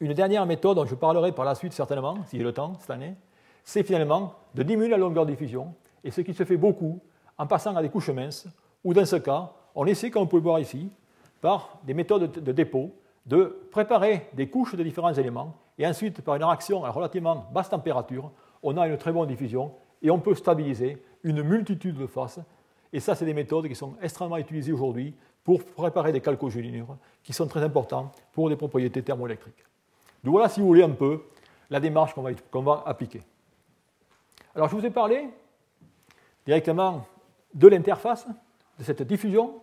une 0.00 0.12
dernière 0.12 0.46
méthode 0.46 0.76
dont 0.76 0.86
je 0.86 0.94
parlerai 0.94 1.32
par 1.32 1.44
la 1.44 1.54
suite 1.54 1.72
certainement, 1.72 2.16
si 2.26 2.38
j'ai 2.38 2.42
le 2.42 2.52
temps 2.52 2.74
cette 2.80 2.90
année, 2.90 3.14
c'est 3.64 3.82
finalement 3.82 4.34
de 4.54 4.62
diminuer 4.62 4.88
la 4.88 4.96
longueur 4.96 5.26
de 5.26 5.30
diffusion, 5.30 5.74
et 6.02 6.10
ce 6.10 6.22
qui 6.22 6.34
se 6.34 6.44
fait 6.44 6.56
beaucoup 6.56 7.00
en 7.38 7.46
passant 7.46 7.76
à 7.76 7.82
des 7.82 7.90
couches 7.90 8.10
minces, 8.10 8.48
ou 8.82 8.94
dans 8.94 9.04
ce 9.04 9.16
cas, 9.16 9.52
on 9.74 9.86
essaie, 9.86 10.10
comme 10.10 10.22
on 10.22 10.26
peut 10.26 10.38
le 10.38 10.42
voir 10.42 10.58
ici, 10.58 10.90
par 11.40 11.78
des 11.84 11.94
méthodes 11.94 12.32
de 12.42 12.52
dépôt, 12.52 12.94
de 13.26 13.68
préparer 13.70 14.28
des 14.32 14.48
couches 14.48 14.74
de 14.74 14.82
différents 14.82 15.12
éléments 15.12 15.54
et 15.78 15.86
ensuite, 15.86 16.20
par 16.20 16.34
une 16.34 16.44
réaction 16.44 16.84
à 16.84 16.90
relativement 16.90 17.46
basse 17.54 17.70
température, 17.70 18.30
on 18.62 18.76
a 18.76 18.86
une 18.86 18.98
très 18.98 19.12
bonne 19.12 19.28
diffusion 19.28 19.72
et 20.02 20.10
on 20.10 20.18
peut 20.18 20.34
stabiliser 20.34 21.02
une 21.22 21.42
multitude 21.42 21.96
de 21.96 22.06
faces. 22.06 22.40
Et 22.92 23.00
ça, 23.00 23.14
c'est 23.14 23.24
des 23.24 23.34
méthodes 23.34 23.68
qui 23.68 23.74
sont 23.74 23.94
extrêmement 24.02 24.36
utilisées 24.36 24.72
aujourd'hui 24.72 25.14
pour 25.44 25.64
préparer 25.64 26.12
des 26.12 26.20
calcogélinures 26.20 26.96
qui 27.22 27.32
sont 27.32 27.46
très 27.46 27.62
importants 27.62 28.12
pour 28.32 28.48
des 28.48 28.56
propriétés 28.56 29.02
thermoélectriques. 29.02 29.64
Donc 30.24 30.32
voilà, 30.32 30.48
si 30.48 30.60
vous 30.60 30.66
voulez, 30.66 30.82
un 30.82 30.90
peu 30.90 31.22
la 31.70 31.80
démarche 31.80 32.14
qu'on 32.50 32.62
va, 32.62 32.82
appliquer. 32.84 33.22
Alors, 34.54 34.68
je 34.68 34.76
vous 34.76 34.84
ai 34.84 34.90
parlé 34.90 35.28
directement 36.44 37.06
de 37.54 37.68
l'interface, 37.68 38.26
de 38.78 38.84
cette 38.84 39.02
diffusion 39.02 39.60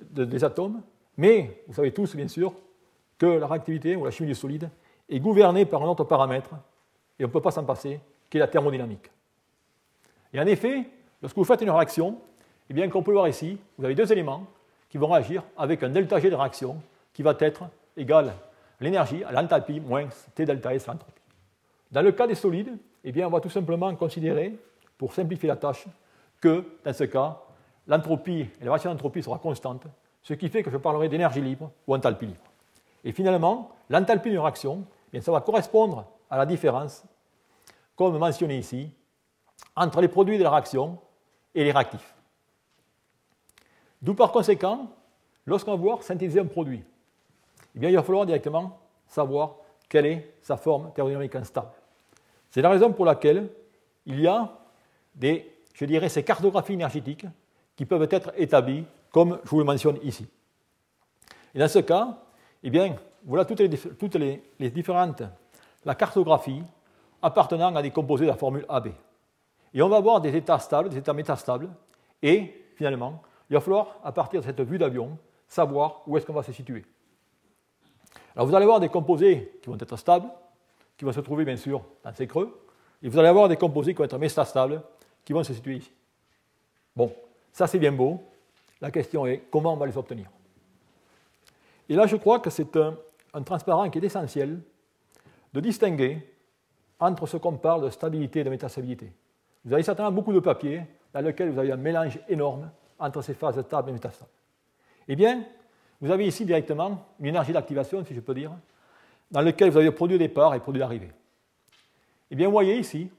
des 0.00 0.44
atomes, 0.44 0.82
mais 1.16 1.62
vous 1.68 1.74
savez 1.74 1.92
tous, 1.92 2.16
bien 2.16 2.28
sûr, 2.28 2.52
que 3.18 3.26
la 3.26 3.46
réactivité 3.46 3.96
ou 3.96 4.04
la 4.04 4.10
chimie 4.10 4.28
du 4.28 4.34
solide 4.34 4.68
est 5.08 5.20
gouvernée 5.20 5.64
par 5.64 5.82
un 5.82 5.86
autre 5.86 6.04
paramètre, 6.04 6.50
et 7.18 7.24
on 7.24 7.28
ne 7.28 7.32
peut 7.32 7.40
pas 7.40 7.52
s'en 7.52 7.64
passer, 7.64 8.00
qui 8.28 8.36
est 8.36 8.40
la 8.40 8.48
thermodynamique. 8.48 9.10
Et 10.32 10.40
en 10.40 10.46
effet, 10.46 10.90
lorsque 11.22 11.36
vous 11.36 11.44
faites 11.44 11.62
une 11.62 11.70
réaction, 11.70 12.20
eh 12.68 12.74
bien, 12.74 12.88
comme 12.88 13.00
on 13.00 13.04
peut 13.04 13.12
le 13.12 13.18
voir 13.18 13.28
ici, 13.28 13.58
vous 13.78 13.84
avez 13.84 13.94
deux 13.94 14.10
éléments 14.12 14.44
qui 14.88 14.98
vont 14.98 15.08
réagir 15.08 15.42
avec 15.56 15.82
un 15.82 15.88
delta 15.88 16.18
G 16.18 16.30
de 16.30 16.34
réaction 16.34 16.80
qui 17.12 17.22
va 17.22 17.34
être 17.38 17.64
égal 17.96 18.28
à 18.28 18.84
l'énergie, 18.84 19.22
à 19.24 19.32
l'enthalpie 19.32 19.80
moins 19.80 20.08
T 20.34 20.44
delta 20.44 20.74
S 20.74 20.86
l'entropie. 20.86 21.22
Dans 21.90 22.02
le 22.02 22.12
cas 22.12 22.26
des 22.26 22.34
solides, 22.34 22.76
eh 23.04 23.12
bien, 23.12 23.26
on 23.26 23.30
va 23.30 23.40
tout 23.40 23.50
simplement 23.50 23.94
considérer, 23.94 24.58
pour 24.98 25.12
simplifier 25.12 25.48
la 25.48 25.56
tâche, 25.56 25.86
que 26.40 26.64
dans 26.84 26.92
ce 26.92 27.04
cas, 27.04 27.40
l'entropie 27.86 28.40
et 28.40 28.64
la 28.64 28.66
variation 28.66 28.90
d'entropie 28.90 29.22
sera 29.22 29.38
constante, 29.38 29.84
ce 30.22 30.34
qui 30.34 30.48
fait 30.48 30.62
que 30.62 30.70
je 30.70 30.76
parlerai 30.76 31.08
d'énergie 31.08 31.40
libre 31.40 31.70
ou 31.86 31.94
enthalpie 31.94 32.26
libre. 32.26 32.40
Et 33.04 33.12
finalement, 33.12 33.70
l'enthalpie 33.88 34.30
d'une 34.30 34.40
réaction, 34.40 34.84
bien, 35.12 35.20
ça 35.20 35.30
va 35.30 35.40
correspondre 35.40 36.06
à 36.28 36.36
la 36.36 36.46
différence, 36.46 37.04
comme 37.94 38.18
mentionné 38.18 38.58
ici, 38.58 38.90
entre 39.76 40.00
les 40.00 40.08
produits 40.08 40.38
de 40.38 40.42
la 40.42 40.50
réaction 40.50 40.98
et 41.54 41.62
les 41.62 41.70
réactifs. 41.70 42.15
D'où 44.02 44.14
par 44.14 44.32
conséquent, 44.32 44.90
lorsqu'on 45.46 45.72
va 45.72 45.76
vouloir 45.76 46.02
synthétiser 46.02 46.40
un 46.40 46.46
produit, 46.46 46.84
eh 47.74 47.88
il 47.88 47.94
va 47.94 48.02
falloir 48.02 48.26
directement 48.26 48.78
savoir 49.06 49.56
quelle 49.88 50.06
est 50.06 50.34
sa 50.42 50.56
forme 50.56 50.92
thermodynamique 50.92 51.34
instable. 51.36 51.70
C'est 52.50 52.62
la 52.62 52.70
raison 52.70 52.92
pour 52.92 53.04
laquelle 53.04 53.50
il 54.06 54.20
y 54.20 54.26
a 54.26 54.50
des, 55.14 55.52
je 55.74 55.84
dirais, 55.84 56.08
ces 56.08 56.22
cartographies 56.22 56.72
énergétiques 56.72 57.26
qui 57.76 57.84
peuvent 57.84 58.08
être 58.10 58.32
établies, 58.36 58.84
comme 59.10 59.38
je 59.44 59.50
vous 59.50 59.58
le 59.58 59.64
mentionne 59.64 59.98
ici. 60.02 60.26
Et 61.54 61.58
dans 61.58 61.68
ce 61.68 61.78
cas, 61.80 62.18
eh 62.62 62.70
bien, 62.70 62.96
voilà 63.24 63.44
toutes 63.44 63.60
les, 63.60 64.70
différentes, 64.70 65.22
la 65.84 65.94
cartographie 65.94 66.62
appartenant 67.20 67.74
à 67.74 67.82
des 67.82 67.90
composés 67.90 68.24
de 68.24 68.30
la 68.30 68.36
formule 68.36 68.64
AB. 68.68 68.88
Et 69.74 69.82
on 69.82 69.88
va 69.88 69.96
avoir 69.96 70.20
des 70.20 70.34
états 70.34 70.58
stables, 70.58 70.88
des 70.88 70.98
états 70.98 71.12
métastables, 71.12 71.68
et 72.22 72.66
finalement, 72.76 73.22
il 73.48 73.54
va 73.54 73.60
falloir, 73.60 73.98
à 74.02 74.12
partir 74.12 74.40
de 74.40 74.46
cette 74.46 74.60
vue 74.60 74.78
d'avion, 74.78 75.16
savoir 75.48 76.02
où 76.06 76.16
est-ce 76.16 76.26
qu'on 76.26 76.32
va 76.32 76.42
se 76.42 76.52
situer. 76.52 76.84
Alors 78.34 78.46
vous 78.46 78.54
allez 78.54 78.64
avoir 78.64 78.80
des 78.80 78.88
composés 78.88 79.58
qui 79.62 79.70
vont 79.70 79.78
être 79.78 79.96
stables, 79.96 80.28
qui 80.96 81.04
vont 81.04 81.12
se 81.12 81.20
trouver 81.20 81.44
bien 81.44 81.56
sûr 81.56 81.82
dans 82.02 82.12
ces 82.12 82.26
creux, 82.26 82.60
et 83.02 83.08
vous 83.08 83.18
allez 83.18 83.28
avoir 83.28 83.48
des 83.48 83.56
composés 83.56 83.92
qui 83.92 83.98
vont 83.98 84.04
être 84.04 84.18
métastables, 84.18 84.82
qui 85.24 85.32
vont 85.32 85.44
se 85.44 85.54
situer 85.54 85.76
ici. 85.76 85.92
Bon, 86.94 87.12
ça 87.52 87.66
c'est 87.66 87.78
bien 87.78 87.92
beau. 87.92 88.22
La 88.80 88.90
question 88.90 89.26
est 89.26 89.44
comment 89.50 89.74
on 89.74 89.76
va 89.76 89.86
les 89.86 89.96
obtenir? 89.96 90.26
Et 91.88 91.94
là, 91.94 92.06
je 92.06 92.16
crois 92.16 92.40
que 92.40 92.50
c'est 92.50 92.76
un, 92.76 92.96
transparent 93.44 93.88
qui 93.90 93.98
est 93.98 94.04
essentiel 94.04 94.60
de 95.52 95.60
distinguer 95.60 96.18
entre 96.98 97.26
ce 97.26 97.36
qu'on 97.36 97.56
parle 97.56 97.84
de 97.84 97.90
stabilité 97.90 98.40
et 98.40 98.44
de 98.44 98.50
métastabilité. 98.50 99.12
Vous 99.64 99.72
avez 99.72 99.82
certainement 99.82 100.12
beaucoup 100.12 100.32
de 100.32 100.40
papiers 100.40 100.82
dans 101.12 101.20
lesquels 101.20 101.50
vous 101.50 101.58
avez 101.58 101.72
un 101.72 101.76
mélange 101.76 102.18
énorme 102.28 102.70
entre 102.98 103.22
ces 103.22 103.34
phases 103.34 103.60
stables 103.62 103.90
et 103.90 103.92
métastables. 103.92 104.30
Eh 105.08 105.16
bien, 105.16 105.44
vous 106.00 106.10
avez 106.10 106.26
ici 106.26 106.44
directement 106.44 107.06
une 107.20 107.26
énergie 107.26 107.52
d'activation, 107.52 108.04
si 108.04 108.14
je 108.14 108.20
peux 108.20 108.34
dire, 108.34 108.52
dans 109.30 109.40
lequel 109.40 109.70
vous 109.70 109.76
avez 109.76 109.86
le 109.86 109.94
produit 109.94 110.18
de 110.18 110.24
départ 110.24 110.52
et 110.54 110.58
le 110.58 110.62
produit 110.62 110.80
d'arrivée. 110.80 111.10
Eh 112.30 112.34
bien, 112.34 112.46
vous 112.46 112.52
voyez 112.52 112.76
ici, 112.78 113.10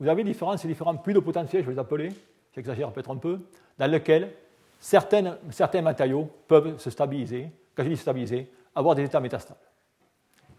vous 0.00 0.08
avez 0.08 0.24
différents, 0.24 0.56
ces 0.56 0.68
différents 0.68 0.96
puits 0.96 1.14
de 1.14 1.20
potentiel, 1.20 1.62
je 1.62 1.66
vais 1.68 1.74
les 1.74 1.78
appeler, 1.78 2.12
j'exagère 2.54 2.90
peut-être 2.92 3.10
un 3.10 3.16
peu, 3.16 3.40
dans 3.78 3.90
lesquels 3.90 4.32
certains 4.80 5.82
matériaux 5.82 6.30
peuvent 6.46 6.78
se 6.78 6.90
stabiliser 6.90 7.50
quand 7.74 7.82
je 7.82 7.88
dis 7.88 7.96
stabiliser, 7.96 8.50
avoir 8.74 8.94
des 8.94 9.04
états 9.04 9.20
métastables. 9.20 9.60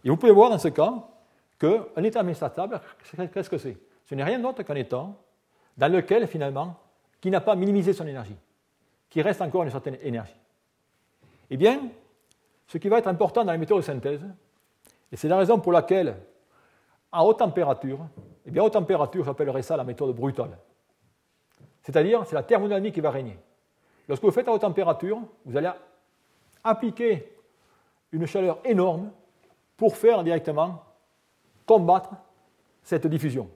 Et 0.04 0.10
vous 0.10 0.18
pouvez 0.18 0.32
voir 0.32 0.50
dans 0.50 0.58
ce 0.60 0.68
cas 0.68 0.94
qu'un 1.58 2.04
état 2.04 2.24
métastable, 2.24 2.82
qu'est-ce 3.34 3.50
que 3.50 3.58
c'est? 3.58 3.78
Ce 4.06 4.16
n'est 4.16 4.24
rien 4.24 4.40
d'autre 4.40 4.64
qu'un 4.64 4.76
état 4.76 5.08
dans 5.78 5.92
lequel, 5.92 6.28
finalement, 6.28 6.76
qui 7.22 7.32
n'a 7.32 7.42
pas 7.42 7.56
minimisé 7.56 7.94
son 7.94 8.06
énergie, 8.06 8.36
qui 9.10 9.22
reste 9.22 9.42
encore 9.42 9.64
une 9.64 9.72
certaine 9.72 9.98
énergie. 10.02 10.36
Eh 11.50 11.58
bien, 11.58 11.82
ce 12.68 12.78
qui 12.78 12.90
va 12.90 12.98
être 12.98 13.08
important 13.08 13.44
dans 13.44 13.52
les 13.52 13.58
méthodes 13.58 13.78
de 13.78 13.84
synthèse, 13.84 14.26
et 15.12 15.16
c'est 15.16 15.28
la 15.28 15.38
raison 15.38 15.60
pour 15.60 15.72
laquelle 15.72 16.18
à 17.12 17.24
haute 17.24 17.40
température, 17.40 18.00
eh 18.46 18.52
bien, 18.52 18.64
à 18.64 18.66
haute 18.66 18.74
température, 18.74 19.24
j'appellerais 19.24 19.62
ça 19.62 19.78
la 19.78 19.84
méthode 19.84 20.16
brutale. 20.16 20.58
C'est-à-dire, 21.82 22.26
c'est 22.26 22.36
la 22.36 22.44
thermodynamique 22.44 22.96
qui 22.96 23.02
va 23.02 23.12
régner. 23.12 23.38
Lorsque 24.08 24.24
vous 24.24 24.32
faites 24.32 24.48
à 24.48 24.52
haute 24.52 24.62
température, 24.62 25.20
vous 25.46 25.56
allez 25.56 25.70
appliquer 26.64 27.32
une 28.12 28.26
chaleur 28.26 28.60
énorme 28.66 29.12
pour 29.78 29.96
faire 29.96 30.24
directement 30.24 30.84
combattre 31.66 32.12
cette 32.84 33.08
diffusion. 33.08 33.50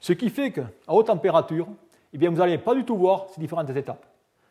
Ce 0.00 0.12
qui 0.12 0.30
fait 0.30 0.52
qu'à 0.52 0.68
haute 0.88 1.06
température, 1.06 1.68
eh 2.12 2.18
bien, 2.18 2.30
vous 2.30 2.36
n'allez 2.36 2.58
pas 2.58 2.74
du 2.74 2.84
tout 2.84 2.96
voir 2.96 3.28
ces 3.28 3.40
différentes 3.40 3.70
étapes. 3.70 4.04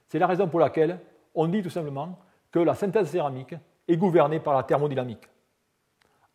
C'est 0.10 0.20
la 0.20 0.28
raison 0.28 0.48
pour 0.48 0.60
laquelle 0.60 1.00
on 1.34 1.48
dit 1.48 1.62
tout 1.62 1.70
simplement 1.70 2.20
que 2.52 2.60
la 2.60 2.76
synthèse 2.76 3.10
céramique 3.10 3.56
est 3.88 3.96
gouvernée 3.96 4.40
par 4.40 4.56
la 4.56 4.64
thermodynamique. 4.64 5.30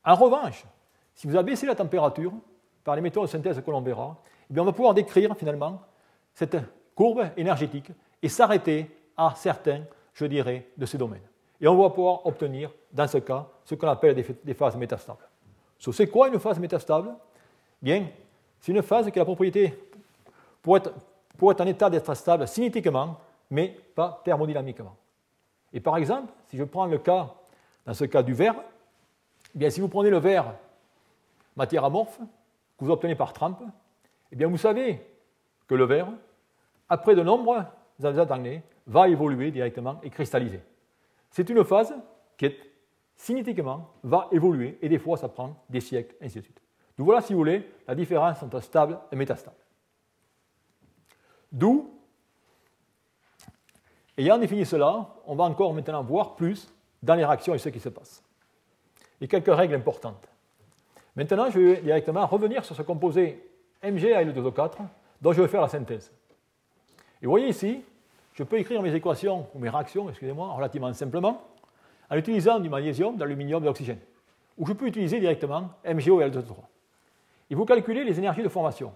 En 0.05 0.15
revanche, 0.15 0.65
si 1.15 1.27
vous 1.27 1.37
abaissez 1.37 1.67
la 1.67 1.75
température 1.75 2.33
par 2.83 2.95
les 2.97 3.03
méthodes 3.03 3.25
de 3.25 3.29
synthèse 3.29 3.61
que 3.61 3.71
l'on 3.71 3.81
verra, 3.81 4.17
eh 4.51 4.61
on 4.61 4.65
va 4.65 4.73
pouvoir 4.73 4.95
décrire 4.95 5.37
finalement 5.37 5.81
cette 6.33 6.57
courbe 6.95 7.27
énergétique 7.37 7.91
et 8.23 8.29
s'arrêter 8.29 8.91
à 9.17 9.35
certains, 9.35 9.83
je 10.13 10.27
dirais, 10.27 10.69
de 10.77 10.87
ces 10.87 10.99
domaines. 10.99 11.23
Et 11.61 11.67
on 11.67 11.77
va 11.77 11.91
pouvoir 11.91 12.25
obtenir, 12.27 12.71
dans 12.93 13.09
ce 13.09 13.19
cas, 13.19 13.47
ce 13.65 13.75
qu'on 13.75 13.89
appelle 13.89 14.15
des 14.45 14.55
phases 14.55 14.77
métastables. 14.77 15.27
C'est 15.79 16.09
quoi 16.09 16.29
une 16.29 16.39
phase 16.39 16.59
métastable? 16.59 17.15
Bien, 17.81 18.07
c'est 18.61 18.73
une 18.73 18.83
phase 18.83 19.11
qui 19.11 19.19
a 19.19 19.23
la 19.23 19.25
propriété 19.25 19.79
pour 20.63 20.77
être, 20.77 20.93
pour 21.37 21.51
être 21.53 21.61
en 21.61 21.67
état 21.67 21.91
d'être 21.91 22.15
stable 22.15 22.47
cinétiquement, 22.49 23.19
mais 23.51 23.79
pas 23.95 24.23
thermodynamiquement. 24.25 24.97
Et 25.73 25.81
par 25.81 25.97
exemple, 25.97 26.33
si 26.47 26.57
je 26.57 26.65
prends 26.65 26.87
le 26.87 26.99
cas, 26.99 27.35
dans 27.87 27.95
ce 27.95 28.05
cas 28.05 28.23
du 28.23 28.33
verre, 28.33 28.57
eh 29.55 29.59
bien, 29.59 29.71
si 29.71 29.81
vous 29.81 29.89
prenez 29.89 30.11
le 30.11 30.19
verre 30.19 30.55
matière 31.57 31.85
amorphe, 31.85 32.19
que 32.79 32.85
vous 32.85 32.91
obtenez 32.91 33.15
par 33.15 33.33
trempe, 33.33 33.63
eh 34.33 34.37
bien, 34.37 34.49
vous 34.49 34.57
savez 34.57 35.01
que 35.67 35.75
le 35.75 35.85
verre, 35.85 36.09
après 36.89 37.15
de 37.15 37.23
nombreuses 37.23 37.65
années, 38.31 38.63
va 38.87 39.09
évoluer 39.09 39.51
directement 39.51 40.01
et 40.03 40.11
cristalliser. 40.11 40.61
C'est 41.31 41.49
une 41.49 41.65
phase 41.65 41.95
qui 42.37 42.53
cinétiquement 43.17 43.91
va 44.03 44.29
évoluer 44.33 44.79
et 44.83 44.89
des 44.89 44.99
fois 44.99 45.17
ça 45.17 45.29
prend 45.29 45.57
des 45.69 45.81
siècles, 45.81 46.15
ainsi 46.21 46.39
de 46.39 46.43
suite. 46.43 46.61
Donc 46.99 47.07
voilà, 47.07 47.21
si 47.21 47.33
vous 47.33 47.39
voulez, 47.39 47.71
la 47.87 47.95
différence 47.95 48.43
entre 48.43 48.61
stable 48.61 48.99
et 49.11 49.17
métastable. 49.17 49.57
D'où, 51.51 51.94
ayant 54.19 54.39
défini 54.39 54.65
cela, 54.65 55.09
on 55.27 55.35
va 55.35 55.45
encore 55.45 55.73
maintenant 55.75 56.03
voir 56.03 56.37
plus 56.37 56.73
dans 57.03 57.15
les 57.15 57.25
réactions 57.25 57.55
et 57.55 57.59
ce 57.59 57.69
qui 57.69 57.81
se 57.81 57.89
passe. 57.89 58.23
Et 59.21 59.29
quelques 59.29 59.55
règles 59.55 59.75
importantes. 59.75 60.29
Maintenant, 61.17 61.51
je 61.51 61.59
vais 61.59 61.77
directement 61.81 62.27
revenir 62.27 62.65
sur 62.65 62.75
ce 62.75 62.83
composé 62.83 63.49
MgAl2O4 63.83 64.73
dont 65.21 65.33
je 65.33 65.43
vais 65.43 65.49
faire 65.49 65.63
la 65.63 65.69
synthèse. 65.69 66.11
Et 67.23 67.27
vous 67.27 67.31
voyez 67.31 67.49
ici, 67.49 67.83
je 68.35 68.43
peux 68.43 68.59
écrire 68.59 68.83
mes 68.83 68.95
équations 68.95 69.47
ou 69.55 69.59
mes 69.59 69.69
réactions, 69.69 70.09
excusez-moi, 70.09 70.53
relativement 70.53 70.93
simplement, 70.93 71.43
en 72.11 72.17
utilisant 72.17 72.59
du 72.59 72.69
magnésium, 72.69 73.17
de 73.17 73.21
l'aluminium, 73.23 73.61
de 73.61 73.67
l'oxygène. 73.67 74.01
Ou 74.59 74.67
je 74.67 74.73
peux 74.73 74.87
utiliser 74.87 75.21
directement 75.21 75.71
MgO 75.85 76.21
et 76.21 76.29
L2O3. 76.29 76.55
Et 77.51 77.55
vous 77.55 77.65
calculez 77.65 78.05
les 78.05 78.19
énergies 78.19 78.43
de 78.43 78.49
formation. 78.49 78.93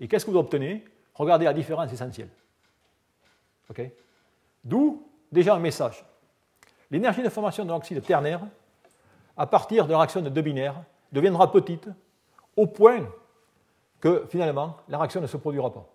Et 0.00 0.08
qu'est-ce 0.08 0.24
que 0.24 0.30
vous 0.30 0.38
obtenez? 0.38 0.84
Regardez 1.14 1.44
la 1.44 1.52
différence 1.52 1.92
essentielle. 1.92 2.28
D'où 4.64 5.06
déjà 5.30 5.54
un 5.54 5.58
message. 5.58 6.04
L'énergie 6.90 7.22
de 7.22 7.28
formation 7.28 7.64
de 7.64 7.70
l'oxyde 7.70 8.02
ternaire, 8.02 8.40
à 9.36 9.46
partir 9.46 9.86
de 9.86 9.92
la 9.92 9.98
réaction 9.98 10.22
de 10.22 10.28
deux 10.28 10.42
binaires, 10.42 10.82
deviendra 11.12 11.50
petite 11.52 11.88
au 12.56 12.66
point 12.66 13.06
que 14.00 14.26
finalement 14.28 14.76
la 14.88 14.98
réaction 14.98 15.20
ne 15.20 15.26
se 15.26 15.36
produira 15.36 15.72
pas. 15.72 15.86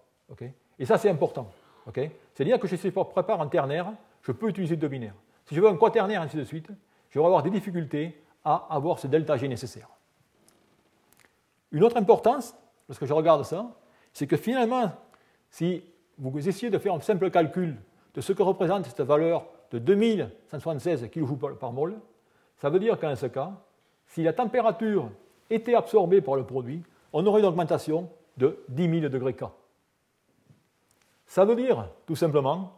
Et 0.80 0.86
ça, 0.86 0.98
c'est 0.98 1.10
important. 1.10 1.50
C'est-à-dire 1.94 2.60
que 2.60 2.68
si 2.68 2.78
je 2.78 2.90
prépare 2.90 3.40
en 3.40 3.48
ternaire, 3.48 3.92
je 4.22 4.32
peux 4.32 4.50
utiliser 4.50 4.76
deux 4.76 4.88
binaires. 4.88 5.16
Si 5.46 5.56
je 5.56 5.62
veux 5.62 5.68
un 5.68 5.76
quaternaire, 5.76 6.22
ainsi 6.22 6.38
de 6.38 6.44
suite, 6.44 6.70
je 7.10 7.20
vais 7.20 7.26
avoir 7.26 7.44
des 7.44 7.50
difficultés 7.50 8.24
à 8.46 8.68
avoir 8.70 9.00
ce 9.00 9.08
delta 9.08 9.38
G 9.38 9.48
nécessaire. 9.48 9.90
Une 11.72 11.84
autre 11.84 11.98
importance, 11.98 12.56
lorsque 12.88 13.06
je 13.06 13.14
regarde 13.14 13.44
ça, 13.44 13.72
c'est 14.14 14.28
que 14.28 14.38
finalement, 14.38 14.92
si 15.50 15.84
vous 16.18 16.48
essayez 16.48 16.70
de 16.70 16.78
faire 16.78 16.94
un 16.94 17.02
simple 17.02 17.30
calcul 17.30 17.78
de 18.14 18.22
ce 18.22 18.34
que 18.34 18.44
représente 18.44 18.86
cette 18.86 19.02
valeur 19.02 19.46
de 19.72 19.80
2176 19.80 21.10
kJ 21.10 21.58
par 21.60 21.72
mol, 21.72 22.00
ça 22.58 22.70
veut 22.70 22.80
dire 22.80 23.00
qu'en 23.00 23.16
ce 23.16 23.26
cas, 23.26 23.52
si 24.08 24.24
la 24.24 24.34
température 24.34 25.10
était 25.50 25.76
absorbée 25.76 26.22
par 26.22 26.36
le 26.36 26.44
produit, 26.44 26.84
on 27.12 27.26
aurait 27.26 27.42
une 27.42 27.48
augmentation 27.48 28.10
de 28.38 28.64
10 28.70 29.00
000 29.02 29.10
degrés 29.10 29.34
K. 29.34 29.44
Ça 31.26 31.46
veut 31.46 31.56
dire 31.56 31.90
tout 32.06 32.16
simplement 32.16 32.74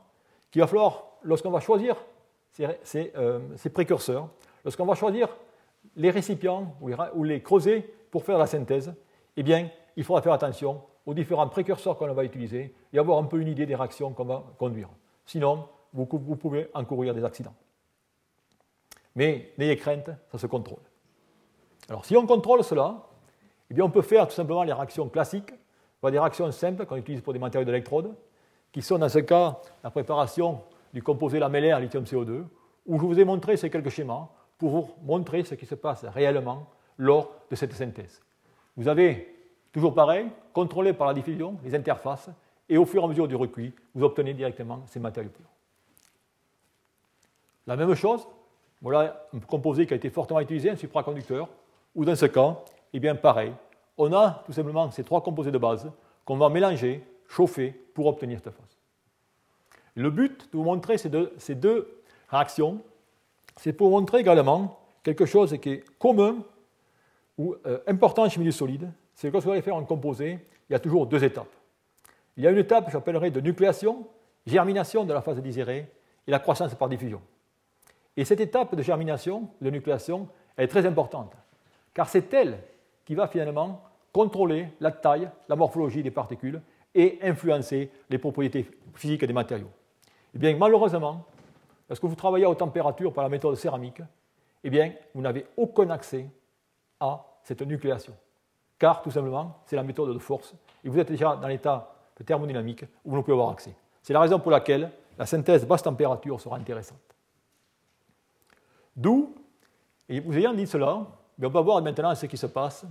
qu'il 0.52 0.62
va 0.62 0.68
falloir, 0.68 1.06
lorsqu'on 1.24 1.52
va 1.52 1.60
choisir 1.60 1.98
euh, 2.62 3.40
ces, 3.56 3.70
précurseurs, 3.70 4.30
lorsqu'on 4.64 4.86
va 4.86 4.96
choisir 4.96 5.36
les 5.96 6.10
récipients 6.10 6.76
ou 6.82 7.24
les, 7.24 7.42
creusets 7.42 7.82
pour 8.12 8.24
faire 8.24 8.38
la 8.38 8.48
synthèse, 8.48 8.94
eh 9.36 9.44
bien, 9.44 9.70
il 9.98 10.04
faudra 10.04 10.22
faire 10.22 10.34
attention 10.34 10.82
aux 11.06 11.14
différents 11.14 11.48
précurseurs 11.48 11.98
qu'on 11.98 12.14
va 12.14 12.24
utiliser 12.24 12.74
et 12.94 13.00
avoir 13.00 13.20
un 13.20 13.26
peu 13.26 13.40
une 13.40 13.48
idée 13.48 13.66
des 13.66 13.76
réactions 13.76 14.12
qu'on 14.14 14.26
va 14.26 14.44
conduire. 14.58 14.90
Sinon, 15.26 15.68
vous, 15.94 16.06
pouvez 16.06 16.70
encourir 16.74 17.14
des 17.14 17.24
accidents. 17.24 17.56
Mais 19.16 19.54
n'ayez 19.58 19.78
crainte, 19.78 20.10
ça 20.32 20.38
se 20.38 20.48
contrôle. 20.48 20.84
Alors, 21.88 22.06
si 22.06 22.18
on 22.18 22.26
contrôle 22.26 22.64
cela, 22.64 23.08
eh 23.70 23.74
bien, 23.74 23.86
on 23.86 23.90
peut 23.90 24.02
faire 24.02 24.28
tout 24.28 24.34
simplement 24.34 24.64
les 24.64 24.74
réactions 24.74 25.08
classiques, 25.10 25.54
des 26.12 26.20
réactions 26.20 26.52
simples 26.52 26.86
qu'on 26.86 26.98
utilise 26.98 27.22
pour 27.22 27.34
des 27.34 27.40
matériaux 27.40 27.66
d'électrode, 27.66 28.14
qui 28.72 28.82
sont 28.82 28.98
dans 28.98 29.10
ce 29.10 29.20
cas 29.20 29.60
la 29.84 29.90
préparation 29.90 30.62
du 30.94 31.02
composé 31.02 31.40
lamellaire 31.40 31.80
lithium-CO2, 31.80 32.44
où 32.86 33.00
je 33.00 33.06
vous 33.06 33.20
ai 33.20 33.26
montré 33.26 33.58
ces 33.58 33.70
quelques 33.70 33.90
schémas 33.90 34.28
pour 34.58 34.70
vous 34.70 34.90
montrer 35.04 35.44
ce 35.44 35.56
qui 35.56 35.66
se 35.66 35.76
passe 35.76 36.06
réellement 36.06 36.70
lors 36.98 37.32
de 37.50 37.56
cette 37.56 37.74
synthèse. 37.74 38.22
Vous 38.78 38.88
avez, 38.88 39.36
toujours 39.72 39.94
pareil, 39.94 40.28
contrôlé 40.54 40.94
par 40.94 41.08
la 41.08 41.14
diffusion, 41.14 41.58
les 41.64 41.76
interfaces, 41.76 42.30
et 42.70 42.78
au 42.78 42.86
fur 42.86 43.02
et 43.02 43.06
à 43.06 43.08
mesure 43.08 43.28
du 43.28 43.36
recuit, 43.36 43.74
vous 43.94 44.04
obtenez 44.04 44.34
directement 44.34 44.84
ces 44.88 45.00
matériaux 45.00 45.30
purs. 45.30 45.46
La 47.68 47.76
même 47.76 47.94
chose, 47.96 48.28
voilà 48.82 49.28
un 49.34 49.40
composé 49.40 49.88
qui 49.88 49.94
a 49.94 49.98
été 49.98 50.10
fortement 50.10 50.40
utilisé, 50.40 50.70
un 50.70 50.76
supraconducteur, 50.76 51.50
ou 51.96 52.06
dans 52.06 52.16
ce 52.16 52.26
cas, 52.26 52.58
eh 52.94 53.00
bien 53.00 53.16
pareil, 53.16 53.54
on 53.98 54.12
a 54.14 54.44
tout 54.46 54.52
simplement 54.52 54.92
ces 54.92 55.04
trois 55.04 55.22
composés 55.22 55.52
de 55.52 55.58
base 55.58 55.90
qu'on 56.26 56.38
va 56.38 56.50
mélanger, 56.50 57.04
chauffer 57.28 57.70
pour 57.94 58.08
obtenir 58.08 58.40
cette 58.40 58.54
phase. 58.54 58.78
Le 59.96 60.10
but 60.10 60.52
de 60.52 60.58
vous 60.58 60.64
montrer 60.64 60.98
ces 60.98 61.10
deux, 61.10 62.02
réactions, 62.28 62.82
c'est 63.58 63.72
pour 63.74 63.90
vous 63.90 64.00
montrer 64.00 64.20
également 64.20 64.80
quelque 65.04 65.26
chose 65.26 65.58
qui 65.62 65.70
est 65.70 65.98
commun 65.98 66.38
ou 67.38 67.56
euh, 67.66 67.80
important 67.88 68.24
en 68.24 68.30
chimie 68.30 68.46
du 68.46 68.52
solide, 68.52 68.92
c'est 69.14 69.30
que 69.30 69.34
lorsque 69.34 69.46
vous 69.46 69.54
allez 69.54 69.62
faire 69.62 69.78
un 69.78 69.84
composé, 69.84 70.40
il 70.70 70.74
y 70.74 70.76
a 70.76 70.80
toujours 70.80 71.06
deux 71.06 71.24
étapes. 71.24 71.54
Il 72.38 72.44
y 72.44 72.48
a 72.48 72.52
une 72.52 72.58
étape 72.58 72.86
que 72.86 72.92
j'appellerai 72.92 73.32
de 73.32 73.40
nucléation, 73.40 74.08
germination 74.46 75.06
de 75.06 75.14
la 75.14 75.22
phase 75.22 75.42
désirée, 75.42 75.92
et 76.28 76.32
la 76.32 76.40
croissance 76.40 76.74
par 76.76 76.90
diffusion. 76.90 77.22
Et 78.18 78.26
cette 78.26 78.40
étape 78.40 78.76
de 78.76 78.82
germination, 78.82 79.50
de 79.62 79.70
nucléation, 79.70 80.28
elle 80.58 80.66
est 80.66 80.70
très 80.70 80.86
importante, 80.86 81.34
car 81.94 82.10
c'est 82.10 82.34
elle 82.34 82.60
qui 83.04 83.16
va 83.16 83.28
finalement 83.28 83.82
contrôler 84.12 84.70
la 84.80 84.92
taille, 84.92 85.30
la 85.50 85.56
morphologie 85.56 86.02
des 86.02 86.12
particules 86.12 86.62
et 86.94 87.20
influencer 87.22 87.92
les 88.10 88.18
propriétés 88.18 88.70
physiques 88.94 89.26
des 89.26 89.34
matériaux. 89.34 89.70
Eh 90.34 90.38
bien, 90.38 90.56
malheureusement, 90.56 91.26
lorsque 91.90 92.06
vous 92.06 92.16
travaillez 92.16 92.46
à 92.46 92.50
haute 92.50 92.60
température 92.60 93.14
par 93.14 93.24
la 93.24 93.30
méthode 93.30 93.56
céramique, 93.56 94.02
eh 94.64 94.70
bien, 94.70 94.94
vous 95.14 95.22
n'avez 95.22 95.46
aucun 95.58 95.90
accès 95.90 96.28
à 97.00 97.26
cette 97.44 97.62
nucléation. 97.62 98.14
Car, 98.80 99.02
tout 99.02 99.12
simplement, 99.12 99.60
c'est 99.66 99.76
la 99.76 99.84
méthode 99.84 100.14
de 100.14 100.20
force, 100.20 100.56
et 100.84 100.90
vous 100.90 100.98
êtes 100.98 101.10
déjà 101.10 101.36
dans 101.36 101.48
l'état 101.48 101.95
thermodynamique 102.24 102.86
où 103.04 103.16
ne 103.16 103.22
pouvez 103.22 103.34
avoir 103.34 103.50
accès. 103.50 103.76
C'est 104.02 104.14
la 104.14 104.22
raison 104.22 104.40
pour 104.40 104.52
laquelle 104.52 104.92
la 105.18 105.26
synthèse 105.26 105.66
basse 105.66 105.84
température 105.84 106.40
sera 106.40 106.58
intéressante. 106.58 107.00
D'où, 108.96 109.36
et 110.08 110.20
vous 110.20 110.38
ayant 110.38 110.54
dit 110.54 110.68
cela, 110.68 111.06
on 111.42 111.50
va 111.50 111.62
voir 111.62 111.82
maintenant 111.82 112.14
ce 112.16 112.26
qui 112.26 112.38
se 112.38 112.46
passe 112.46 112.86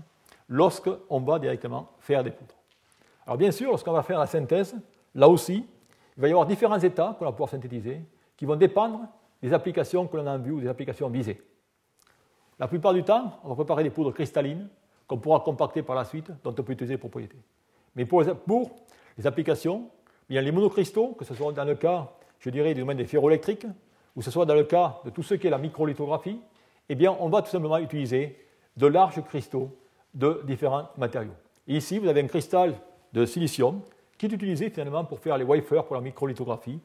lorsqu'on 0.49 1.21
va 1.21 1.39
directement 1.39 1.89
faire 2.01 2.23
des 2.23 2.31
poudres. 2.31 2.55
Alors 3.27 3.39
bien 3.39 3.51
sûr, 3.51 3.71
lorsqu'on 3.71 3.93
va 3.93 4.03
faire 4.03 4.19
la 4.19 4.27
synthèse, 4.27 4.77
là 5.15 5.29
aussi, 5.29 5.67
il 6.17 6.21
va 6.21 6.29
y 6.29 6.31
avoir 6.31 6.47
différents 6.47 6.79
états 6.79 7.17
qu'on 7.19 7.25
va 7.25 7.33
pouvoir 7.33 7.49
synthétiser 7.49 8.03
qui 8.37 8.45
vont 8.45 8.57
dépendre 8.57 9.07
des 9.43 9.53
applications 9.53 10.07
que 10.07 10.17
l'on 10.17 10.27
a 10.27 10.37
vues 10.37 10.53
ou 10.53 10.61
des 10.61 10.69
applications 10.69 11.09
visées. 11.09 11.41
La 12.59 12.69
plupart 12.69 12.93
du 12.93 13.03
temps, 13.03 13.41
on 13.43 13.49
va 13.49 13.55
préparer 13.55 13.83
des 13.83 13.91
poudres 13.91 14.13
cristallines 14.13 14.69
qu'on 15.07 15.19
pourra 15.19 15.41
compacter 15.41 15.83
par 15.83 15.97
la 15.97 16.05
suite, 16.05 16.31
dont 16.43 16.55
on 16.57 16.63
peut 16.63 16.73
utiliser 16.73 16.95
les 16.95 16.99
propriétés. 16.99 17.39
Mais 17.97 18.05
pour 18.05 18.23
les, 19.19 19.27
applications, 19.27 19.91
les 20.29 20.53
monocristaux, 20.53 21.15
que 21.19 21.25
ce 21.25 21.35
soit 21.35 21.53
dans 21.53 21.65
le 21.65 21.75
cas, 21.75 22.13
je 22.39 22.51
dirais, 22.51 22.75
du 22.75 22.81
domaine 22.81 22.97
des 22.97 23.07
ferroélectriques, 23.07 23.67
ou 24.17 24.23
ce 24.23 24.31
soit 24.31 24.47
dans 24.47 24.55
le 24.55 24.65
cas 24.65 25.01
de 25.05 25.11
tout 25.11 25.23
ce 25.23 25.35
qui 25.35 25.47
est 25.47 25.51
la 25.51 25.59
microlithographie, 25.59 26.41
eh 26.89 26.95
bien, 26.95 27.17
on 27.19 27.29
va 27.29 27.43
tout 27.43 27.51
simplement 27.51 27.79
utiliser 27.79 28.39
de 28.77 28.87
larges 28.87 29.23
cristaux 29.25 29.71
de 30.15 30.43
différents 30.45 30.89
matériaux. 30.97 31.35
ici, 31.67 31.99
vous 31.99 32.09
avez 32.09 32.21
un 32.21 32.27
cristal 32.27 32.75
de 33.13 33.27
silicium 33.27 33.81
qui 34.19 34.27
est 34.27 34.33
utilisé 34.33 34.71
finalement 34.71 35.05
pour 35.05 35.19
faire 35.19 35.37
les 35.39 35.45
wafers 35.45 35.85
pour 35.85 35.97
la 35.97 36.03
microlithographie. 36.03 36.79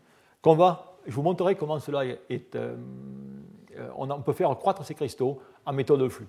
va, 0.44 0.98
je 1.06 1.14
vous 1.14 1.22
montrerai 1.22 1.56
comment 1.56 1.80
cela 1.80 2.06
est. 2.06 2.56
Euh, 2.56 2.76
on, 3.96 4.22
peut 4.22 4.34
faire 4.34 4.50
croître 4.58 4.84
ces 4.84 4.96
cristaux 4.96 5.40
en 5.66 5.74
méthode 5.74 6.02
de 6.02 6.10
flux. 6.10 6.28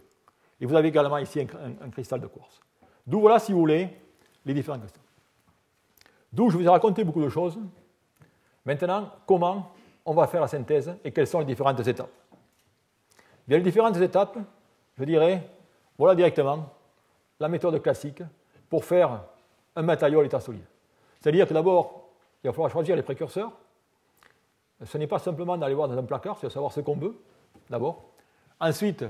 Et 0.61 0.67
vous 0.67 0.75
avez 0.75 0.89
également 0.89 1.19
ici 1.19 1.41
un, 1.41 1.91
cristal 1.91 2.21
de 2.21 2.27
quartz. 2.27 2.61
D'où 3.07 3.21
voilà, 3.21 3.39
si 3.39 3.53
vous 3.53 3.61
voulez, 3.61 3.89
les 4.45 4.55
différents 4.55 4.79
cristaux. 4.79 5.01
D'où 6.33 6.51
je 6.51 6.57
vous 6.57 6.65
ai 6.65 6.69
raconté 6.69 7.05
beaucoup 7.05 7.23
de 7.23 7.29
choses. 7.29 7.59
Maintenant, 8.65 9.11
comment 9.27 9.73
on 10.05 10.15
va 10.15 10.27
faire 10.27 10.41
la 10.41 10.49
synthèse 10.49 10.95
et 11.05 11.13
quelles 11.13 11.27
sont 11.27 11.41
les 11.41 11.45
différentes 11.45 11.87
étapes? 11.87 12.11
Bien, 13.47 13.59
les 13.59 13.65
différentes 13.65 13.97
étapes, 13.97 14.39
je 14.97 15.05
dirais, 15.05 15.43
voilà 15.99 16.15
directement 16.15 16.71
la 17.41 17.49
méthode 17.49 17.81
classique 17.83 18.23
pour 18.69 18.85
faire 18.85 19.25
un 19.75 19.83
matériau 19.83 20.21
à 20.21 20.23
l'état 20.23 20.41
solide. 20.41 20.65
C'est-à-dire 21.21 21.49
que 21.49 21.55
d'abord, 21.55 22.09
il 22.43 22.47
va 22.47 22.53
falloir 22.53 22.71
choisir 22.71 22.97
les 22.97 23.03
précurseurs. 23.03 23.53
Ce 24.85 24.97
n'est 24.99 25.07
pas 25.07 25.19
simplement 25.19 25.59
d'aller 25.59 25.75
voir 25.75 25.89
dans 25.89 25.99
un 25.99 26.05
placard, 26.05 26.39
c'est 26.39 26.47
de 26.47 26.53
savoir 26.53 26.73
ce 26.73 26.81
qu'on 26.81 26.97
veut, 26.97 27.19
d'abord. 27.69 28.05
Ensuite, 28.59 29.05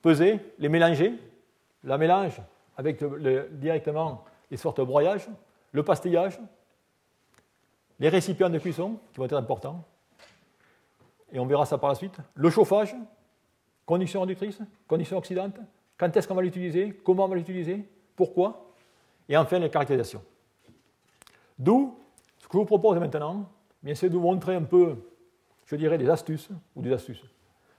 peser, 0.00 0.40
les 0.58 0.68
mélanger, 0.68 1.14
la 1.84 1.98
mélange 1.98 2.40
avec 2.76 3.02
directement 3.58 4.24
les 4.50 4.56
sortes 4.56 4.78
de 4.78 4.84
broyage, 4.84 5.28
le 5.72 5.82
pastillage, 5.82 6.38
les 7.98 8.08
récipients 8.08 8.50
de 8.50 8.58
cuisson 8.58 8.98
qui 9.12 9.18
vont 9.18 9.24
être 9.24 9.36
importants, 9.36 9.84
et 11.32 11.38
on 11.38 11.46
verra 11.46 11.66
ça 11.66 11.78
par 11.78 11.90
la 11.90 11.94
suite, 11.94 12.16
le 12.34 12.50
chauffage, 12.50 12.94
conditions 13.84 14.20
réductrices, 14.20 14.60
conditions 14.86 15.18
oxydantes, 15.18 15.58
quand 15.96 16.16
est-ce 16.16 16.28
qu'on 16.28 16.34
va 16.34 16.42
l'utiliser, 16.42 16.92
comment 17.04 17.24
on 17.24 17.28
va 17.28 17.36
l'utiliser, 17.36 17.88
pourquoi, 18.14 18.72
et 19.28 19.36
enfin 19.36 19.58
les 19.58 19.70
caractérisations. 19.70 20.22
D'où, 21.58 21.98
ce 22.38 22.46
que 22.46 22.52
je 22.52 22.58
vous 22.58 22.64
propose 22.64 22.98
maintenant, 22.98 23.50
c'est 23.94 24.08
de 24.08 24.14
vous 24.14 24.20
montrer 24.20 24.54
un 24.54 24.62
peu, 24.62 24.96
je 25.66 25.76
dirais, 25.76 25.98
des 25.98 26.08
astuces, 26.08 26.48
ou 26.76 26.82
des 26.82 26.92
astuces, 26.92 27.22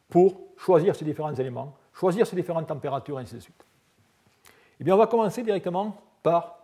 pour 0.10 0.42
choisir 0.58 0.96
ces 0.96 1.06
différents 1.06 1.34
éléments, 1.34 1.76
choisir 1.94 2.28
ces 2.28 2.36
différentes 2.36 2.68
températures, 2.68 3.20
et 3.20 3.24
ainsi 3.24 3.36
de 3.36 3.40
suite. 3.40 3.66
Eh 4.80 4.84
bien, 4.84 4.96
on 4.96 4.98
va 4.98 5.08
commencer 5.08 5.44
directement 5.44 5.98
par 6.22 6.59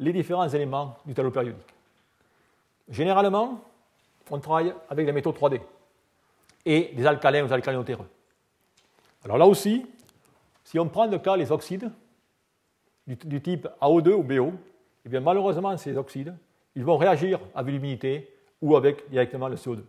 les 0.00 0.12
différents 0.12 0.48
éléments 0.48 0.96
du 1.06 1.14
tableau 1.14 1.30
périodique. 1.30 1.62
Généralement, 2.88 3.60
on 4.30 4.38
travaille 4.40 4.74
avec 4.88 5.06
des 5.06 5.12
métaux 5.12 5.32
3D 5.32 5.60
et 6.64 6.92
des 6.94 7.06
alcalins 7.06 7.46
aux 7.46 7.52
alcalins 7.52 7.82
terreux. 7.84 8.08
Alors 9.24 9.36
là 9.36 9.46
aussi, 9.46 9.86
si 10.64 10.78
on 10.78 10.88
prend 10.88 11.06
le 11.06 11.18
cas 11.18 11.36
les 11.36 11.52
oxydes 11.52 11.92
du, 13.06 13.40
type 13.40 13.68
AO2 13.80 14.12
ou 14.12 14.22
BO, 14.22 14.52
eh 15.04 15.08
bien 15.08 15.20
malheureusement 15.20 15.76
ces 15.76 15.96
oxydes, 15.96 16.34
ils 16.74 16.84
vont 16.84 16.96
réagir 16.96 17.38
avec 17.54 17.72
l'humidité 17.72 18.32
ou 18.62 18.76
avec 18.76 19.08
directement 19.10 19.48
le 19.48 19.56
CO2 19.56 19.80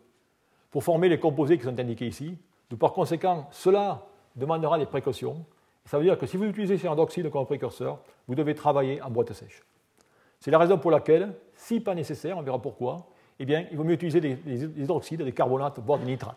pour 0.71 0.83
former 0.83 1.09
les 1.09 1.19
composés 1.19 1.57
qui 1.57 1.63
sont 1.63 1.79
indiqués 1.79 2.07
ici. 2.07 2.37
Donc, 2.69 2.79
par 2.79 2.93
conséquent, 2.93 3.47
cela 3.51 4.05
demandera 4.35 4.77
des 4.79 4.85
précautions. 4.85 5.45
Ça 5.85 5.97
veut 5.97 6.05
dire 6.05 6.17
que 6.17 6.25
si 6.25 6.37
vous 6.37 6.45
utilisez 6.45 6.77
ce 6.77 6.83
genre 6.83 6.95
d'oxyde 6.95 7.29
comme 7.29 7.45
précurseur, 7.45 7.99
vous 8.27 8.35
devez 8.35 8.55
travailler 8.55 9.01
en 9.01 9.09
boîte 9.09 9.33
sèche. 9.33 9.61
C'est 10.41 10.51
la 10.51 10.57
raison 10.57 10.79
pour 10.79 10.89
laquelle, 10.89 11.35
si 11.53 11.79
pas 11.79 11.93
nécessaire, 11.93 12.37
on 12.37 12.41
verra 12.41 12.59
pourquoi, 12.59 13.07
eh 13.39 13.45
bien, 13.45 13.67
il 13.71 13.77
vaut 13.77 13.83
mieux 13.83 13.93
utiliser 13.93 14.19
des, 14.19 14.63
hydroxydes, 14.81 15.21
des 15.21 15.31
carbonates, 15.31 15.79
voire 15.79 15.99
des 15.99 16.05
nitrates. 16.05 16.35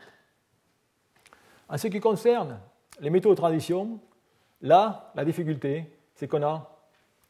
En 1.68 1.78
ce 1.78 1.88
qui 1.88 2.00
concerne 2.00 2.60
les 3.00 3.08
métaux 3.08 3.30
de 3.30 3.34
transition, 3.34 3.98
là, 4.60 5.10
la 5.14 5.24
difficulté, 5.24 5.90
c'est 6.14 6.28
qu'on 6.28 6.42
a 6.42 6.70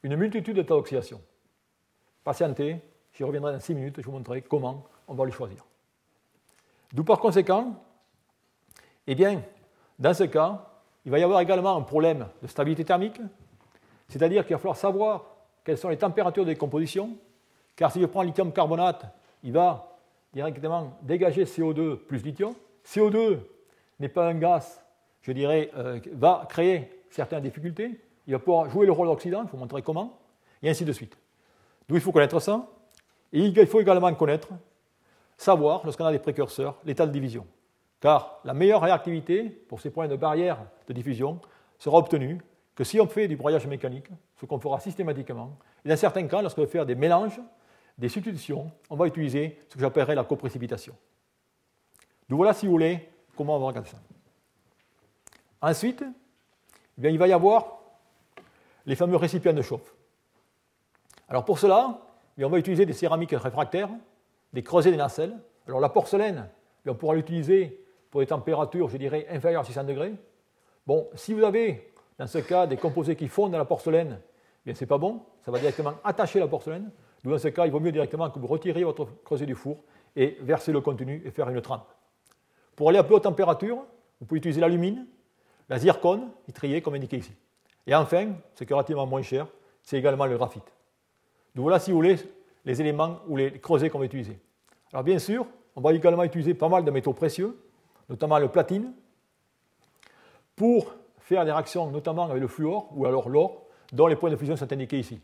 une 0.03 0.16
multitude 0.16 0.57
d'états 0.57 0.75
d'oxydation. 0.75 1.20
Patientez, 2.25 2.81
j'y 3.12 3.22
reviendrai 3.22 3.53
dans 3.53 3.61
6 3.61 3.75
minutes, 3.75 3.97
je 4.01 4.07
vous 4.07 4.12
montrerai 4.12 4.43
comment 4.43 4.85
on 5.07 5.14
va 5.14 5.25
les 5.25 5.33
choisir. 5.33 5.64
D'où 6.93 7.05
par 7.05 7.20
conséquent, 7.20 7.75
eh 9.07 9.14
bien, 9.14 9.43
dans 10.01 10.12
ce 10.12 10.25
cas, 10.25 10.66
il 11.05 11.12
va 11.12 11.20
y 11.20 11.22
avoir 11.22 11.41
également 11.41 11.77
un 11.77 11.83
problème 11.83 12.27
de 12.43 12.49
stabilité 12.49 12.85
thermique, 12.85 13.20
c'est-à-dire 14.09 14.45
qu'il 14.45 14.57
va 14.57 14.59
falloir 14.59 14.77
savoir 14.77 15.34
quelles 15.64 15.78
sont 15.78 15.88
les 15.88 15.96
températures 15.96 16.44
de 16.44 16.50
décomposition, 16.50 17.16
car 17.74 17.90
si 17.90 18.00
je 18.00 18.06
prends 18.06 18.22
lithium 18.22 18.52
carbonate, 18.52 19.06
il 19.42 19.52
va 19.52 19.98
directement 20.32 20.96
dégager 21.02 21.44
CO2 21.44 21.96
plus 21.96 22.22
lithium. 22.22 22.54
CO2 22.84 23.38
n'est 23.98 24.08
pas 24.08 24.28
un 24.28 24.34
gaz, 24.34 24.84
je 25.22 25.32
dirais, 25.32 25.70
euh, 25.76 25.98
va 26.12 26.46
créer 26.48 27.02
certaines 27.10 27.42
difficultés. 27.42 28.00
Il 28.26 28.32
va 28.32 28.38
pouvoir 28.38 28.68
jouer 28.68 28.86
le 28.86 28.92
rôle 28.92 29.08
d'oxydant, 29.08 29.42
il 29.42 29.48
faut 29.48 29.56
montrer 29.56 29.82
comment, 29.82 30.18
et 30.62 30.68
ainsi 30.68 30.84
de 30.84 30.92
suite. 30.92 31.16
D'où 31.88 31.96
il 31.96 32.00
faut 32.00 32.12
connaître 32.12 32.40
ça. 32.40 32.66
Et 33.32 33.40
il 33.40 33.66
faut 33.66 33.80
également 33.80 34.12
connaître, 34.14 34.48
savoir, 35.36 35.80
lorsqu'on 35.84 36.04
a 36.04 36.12
des 36.12 36.18
précurseurs, 36.18 36.78
l'état 36.84 37.06
de 37.06 37.12
division. 37.12 37.46
Car 38.00 38.40
la 38.44 38.54
meilleure 38.54 38.82
réactivité 38.82 39.44
pour 39.44 39.80
ces 39.80 39.90
points 39.90 40.08
de 40.08 40.16
barrière 40.16 40.58
de 40.86 40.92
diffusion 40.92 41.40
sera 41.78 41.98
obtenue 41.98 42.38
que 42.75 42.85
si 42.85 43.01
on 43.01 43.07
fait 43.07 43.29
du 43.29 43.37
broyage 43.37 43.66
mécanique, 43.66 44.09
ce 44.41 44.47
qu'on 44.47 44.59
fera 44.59 44.81
systématiquement, 44.81 45.57
et 45.85 45.89
dans 45.89 45.97
certains 45.97 46.27
cas, 46.27 46.43
lorsqu'on 46.43 46.62
veut 46.62 46.66
faire 46.66 46.87
des 46.87 46.95
mélanges, 46.95 47.41
des 47.97 48.09
substitutions, 48.09 48.70
on 48.91 48.97
va 48.97 49.07
utiliser 49.07 49.61
ce 49.68 49.75
que 49.75 49.81
j'appellerais 49.81 50.14
la 50.14 50.25
coprécipitation. 50.25 50.95
Donc 52.29 52.39
voilà, 52.39 52.53
si 52.53 52.66
vous 52.66 52.72
voulez, 52.72 53.09
comment 53.37 53.57
on 53.57 53.61
va 53.61 53.66
regarder 53.66 53.89
ça. 53.89 53.99
Ensuite, 55.61 56.05
eh 57.03 57.09
il 57.09 57.18
va 57.18 57.29
y 57.29 57.33
avoir 57.33 57.81
les 58.87 58.97
fameux 58.97 59.16
récipients 59.16 59.53
de 59.53 59.62
chauffe. 59.62 59.95
Alors 61.29 61.45
pour 61.45 61.59
cela, 61.59 62.01
eh 62.37 62.45
on 62.45 62.51
va 62.51 62.59
utiliser 62.59 62.87
des 62.87 62.93
céramiques 62.93 63.33
réfractaires, 63.33 63.91
des 64.53 64.62
creusets 64.62 64.91
des 64.91 64.97
nacelles. 64.97 65.37
Alors 65.66 65.81
la 65.81 65.89
porcelaine, 65.89 66.49
eh 66.85 66.91
on 66.91 66.95
pourra 66.95 67.14
l'utiliser 67.14 67.85
pour 68.11 68.20
des 68.20 68.27
températures, 68.27 68.89
je 68.89 68.97
dirais, 68.97 69.27
inférieures 69.31 69.62
à 69.62 69.64
600 69.64 69.85
degrés. 69.85 70.14
Bon, 70.87 71.09
si 71.14 71.33
vous 71.33 71.43
avez 71.43 71.93
dans 72.18 72.26
ce 72.26 72.38
cas, 72.38 72.66
des 72.66 72.76
composés 72.76 73.16
qui 73.16 73.28
fondent 73.28 73.52
dans 73.52 73.58
la 73.58 73.64
porcelaine, 73.64 74.20
bien 74.64 74.74
c'est 74.74 74.86
pas 74.86 74.98
bon, 74.98 75.22
ça 75.44 75.50
va 75.50 75.58
directement 75.58 75.94
attacher 76.04 76.38
la 76.38 76.46
porcelaine. 76.46 76.90
dans 77.24 77.38
ce 77.38 77.48
cas, 77.48 77.66
il 77.66 77.72
vaut 77.72 77.80
mieux 77.80 77.92
directement 77.92 78.30
que 78.30 78.38
vous 78.38 78.46
retiriez 78.46 78.84
votre 78.84 79.08
creuset 79.24 79.46
du 79.46 79.54
four 79.54 79.78
et 80.16 80.38
verser 80.40 80.72
le 80.72 80.80
contenu 80.80 81.22
et 81.24 81.30
faire 81.30 81.48
une 81.48 81.60
trempe. 81.60 81.86
Pour 82.76 82.88
aller 82.88 82.98
à 82.98 83.04
plus 83.04 83.14
haute 83.14 83.24
température, 83.24 83.84
vous 84.20 84.26
pouvez 84.26 84.38
utiliser 84.38 84.60
l'alumine, 84.60 85.06
la 85.68 85.78
zircone, 85.78 86.30
triée 86.52 86.82
comme 86.82 86.94
indiqué 86.94 87.18
ici. 87.18 87.32
Et 87.86 87.94
enfin, 87.94 88.32
ce 88.54 88.64
qui 88.64 88.72
est 88.72 88.74
relativement 88.74 89.06
moins 89.06 89.22
cher, 89.22 89.46
c'est 89.82 89.98
également 89.98 90.26
le 90.26 90.36
graphite. 90.36 90.72
Donc 91.54 91.64
voilà, 91.64 91.78
si 91.78 91.90
vous 91.90 91.98
voulez, 91.98 92.16
les 92.64 92.80
éléments 92.80 93.18
ou 93.28 93.36
les 93.36 93.58
creusets 93.60 93.90
qu'on 93.90 93.98
va 93.98 94.06
utiliser. 94.06 94.38
Alors 94.92 95.04
bien 95.04 95.18
sûr, 95.18 95.46
on 95.76 95.80
va 95.80 95.92
également 95.92 96.24
utiliser 96.24 96.54
pas 96.54 96.68
mal 96.68 96.84
de 96.84 96.90
métaux 96.90 97.12
précieux, 97.12 97.58
notamment 98.08 98.38
le 98.38 98.48
platine, 98.48 98.92
pour 100.56 100.94
faire 101.25 101.45
des 101.45 101.51
réactions 101.51 101.91
notamment 101.91 102.25
avec 102.25 102.41
le 102.41 102.47
fluor 102.47 102.89
ou 102.95 103.07
alors 103.07 103.29
l'or, 103.29 103.62
dont 103.93 104.07
les 104.07 104.16
points 104.16 104.31
de 104.31 104.37
fusion 104.37 104.57
sont 104.57 104.70
indiqués 104.72 104.99
ici. 104.99 105.20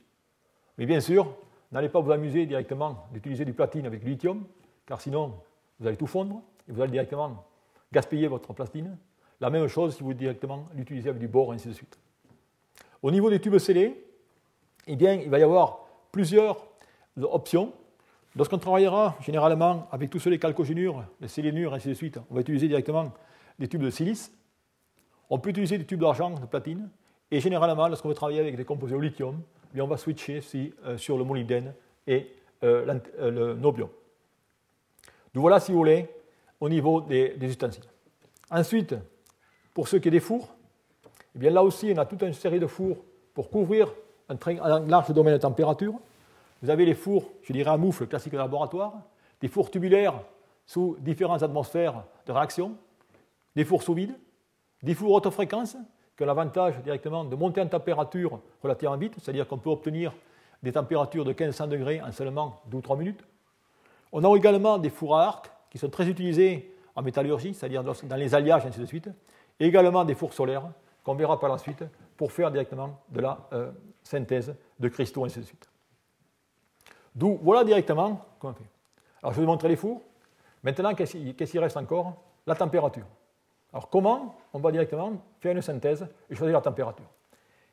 Mais 0.78 0.86
bien 0.86 1.00
sûr, 1.00 1.32
n'allez 1.72 1.90
pas 1.90 2.00
vous 2.00 2.10
amuser 2.10 2.46
directement 2.46 3.06
d'utiliser 3.12 3.44
du 3.44 3.52
platine 3.52 3.86
avec 3.86 4.02
du 4.02 4.10
lithium, 4.10 4.44
car 4.86 5.00
sinon 5.00 5.34
vous 5.78 5.86
allez 5.86 5.96
tout 5.96 6.06
fondre 6.06 6.42
et 6.68 6.72
vous 6.72 6.80
allez 6.80 6.90
directement 6.90 7.44
gaspiller 7.92 8.28
votre 8.28 8.52
platine. 8.54 8.96
La 9.40 9.50
même 9.50 9.66
chose 9.68 9.96
si 9.96 10.02
vous 10.02 10.14
directement 10.14 10.66
l'utilisez 10.74 11.10
avec 11.10 11.20
du 11.20 11.28
bore, 11.28 11.52
et 11.52 11.56
ainsi 11.56 11.68
de 11.68 11.72
suite. 11.74 11.98
Au 13.02 13.10
niveau 13.10 13.30
des 13.30 13.40
tubes 13.40 13.58
scellés, 13.58 14.04
eh 14.86 14.96
bien, 14.96 15.14
il 15.14 15.28
va 15.28 15.38
y 15.38 15.42
avoir 15.42 15.86
plusieurs 16.12 16.66
options. 17.20 17.72
Lorsqu'on 18.36 18.58
travaillera 18.58 19.16
généralement 19.20 19.88
avec 19.90 20.08
tous 20.08 20.26
les 20.26 20.38
calcogénures, 20.38 21.04
les 21.20 21.28
sélénures, 21.28 21.74
ainsi 21.74 21.88
de 21.88 21.94
suite, 21.94 22.18
on 22.30 22.34
va 22.34 22.40
utiliser 22.40 22.68
directement 22.68 23.12
des 23.58 23.68
tubes 23.68 23.82
de 23.82 23.90
silice. 23.90 24.32
On 25.30 25.38
peut 25.38 25.50
utiliser 25.50 25.78
des 25.78 25.86
tubes 25.86 26.00
d'argent, 26.00 26.30
de 26.30 26.46
platine, 26.46 26.90
et 27.30 27.40
généralement, 27.40 27.86
lorsqu'on 27.86 28.08
veut 28.08 28.14
travailler 28.14 28.40
avec 28.40 28.56
des 28.56 28.64
composés 28.64 28.96
au 28.96 29.00
lithium, 29.00 29.40
eh 29.74 29.80
on 29.80 29.86
va 29.86 29.96
switcher 29.96 30.42
euh, 30.84 30.98
sur 30.98 31.16
le 31.16 31.22
molybdène 31.22 31.72
et 32.06 32.34
euh, 32.64 32.98
euh, 33.20 33.30
le 33.30 33.54
nobium. 33.54 33.88
Donc 35.32 35.42
voilà, 35.42 35.60
si 35.60 35.70
vous 35.70 35.78
voulez, 35.78 36.08
au 36.60 36.68
niveau 36.68 37.00
des, 37.00 37.36
ustensiles. 37.40 37.84
Ensuite, 38.50 38.96
pour 39.72 39.86
ce 39.86 39.96
qui 39.96 40.08
est 40.08 40.10
des 40.10 40.20
fours, 40.20 40.48
eh 41.36 41.38
bien 41.38 41.50
là 41.50 41.62
aussi, 41.62 41.92
on 41.94 41.98
a 41.98 42.04
toute 42.04 42.22
une 42.22 42.32
série 42.32 42.58
de 42.58 42.66
fours 42.66 42.98
pour 43.32 43.48
couvrir 43.48 43.94
un, 44.28 44.80
large 44.86 45.12
domaine 45.12 45.34
de 45.34 45.38
température. 45.38 45.94
Vous 46.62 46.70
avez 46.70 46.84
les 46.84 46.94
fours, 46.94 47.30
je 47.42 47.52
dirais 47.52 47.70
à 47.70 47.76
moufle 47.76 48.08
classique 48.08 48.32
de 48.32 48.38
laboratoire, 48.38 48.94
des 49.40 49.46
fours 49.46 49.70
tubulaires 49.70 50.20
sous 50.66 50.96
différentes 50.98 51.44
atmosphères 51.44 52.04
de 52.26 52.32
réaction, 52.32 52.74
des 53.54 53.64
fours 53.64 53.84
sous 53.84 53.94
vide, 53.94 54.14
des 54.82 54.94
fours 54.94 55.12
haute 55.12 55.30
fréquence, 55.30 55.76
qui 56.16 56.22
ont 56.22 56.26
l'avantage 56.26 56.78
directement 56.82 57.24
de 57.24 57.34
monter 57.36 57.60
en 57.60 57.66
température 57.66 58.40
relativement 58.62 58.96
vite, 58.96 59.14
c'est-à-dire 59.18 59.48
qu'on 59.48 59.58
peut 59.58 59.70
obtenir 59.70 60.12
des 60.62 60.72
températures 60.72 61.24
de 61.24 61.30
1500 61.30 61.66
degrés 61.68 62.02
en 62.02 62.12
seulement 62.12 62.60
2 62.66 62.76
ou 62.76 62.80
3 62.80 62.96
minutes. 62.96 63.24
On 64.12 64.24
a 64.24 64.36
également 64.36 64.78
des 64.78 64.90
fours 64.90 65.16
à 65.16 65.24
arc 65.26 65.50
qui 65.70 65.78
sont 65.78 65.88
très 65.88 66.08
utilisés 66.08 66.74
en 66.94 67.02
métallurgie, 67.02 67.54
c'est-à-dire 67.54 67.82
dans 67.82 68.16
les 68.16 68.34
alliages, 68.34 68.66
ainsi 68.66 68.80
de 68.80 68.86
suite, 68.86 69.08
et 69.58 69.66
également 69.66 70.04
des 70.04 70.14
fours 70.14 70.32
solaires, 70.32 70.68
qu'on 71.04 71.14
verra 71.14 71.38
par 71.38 71.48
la 71.48 71.58
suite, 71.58 71.84
pour 72.16 72.32
faire 72.32 72.50
directement 72.50 73.00
de 73.08 73.20
la 73.20 73.48
euh, 73.52 73.70
synthèse 74.02 74.54
de 74.78 74.88
cristaux, 74.88 75.24
ainsi 75.24 75.38
de 75.38 75.44
suite. 75.44 75.70
D'où, 77.14 77.38
voilà 77.42 77.64
directement 77.64 78.20
comment 78.38 78.52
on 78.52 78.62
fait. 78.62 78.70
Alors, 79.22 79.32
je 79.32 79.40
vais 79.40 79.46
vous 79.46 79.50
montrer 79.50 79.68
les 79.68 79.76
fours. 79.76 80.02
Maintenant, 80.62 80.94
qu'est-ce 80.94 81.50
qui 81.50 81.58
reste 81.58 81.76
encore? 81.76 82.14
La 82.46 82.54
température. 82.54 83.06
Alors, 83.72 83.88
comment 83.88 84.36
on 84.52 84.58
va 84.58 84.72
directement 84.72 85.12
faire 85.40 85.52
une 85.52 85.62
synthèse 85.62 86.06
et 86.28 86.34
choisir 86.34 86.54
la 86.54 86.62
température? 86.62 87.06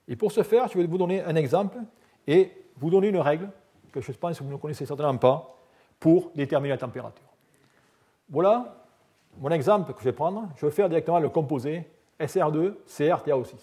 Et 0.08 0.16
pour 0.16 0.32
ce 0.32 0.44
faire, 0.44 0.68
je 0.68 0.78
vais 0.78 0.86
vous 0.86 0.98
donner 0.98 1.22
un 1.24 1.36
exemple 1.36 1.78
et 2.26 2.52
vous 2.78 2.90
donner 2.90 3.08
une 3.08 3.18
règle 3.18 3.50
que 3.92 4.02
je 4.02 4.12
pense 4.12 4.38
que 4.38 4.44
vous 4.44 4.52
ne 4.52 4.58
connaissez 4.58 4.86
certainement 4.86 5.18
pas 5.18 5.56
pour 6.00 6.32
déterminer 6.36 6.74
la 6.74 6.78
température. 6.78 7.26
Voilà 8.30 8.86
mon 9.40 9.50
exemple 9.52 9.94
que 9.94 10.00
je 10.00 10.06
vais 10.06 10.14
prendre. 10.14 10.50
Je 10.56 10.66
vais 10.66 10.72
faire 10.72 10.90
directement 10.90 11.20
le 11.20 11.30
composé 11.30 11.88
SR2 12.20 12.76
CrTaO6. 12.88 13.56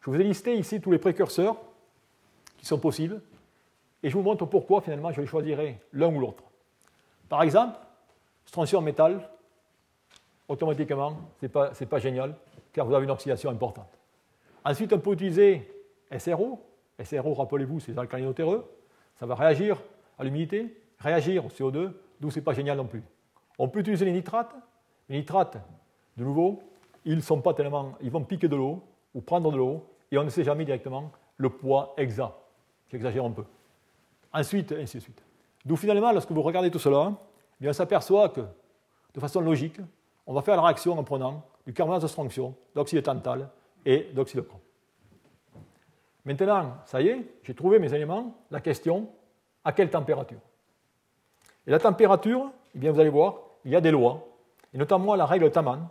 Je 0.00 0.10
vous 0.10 0.16
ai 0.16 0.24
listé 0.24 0.54
ici 0.56 0.80
tous 0.80 0.90
les 0.90 0.98
précurseurs 0.98 1.56
qui 2.56 2.66
sont 2.66 2.78
possibles 2.78 3.20
et 4.02 4.08
je 4.08 4.16
vous 4.16 4.22
montre 4.22 4.46
pourquoi 4.46 4.80
finalement 4.80 5.12
je 5.12 5.24
choisirai 5.24 5.78
l'un 5.92 6.14
ou 6.14 6.20
l'autre. 6.20 6.44
Par 7.28 7.42
exemple, 7.42 7.78
strontium 8.44 8.84
métal, 8.84 9.29
automatiquement, 10.50 11.16
ce 11.40 11.46
n'est 11.46 11.48
pas, 11.48 11.70
pas, 11.70 11.98
génial 11.98 12.34
car 12.72 12.84
vous 12.84 12.94
avez 12.94 13.04
une 13.04 13.10
oxydation 13.10 13.50
importante. 13.50 13.98
Ensuite, 14.64 14.92
on 14.92 14.98
peut 14.98 15.12
utiliser 15.12 15.72
SRO. 16.18 16.60
SRO, 17.02 17.34
rappelez-vous, 17.34 17.80
c'est 17.80 17.96
alcalino 17.96 18.32
terreux. 18.32 18.68
Ça 19.14 19.26
va 19.26 19.36
réagir 19.36 19.80
à 20.18 20.24
l'humidité, 20.24 20.76
réagir 20.98 21.46
au 21.46 21.48
CO2, 21.48 21.92
d'où 22.20 22.30
ce 22.30 22.38
n'est 22.38 22.44
pas 22.44 22.52
génial 22.52 22.76
non 22.76 22.86
plus. 22.86 23.02
On 23.58 23.68
peut 23.68 23.80
utiliser 23.80 24.04
les 24.04 24.12
nitrates. 24.12 24.54
Les 25.08 25.18
nitrates, 25.18 25.56
de 26.16 26.24
nouveau, 26.24 26.62
ils, 27.04 27.22
sont 27.22 27.40
pas 27.40 27.54
tellement, 27.54 27.94
ils 28.00 28.10
vont 28.10 28.24
piquer 28.24 28.48
de 28.48 28.56
l'eau 28.56 28.82
ou 29.14 29.20
prendre 29.20 29.50
de 29.52 29.56
l'eau 29.56 29.86
et 30.10 30.18
on 30.18 30.24
ne 30.24 30.30
sait 30.30 30.44
jamais 30.44 30.64
directement 30.64 31.12
le 31.36 31.48
poids 31.48 31.94
exact. 31.96 32.34
J'exagère 32.90 33.24
un 33.24 33.30
peu. 33.30 33.44
Ensuite, 34.32 34.72
ainsi 34.72 34.98
de 34.98 35.02
suite. 35.02 35.22
D'où 35.64 35.76
finalement, 35.76 36.12
lorsque 36.12 36.30
vous 36.32 36.42
regardez 36.42 36.70
tout 36.70 36.78
cela, 36.78 37.12
eh 37.60 37.68
on 37.68 37.72
s'aperçoit 37.72 38.30
que, 38.30 38.40
de 39.14 39.20
façon 39.20 39.40
logique, 39.40 39.80
on 40.30 40.32
va 40.32 40.42
faire 40.42 40.54
la 40.54 40.62
réaction 40.62 40.96
en 40.96 41.02
prenant 41.02 41.42
du 41.66 41.72
carbonate 41.72 42.02
de 42.02 42.06
strontium, 42.06 42.52
d'oxyde 42.72 43.02
tantal 43.02 43.50
et 43.84 44.10
d'oxyde 44.14 44.36
de 44.36 44.46
chrome. 44.46 44.60
Maintenant, 46.24 46.76
ça 46.84 47.02
y 47.02 47.08
est, 47.08 47.26
j'ai 47.42 47.52
trouvé 47.52 47.80
mes 47.80 47.92
éléments. 47.92 48.36
La 48.52 48.60
question, 48.60 49.08
à 49.64 49.72
quelle 49.72 49.90
température? 49.90 50.38
Et 51.66 51.72
la 51.72 51.80
température, 51.80 52.48
eh 52.76 52.78
bien, 52.78 52.92
vous 52.92 53.00
allez 53.00 53.10
voir, 53.10 53.38
il 53.64 53.72
y 53.72 53.76
a 53.76 53.80
des 53.80 53.90
lois, 53.90 54.24
et 54.72 54.78
notamment 54.78 55.16
la 55.16 55.26
règle 55.26 55.50
Taman, 55.50 55.88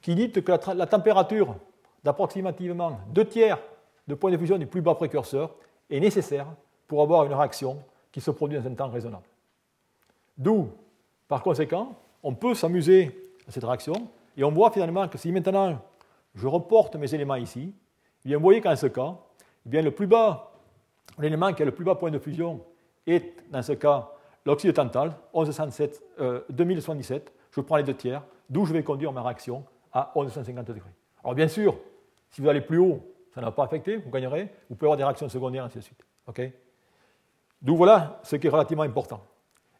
qui 0.00 0.14
dit 0.14 0.30
que 0.30 0.52
la, 0.52 0.74
la 0.74 0.86
température 0.86 1.56
d'approximativement 2.04 3.00
deux 3.08 3.24
tiers 3.24 3.58
de 4.06 4.14
point 4.14 4.30
de 4.30 4.36
fusion 4.36 4.56
du 4.56 4.66
plus 4.66 4.82
bas 4.82 4.94
précurseur 4.94 5.56
est 5.90 5.98
nécessaire 5.98 6.46
pour 6.86 7.02
avoir 7.02 7.24
une 7.24 7.34
réaction 7.34 7.82
qui 8.12 8.20
se 8.20 8.30
produit 8.30 8.56
dans 8.56 8.68
un 8.68 8.74
temps 8.74 8.88
raisonnable. 8.88 9.26
D'où, 10.36 10.68
par 11.26 11.42
conséquent, 11.42 11.96
on 12.22 12.34
peut 12.34 12.54
s'amuser 12.54 13.24
cette 13.52 13.64
réaction, 13.64 13.94
et 14.36 14.44
on 14.44 14.50
voit 14.50 14.70
finalement 14.70 15.08
que 15.08 15.18
si 15.18 15.32
maintenant 15.32 15.80
je 16.34 16.46
reporte 16.46 16.96
mes 16.96 17.12
éléments 17.14 17.34
ici, 17.36 17.74
eh 18.24 18.28
bien, 18.28 18.36
vous 18.36 18.42
voyez 18.42 18.60
qu'en 18.60 18.76
ce 18.76 18.86
cas, 18.86 19.16
eh 19.66 19.68
bien, 19.68 19.82
le 19.82 19.90
plus 19.90 20.06
bas, 20.06 20.52
l'élément 21.18 21.52
qui 21.52 21.62
a 21.62 21.64
le 21.64 21.72
plus 21.72 21.84
bas 21.84 21.94
point 21.94 22.10
de 22.10 22.18
fusion 22.18 22.60
est, 23.06 23.50
dans 23.50 23.62
ce 23.62 23.72
cas, 23.72 24.10
l'oxyde 24.44 24.74
tantal, 24.74 25.14
1177, 25.34 26.02
euh, 26.20 26.40
2077, 26.50 27.32
je 27.50 27.60
prends 27.60 27.76
les 27.76 27.82
deux 27.82 27.94
tiers, 27.94 28.22
d'où 28.48 28.64
je 28.64 28.72
vais 28.72 28.82
conduire 28.82 29.12
ma 29.12 29.22
réaction 29.22 29.64
à 29.92 30.12
1150 30.14 30.66
degrés. 30.66 30.90
Alors 31.24 31.34
bien 31.34 31.48
sûr, 31.48 31.76
si 32.30 32.40
vous 32.40 32.48
allez 32.48 32.60
plus 32.60 32.78
haut, 32.78 33.00
ça 33.34 33.40
n'a 33.40 33.50
pas 33.50 33.64
affecté, 33.64 33.96
vous 33.96 34.10
gagnerez, 34.10 34.52
vous 34.68 34.76
pouvez 34.76 34.86
avoir 34.86 34.96
des 34.96 35.04
réactions 35.04 35.28
secondaires, 35.28 35.64
ainsi 35.64 35.78
de 35.78 35.82
suite. 35.82 36.04
D'où 37.60 37.76
voilà 37.76 38.20
ce 38.22 38.36
qui 38.36 38.46
est 38.46 38.50
relativement 38.50 38.84
important. 38.84 39.22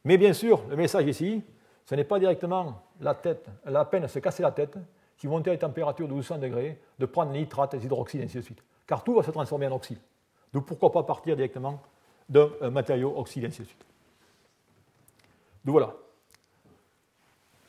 Mais 0.05 0.17
bien 0.17 0.33
sûr, 0.33 0.63
le 0.69 0.77
message 0.77 1.07
ici, 1.07 1.43
ce 1.89 1.95
n'est 1.95 2.05
pas 2.05 2.19
directement 2.19 2.83
la, 3.01 3.15
tête, 3.15 3.47
la 3.65 3.83
peine 3.87 4.03
de 4.03 4.09
se 4.09 4.19
casser 4.19 4.43
la 4.43 4.53
tête 4.53 4.77
si 5.17 5.27
vous 5.27 5.33
montez 5.33 5.49
à 5.49 5.55
une 5.55 5.59
température 5.59 6.07
de 6.07 6.13
1200 6.13 6.37
degrés, 6.37 6.79
de 6.99 7.07
prendre 7.07 7.33
les 7.33 7.41
nitrates, 7.41 7.73
les 7.73 7.83
hydroxydes, 7.83 8.21
ainsi 8.21 8.37
de 8.37 8.43
suite. 8.43 8.63
Car 8.87 9.03
tout 9.03 9.15
va 9.15 9.23
se 9.23 9.31
transformer 9.31 9.69
en 9.69 9.73
oxyde. 9.73 9.97
Donc 10.53 10.67
pourquoi 10.67 10.93
pas 10.93 11.03
partir 11.03 11.35
directement 11.35 11.81
d'un 12.29 12.51
matériau 12.71 13.15
oxyde, 13.17 13.47
ainsi 13.47 13.63
de 13.63 13.67
suite. 13.69 13.87
Donc 15.65 15.73
voilà. 15.73 15.95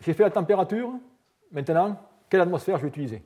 J'ai 0.01 0.13
fait 0.13 0.23
la 0.23 0.31
température. 0.31 0.91
Maintenant, 1.53 1.95
quelle 2.29 2.41
atmosphère 2.41 2.75
je 2.75 2.81
vais 2.81 2.89
utiliser? 2.89 3.23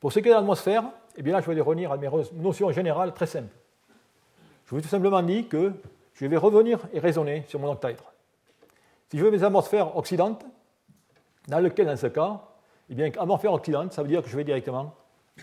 Pour 0.00 0.12
ce 0.12 0.18
qui 0.18 0.28
est 0.28 0.32
de 0.32 0.36
l'atmosphère, 0.36 0.84
eh 1.16 1.22
bien 1.22 1.40
je 1.40 1.50
vais 1.50 1.58
revenir 1.62 1.92
à 1.92 1.96
mes 1.96 2.10
notions 2.34 2.70
générales 2.72 3.14
très 3.14 3.26
simples. 3.26 3.54
Je 4.66 4.70
vous 4.72 4.80
ai 4.80 4.82
tout 4.82 4.88
simplement 4.88 5.22
dit 5.22 5.48
que 5.48 5.72
je 6.12 6.26
vais 6.26 6.36
revenir 6.36 6.78
et 6.92 6.98
raisonner 6.98 7.44
sur 7.48 7.58
mon 7.58 7.72
octaèdre. 7.72 8.12
Si 9.10 9.18
je 9.18 9.24
veux 9.24 9.30
mes 9.30 9.42
atmosphères 9.42 9.96
oxydantes, 9.96 10.44
dans 11.48 11.60
lequel, 11.60 11.86
dans 11.86 11.96
ce 11.96 12.08
cas, 12.08 12.42
eh 12.90 12.94
bien, 12.94 13.06
atmosphère 13.06 13.52
oxydante, 13.52 13.92
ça 13.92 14.02
veut 14.02 14.08
dire 14.08 14.22
que 14.22 14.28
je 14.28 14.36
vais 14.36 14.44
directement 14.44 14.94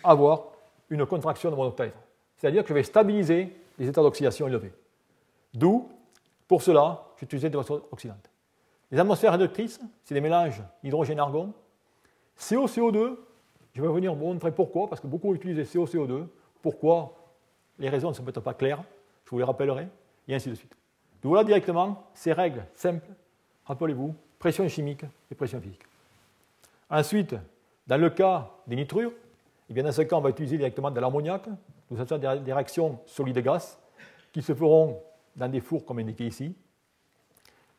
avoir 0.04 0.46
une 0.90 1.06
contraction 1.06 1.50
de 1.50 1.56
mon 1.56 1.66
octaèdre. 1.66 1.96
C'est-à-dire 2.38 2.64
que 2.64 2.70
je 2.70 2.74
vais 2.74 2.84
stabiliser 2.84 3.56
les 3.78 3.88
états 3.88 4.02
d'oxydation 4.02 4.48
élevés. 4.48 4.74
D'où, 5.54 5.90
pour 6.48 6.62
cela, 6.62 7.06
j'utilisais 7.18 7.50
des 7.50 7.58
atmosphères 7.58 7.82
oxydantes. 7.92 8.30
Les 8.92 9.00
atmosphères 9.00 9.32
réductrices, 9.32 9.80
c'est 10.04 10.14
des 10.14 10.22
mélanges 10.22 10.62
hydrogène-argon. 10.84 11.54
CO-CO2, 12.38 13.18
je 13.74 13.82
vais 13.82 13.88
venir 13.88 14.14
vous 14.14 14.26
montrer 14.26 14.52
pourquoi, 14.52 14.88
parce 14.88 15.02
que 15.02 15.08
beaucoup 15.08 15.34
utilisent 15.34 15.72
CO-CO2. 15.74 16.28
Pourquoi 16.62 17.14
Les 17.80 17.90
raisons 17.90 18.10
ne 18.10 18.14
sont 18.14 18.24
peut-être 18.24 18.42
pas 18.42 18.54
claires, 18.54 18.84
je 19.26 19.32
vous 19.32 19.40
les 19.40 19.44
rappellerai, 19.44 19.88
et 20.28 20.36
ainsi 20.36 20.50
de 20.50 20.56
suite. 20.56 20.76
Donc 21.22 21.30
voilà 21.30 21.44
directement 21.44 22.04
ces 22.14 22.32
règles 22.32 22.64
simples, 22.76 23.08
rappelez-vous, 23.66 24.16
pression 24.40 24.68
chimique 24.68 25.06
et 25.32 25.36
pression 25.36 25.60
physique. 25.60 25.84
Ensuite, 26.90 27.36
dans 27.88 27.98
le 27.98 28.10
cas 28.10 28.52
des 28.68 28.76
nitrures, 28.76 29.12
eh 29.70 29.74
bien 29.74 29.84
dans 29.84 29.92
ce 29.92 30.04
cas, 30.04 30.16
on 30.16 30.22
va 30.22 30.30
utiliser 30.30 30.58
directement 30.58 30.92
de 30.92 31.00
l'ammoniac. 31.00 31.48
Nous 31.90 32.00
avons 32.00 32.18
des 32.18 32.54
réactions 32.54 33.00
solides-gaz 33.06 33.78
qui 34.32 34.42
se 34.42 34.54
feront 34.54 35.02
dans 35.36 35.48
des 35.48 35.62
fours 35.62 35.86
comme 35.86 36.00
indiqué 36.00 36.28
ici. 36.28 36.56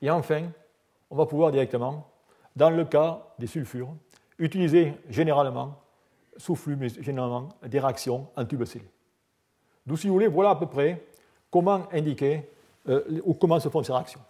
Et 0.02 0.10
enfin, 0.10 0.48
on 1.10 1.16
va 1.16 1.26
pouvoir 1.26 1.50
directement, 1.52 2.08
dans 2.54 2.70
le 2.70 2.84
cas 2.84 3.22
des 3.38 3.46
sulfures, 3.46 3.88
utiliser 4.38 4.94
généralement, 5.08 5.80
sous 6.36 6.54
flux, 6.54 6.76
mais 6.76 6.88
généralement, 6.88 7.48
des 7.66 7.78
réactions 7.78 8.28
en 8.36 8.44
tube 8.44 8.64
scellé. 8.64 8.88
D'où, 9.86 9.96
si 9.96 10.08
vous 10.08 10.14
voulez, 10.14 10.26
voilà 10.26 10.50
à 10.50 10.56
peu 10.56 10.66
près 10.66 11.06
comment 11.50 11.86
indiquer 11.92 12.50
euh, 12.88 13.20
ou 13.24 13.34
comment 13.34 13.58
se 13.60 13.68
font 13.68 13.82
ces 13.82 13.92
réactions. 13.92 14.20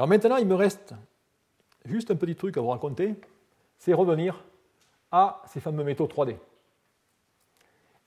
Alors 0.00 0.08
maintenant, 0.08 0.38
il 0.38 0.46
me 0.46 0.54
reste 0.54 0.94
juste 1.84 2.10
un 2.10 2.16
petit 2.16 2.34
truc 2.34 2.56
à 2.56 2.62
vous 2.62 2.68
raconter, 2.68 3.16
c'est 3.76 3.92
revenir 3.92 4.42
à 5.12 5.42
ces 5.48 5.60
fameux 5.60 5.84
métaux 5.84 6.06
3D. 6.06 6.38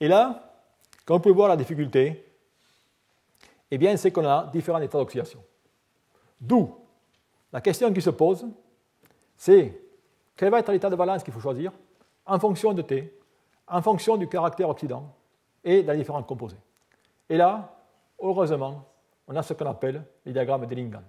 Et 0.00 0.08
là, 0.08 0.56
comme 1.04 1.18
vous 1.18 1.22
pouvez 1.22 1.34
voir 1.36 1.48
la 1.48 1.56
difficulté, 1.56 2.26
eh 3.70 3.78
bien, 3.78 3.96
c'est 3.96 4.10
qu'on 4.10 4.26
a 4.26 4.50
différents 4.52 4.80
états 4.80 4.98
d'oxydation. 4.98 5.38
D'où 6.40 6.74
la 7.52 7.60
question 7.60 7.92
qui 7.92 8.02
se 8.02 8.10
pose, 8.10 8.44
c'est 9.36 9.80
quel 10.34 10.50
va 10.50 10.58
être 10.58 10.72
l'état 10.72 10.90
de 10.90 10.96
valence 10.96 11.22
qu'il 11.22 11.32
faut 11.32 11.38
choisir 11.38 11.70
en 12.26 12.40
fonction 12.40 12.72
de 12.72 12.82
T, 12.82 13.20
en 13.68 13.80
fonction 13.82 14.16
du 14.16 14.26
caractère 14.26 14.68
oxydant 14.68 15.14
et 15.62 15.84
des 15.84 15.96
différents 15.96 16.24
composés. 16.24 16.58
Et 17.28 17.36
là, 17.36 17.78
heureusement, 18.18 18.84
on 19.28 19.36
a 19.36 19.44
ce 19.44 19.54
qu'on 19.54 19.66
appelle 19.66 20.04
les 20.24 20.32
diagrammes 20.32 20.66
d'Ellingham. 20.66 21.04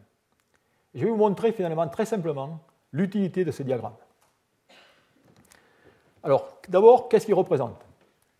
Je 0.96 1.04
vais 1.04 1.12
vous 1.12 1.18
montrer 1.18 1.52
finalement 1.52 1.88
très 1.90 2.06
simplement 2.06 2.60
l'utilité 2.94 3.44
de 3.44 3.52
ces 3.52 3.66
diagrammes. 3.66 3.98
Alors, 6.24 6.58
d'abord, 6.70 7.10
qu'est-ce 7.10 7.26
qu'ils 7.26 7.36
représentent? 7.36 7.86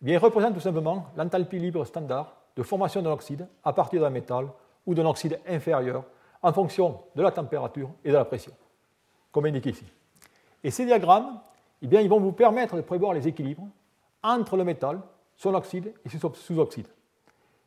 Eh 0.04 0.12
Ils 0.12 0.16
représentent 0.16 0.54
tout 0.54 0.60
simplement 0.60 1.06
l'enthalpie 1.16 1.58
libre 1.58 1.84
standard 1.84 2.34
de 2.56 2.62
formation 2.62 3.02
d'un 3.02 3.12
oxyde 3.12 3.46
à 3.62 3.74
partir 3.74 4.00
d'un 4.00 4.10
métal 4.10 4.48
ou 4.86 4.94
d'un 4.94 5.04
oxyde 5.04 5.38
inférieur 5.46 6.04
en 6.42 6.52
fonction 6.52 7.00
de 7.14 7.22
la 7.22 7.30
température 7.30 7.90
et 8.04 8.08
de 8.08 8.16
la 8.16 8.24
pression, 8.24 8.52
comme 9.30 9.44
indiqué 9.44 9.70
ici. 9.70 9.84
Et 10.64 10.70
ces 10.70 10.86
diagrammes, 10.86 11.38
eh 11.82 11.86
bien, 11.86 12.00
ils 12.00 12.08
vont 12.08 12.20
vous 12.20 12.32
permettre 12.32 12.76
de 12.76 12.80
prévoir 12.80 13.12
les 13.12 13.28
équilibres 13.28 13.68
entre 14.22 14.56
le 14.56 14.64
métal, 14.64 15.00
son 15.36 15.54
oxyde 15.54 15.92
et 16.04 16.08
son 16.08 16.32
sous-oxyde. 16.32 16.88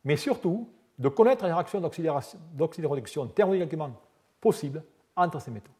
Mais 0.04 0.16
surtout, 0.16 0.68
de 0.98 1.08
connaître 1.08 1.44
les 1.46 1.52
réactions 1.52 1.80
d'oxydation 1.80 3.26
thermodynamiquement 3.28 3.92
possibles 4.40 4.82
entre 5.16 5.40
ces 5.40 5.50
métaux. 5.50 5.72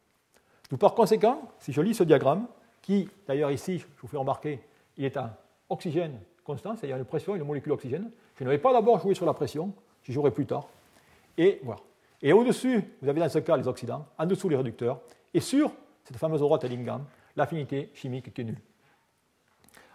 Donc, 0.70 0.80
par 0.80 0.94
conséquent, 0.94 1.50
si 1.58 1.72
je 1.72 1.80
lis 1.80 1.94
ce 1.94 2.04
diagramme, 2.04 2.46
qui 2.82 3.08
d'ailleurs 3.26 3.50
ici, 3.50 3.78
je 3.78 3.86
vous 4.00 4.08
fais 4.08 4.16
remarquer, 4.16 4.61
il 4.96 5.04
est 5.04 5.16
un 5.16 5.34
oxygène 5.68 6.18
constant, 6.44 6.76
c'est-à-dire 6.76 6.96
une 6.96 7.04
pression, 7.04 7.34
une 7.36 7.44
molécule 7.44 7.70
d'oxygène, 7.70 8.11
je 8.36 8.44
ne 8.44 8.50
vais 8.50 8.58
pas 8.58 8.72
d'abord 8.72 8.98
jouer 8.98 9.14
sur 9.14 9.26
la 9.26 9.34
pression, 9.34 9.72
j'y 10.02 10.12
jouerai 10.12 10.30
plus 10.30 10.46
tard. 10.46 10.68
Et 11.36 11.61
voilà. 11.62 11.80
Et 12.22 12.32
au-dessus, 12.32 12.82
vous 13.00 13.08
avez 13.08 13.20
dans 13.20 13.28
ce 13.28 13.38
cas 13.38 13.56
les 13.56 13.66
oxydants, 13.66 14.06
en 14.18 14.26
dessous 14.26 14.48
les 14.48 14.56
réducteurs, 14.56 15.00
et 15.32 15.40
sur 15.40 15.72
cette 16.04 16.16
fameuse 16.16 16.40
droite 16.40 16.64
Ellingham, 16.64 17.04
l'affinité 17.36 17.90
chimique 17.94 18.28
est 18.38 18.44
nulle. 18.44 18.61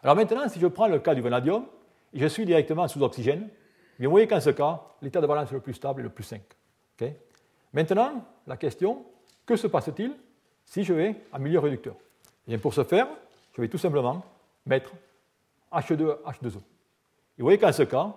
Alors 0.01 0.15
maintenant, 0.15 0.47
si 0.47 0.59
je 0.59 0.67
prends 0.67 0.87
le 0.87 0.99
cas 0.99 1.15
du 1.15 1.21
vanadium, 1.21 1.65
et 2.13 2.19
je 2.19 2.27
suis 2.27 2.45
directement 2.45 2.87
sous 2.87 3.01
oxygène, 3.01 3.49
vous 3.99 4.09
voyez 4.09 4.27
qu'en 4.27 4.41
ce 4.41 4.49
cas, 4.49 4.81
l'état 5.01 5.21
de 5.21 5.27
valence 5.27 5.51
le 5.51 5.59
plus 5.59 5.73
stable 5.73 6.01
est 6.01 6.03
le 6.03 6.09
plus 6.09 6.23
5. 6.23 6.41
Maintenant, 7.75 8.23
la 8.47 8.55
question, 8.55 9.03
que 9.45 9.57
se 9.57 9.67
passe-t-il 9.67 10.15
si 10.63 10.85
je 10.85 10.93
vais 10.93 11.13
en 11.33 11.39
milieu 11.39 11.59
réducteur? 11.59 11.95
Eh 12.47 12.57
Pour 12.57 12.73
ce 12.73 12.85
faire, 12.85 13.05
je 13.53 13.61
vais 13.61 13.67
tout 13.67 13.77
simplement 13.77 14.23
mettre 14.65 14.93
H2, 15.73 16.21
H2O. 16.23 16.55
Et 16.55 17.41
vous 17.41 17.43
voyez 17.43 17.57
qu'en 17.57 17.73
ce 17.73 17.83
cas, 17.83 18.15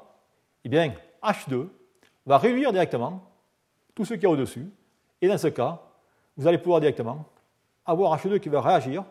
eh 0.65 0.69
bien, 0.69 0.95
H2 1.21 1.67
va 2.25 2.39
réduire 2.39 2.71
directement 2.71 3.21
tout 3.97 4.05
ce 4.05 4.15
qu'il 4.15 4.23
y 4.23 4.27
a 4.27 4.31
au-dessus. 4.31 4.65
Et 5.21 5.27
dans 5.27 5.39
ce 5.39 5.49
cas, 5.49 5.83
vous 6.37 6.47
allez 6.47 6.59
pouvoir 6.59 6.79
directement 6.79 7.25
avoir 7.85 8.17
H2 8.17 8.39
qui 8.39 8.49
va 8.49 8.61
réagir 8.61 9.05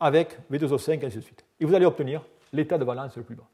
avec 0.00 0.38
V2O5 0.50 1.02
et 1.02 1.04
ainsi 1.04 1.18
de 1.18 1.22
suite. 1.22 1.44
Et 1.60 1.66
vous 1.66 1.74
allez 1.74 1.84
obtenir 1.84 2.24
l'état 2.50 2.78
de 2.78 2.84
valence 2.86 3.14
le 3.18 3.24
plus 3.24 3.34
bas. 3.34 3.46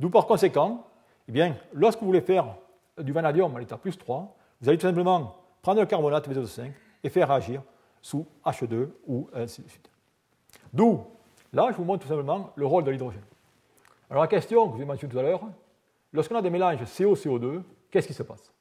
D'où 0.00 0.10
par 0.10 0.26
conséquent, 0.26 0.88
eh 1.28 1.32
bien, 1.32 1.54
lorsque 1.72 2.00
vous 2.00 2.06
voulez 2.06 2.20
faire 2.20 2.52
du 2.98 3.12
vanadium 3.12 3.54
à 3.54 3.60
l'état 3.60 3.76
plus 3.76 3.96
3, 3.96 4.36
vous 4.60 4.68
allez 4.68 4.76
tout 4.76 4.88
simplement 4.88 5.36
prendre 5.62 5.80
le 5.80 5.86
carbonate 5.86 6.28
V2O5 6.28 6.72
et 7.04 7.08
faire 7.08 7.28
réagir 7.28 7.62
sous 8.00 8.26
H2 8.44 8.88
ou 9.06 9.28
ainsi 9.32 9.62
de 9.62 9.68
suite. 9.68 9.88
D'où, 10.72 11.06
là, 11.52 11.68
je 11.70 11.76
vous 11.76 11.84
montre 11.84 12.02
tout 12.02 12.08
simplement 12.08 12.52
le 12.56 12.66
rôle 12.66 12.84
de 12.84 12.90
l'hydrogène. 12.90 13.22
Alors 14.10 14.22
la 14.22 14.28
question 14.28 14.66
que 14.66 14.72
je 14.72 14.76
vous 14.76 14.82
ai 14.82 14.84
mentionnée 14.84 15.12
tout 15.12 15.18
à 15.18 15.22
l'heure, 15.22 15.40
lorsqu'on 16.12 16.36
a 16.36 16.42
des 16.42 16.50
mélanges 16.50 16.82
CO-CO2, 16.82 17.62
qu'est-ce 17.90 18.08
qui 18.08 18.14
se 18.14 18.22
passe? 18.22 18.52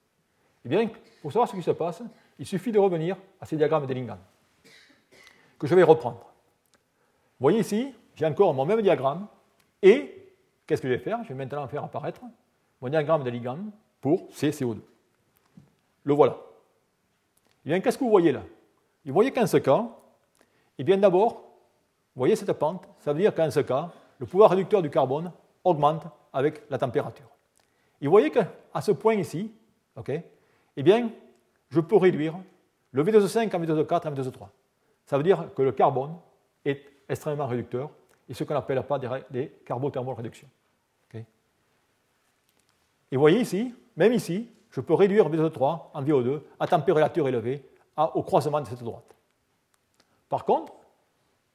Eh 0.63 0.69
bien, 0.69 0.89
pour 1.21 1.31
savoir 1.31 1.49
ce 1.49 1.55
qui 1.55 1.63
se 1.63 1.71
passe, 1.71 2.03
il 2.37 2.45
suffit 2.45 2.71
de 2.71 2.79
revenir 2.79 3.17
à 3.39 3.45
ces 3.45 3.57
diagrammes 3.57 3.85
d'Ellingham, 3.85 4.19
que 5.59 5.67
je 5.67 5.75
vais 5.75 5.83
reprendre. 5.83 6.19
Vous 6.19 7.45
voyez 7.45 7.59
ici, 7.59 7.93
j'ai 8.15 8.25
encore 8.25 8.53
mon 8.53 8.65
même 8.65 8.81
diagramme, 8.81 9.27
et 9.81 10.33
qu'est-ce 10.67 10.81
que 10.81 10.87
je 10.87 10.93
vais 10.93 10.99
faire? 10.99 11.23
Je 11.23 11.29
vais 11.29 11.35
maintenant 11.35 11.67
faire 11.67 11.83
apparaître 11.83 12.21
mon 12.79 12.89
diagramme 12.89 13.23
d'Ellingham 13.23 13.71
pour 13.99 14.29
CCO2. 14.29 14.79
Le 16.03 16.13
voilà. 16.13 16.37
Eh 17.65 17.69
bien, 17.69 17.79
qu'est-ce 17.79 17.97
que 17.97 18.03
vous 18.03 18.09
voyez 18.09 18.31
là? 18.31 18.43
Vous 19.05 19.13
voyez 19.13 19.31
qu'en 19.31 19.47
ce 19.47 19.57
cas, 19.57 19.87
eh 20.77 20.83
bien 20.83 20.97
d'abord, 20.97 21.33
vous 22.15 22.19
voyez 22.19 22.35
cette 22.35 22.51
pente, 22.53 22.87
ça 22.99 23.13
veut 23.13 23.19
dire 23.19 23.33
qu'en 23.33 23.49
ce 23.49 23.59
cas, 23.59 23.91
le 24.19 24.25
pouvoir 24.25 24.49
réducteur 24.51 24.81
du 24.81 24.89
carbone 24.89 25.31
augmente 25.63 26.03
avec 26.33 26.63
la 26.69 26.77
température. 26.77 27.25
Vous 28.01 28.09
voyez 28.09 28.31
qu'à 28.31 28.81
ce 28.81 28.91
point 28.91 29.15
ici, 29.15 29.51
ok, 29.95 30.11
eh 30.77 30.83
bien, 30.83 31.09
je 31.69 31.79
peux 31.79 31.97
réduire 31.97 32.35
le 32.91 33.03
V2O5 33.03 33.55
en 33.55 33.59
V2O4 33.59 34.07
en 34.07 34.13
V2O3. 34.13 34.47
Ça 35.05 35.17
veut 35.17 35.23
dire 35.23 35.53
que 35.55 35.61
le 35.61 35.71
carbone 35.71 36.15
est 36.65 36.83
extrêmement 37.07 37.47
réducteur 37.47 37.89
et 38.27 38.33
ce 38.33 38.43
qu'on 38.43 38.55
appelle 38.55 38.81
pas 38.83 38.99
des, 39.29 39.49
carbothermales 39.65 40.15
réduction. 40.15 40.47
Et 43.13 43.17
vous 43.17 43.21
voyez 43.21 43.41
ici, 43.41 43.75
même 43.97 44.13
ici, 44.13 44.49
je 44.71 44.81
peux 44.81 44.93
réduire 44.93 45.29
V2O3 45.29 45.81
en 45.93 46.03
VO2 46.03 46.41
à 46.59 46.67
température 46.67 47.27
élevée 47.27 47.63
au 47.97 48.23
croisement 48.23 48.61
de 48.61 48.67
cette 48.67 48.83
droite. 48.83 49.15
Par 50.29 50.45
contre, 50.45 50.73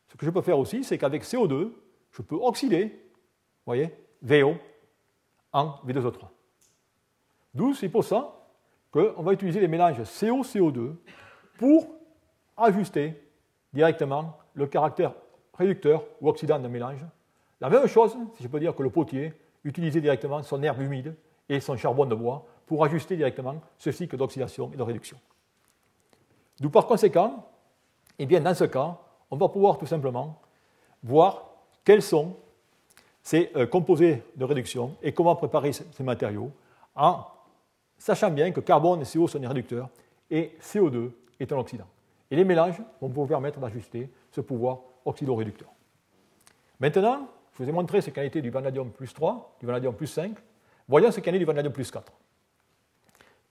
ce 0.09 0.17
que 0.17 0.27
je 0.27 0.31
peux 0.31 0.43
faire 0.43 0.59
aussi, 0.59 0.85
c'est 0.85 0.99
qu'avec 0.99 1.25
CO2, 1.25 1.73
je 2.13 2.23
peux 2.23 2.37
oxyder, 2.37 3.01
voyez, 3.65 3.93
VO 4.23 4.55
en 5.53 5.75
V2O3. 5.87 6.27
D'où 7.55 7.75
c'est 7.75 7.89
pour 7.89 8.05
ça 8.05 8.35
qu'on 8.91 9.23
va 9.23 9.33
utiliser 9.33 9.61
les 9.61 9.69
mélanges 9.69 10.03
CO-CO2 10.03 10.95
pour 11.59 11.89
ajuster 12.57 13.15
directement 13.73 14.37
le 14.55 14.67
caractère 14.67 15.15
réducteur 15.55 16.05
ou 16.21 16.29
oxydant 16.29 16.59
d'un 16.59 16.69
mélange. 16.69 17.05
La 17.61 17.71
même 17.71 17.87
chose, 17.87 18.17
si 18.37 18.43
je 18.43 18.49
peux 18.49 18.61
dire 18.61 18.75
que 18.75 18.83
le 18.83 18.91
potier 18.91 19.33
utilisait 19.65 20.01
directement 20.03 20.43
son 20.43 20.63
herbe 20.63 20.81
humide 20.83 21.15
et 21.49 21.61
son 21.61 21.77
charbon 21.77 22.05
de 22.05 22.15
bois 22.15 22.47
pour 22.67 22.85
ajuster 22.85 23.17
directement 23.17 23.55
ce 23.79 23.93
cycle 23.93 24.17
d'oxydation 24.17 24.71
et 24.73 24.77
de 24.77 24.83
réduction. 24.83 25.17
D'où 26.61 26.71
par 26.71 26.87
conséquent, 26.87 27.47
eh 28.19 28.27
bien, 28.27 28.41
dans 28.41 28.55
ce 28.55 28.65
cas, 28.65 28.99
on 29.31 29.37
va 29.37 29.49
pouvoir 29.49 29.79
tout 29.79 29.87
simplement 29.87 30.41
voir 31.03 31.51
quels 31.85 32.03
sont 32.03 32.37
ces 33.23 33.51
euh, 33.57 33.67
composés 33.67 34.23
de 34.37 34.45
réduction 34.45 34.97
et 35.03 35.13
comment 35.13 35.35
préparer 35.37 35.73
ces 35.73 36.03
matériaux 36.03 36.51
en 36.95 37.25
sachant 37.99 38.31
bien 38.31 38.53
que 38.53 38.61
carbone 38.61 39.03
et 39.03 39.05
CO 39.05 39.29
sont 39.29 39.39
des 39.39 39.47
réducteurs 39.47 39.89
et 40.31 40.57
CO2 40.61 41.11
est 41.39 41.53
un 41.53 41.59
oxydant. 41.59 41.87
Et 42.31 42.37
les 42.37 42.45
mélanges 42.45 42.81
vont 43.01 43.09
vous 43.09 43.27
permettre 43.27 43.61
d'ajuster 43.61 44.11
ce 44.31 44.41
pouvoir 44.41 44.79
oxydoréducteur. 45.05 45.69
Maintenant, 46.81 47.29
je 47.53 47.63
vous 47.63 47.69
ai 47.69 47.73
montré 47.73 48.01
ce 48.01 48.11
qu'en 48.11 48.23
était 48.23 48.43
du 48.43 48.51
vanadium 48.51 48.91
plus 48.91 49.13
3, 49.15 49.57
du 49.61 49.67
vanadium 49.67 49.95
plus 49.95 50.09
5. 50.09 50.37
Voyons 50.89 51.11
ce 51.11 51.21
qu'en 51.21 51.33
est 51.33 51.39
du 51.39 51.45
vanadium 51.45 51.73
plus 51.73 51.91
4. 51.91 52.13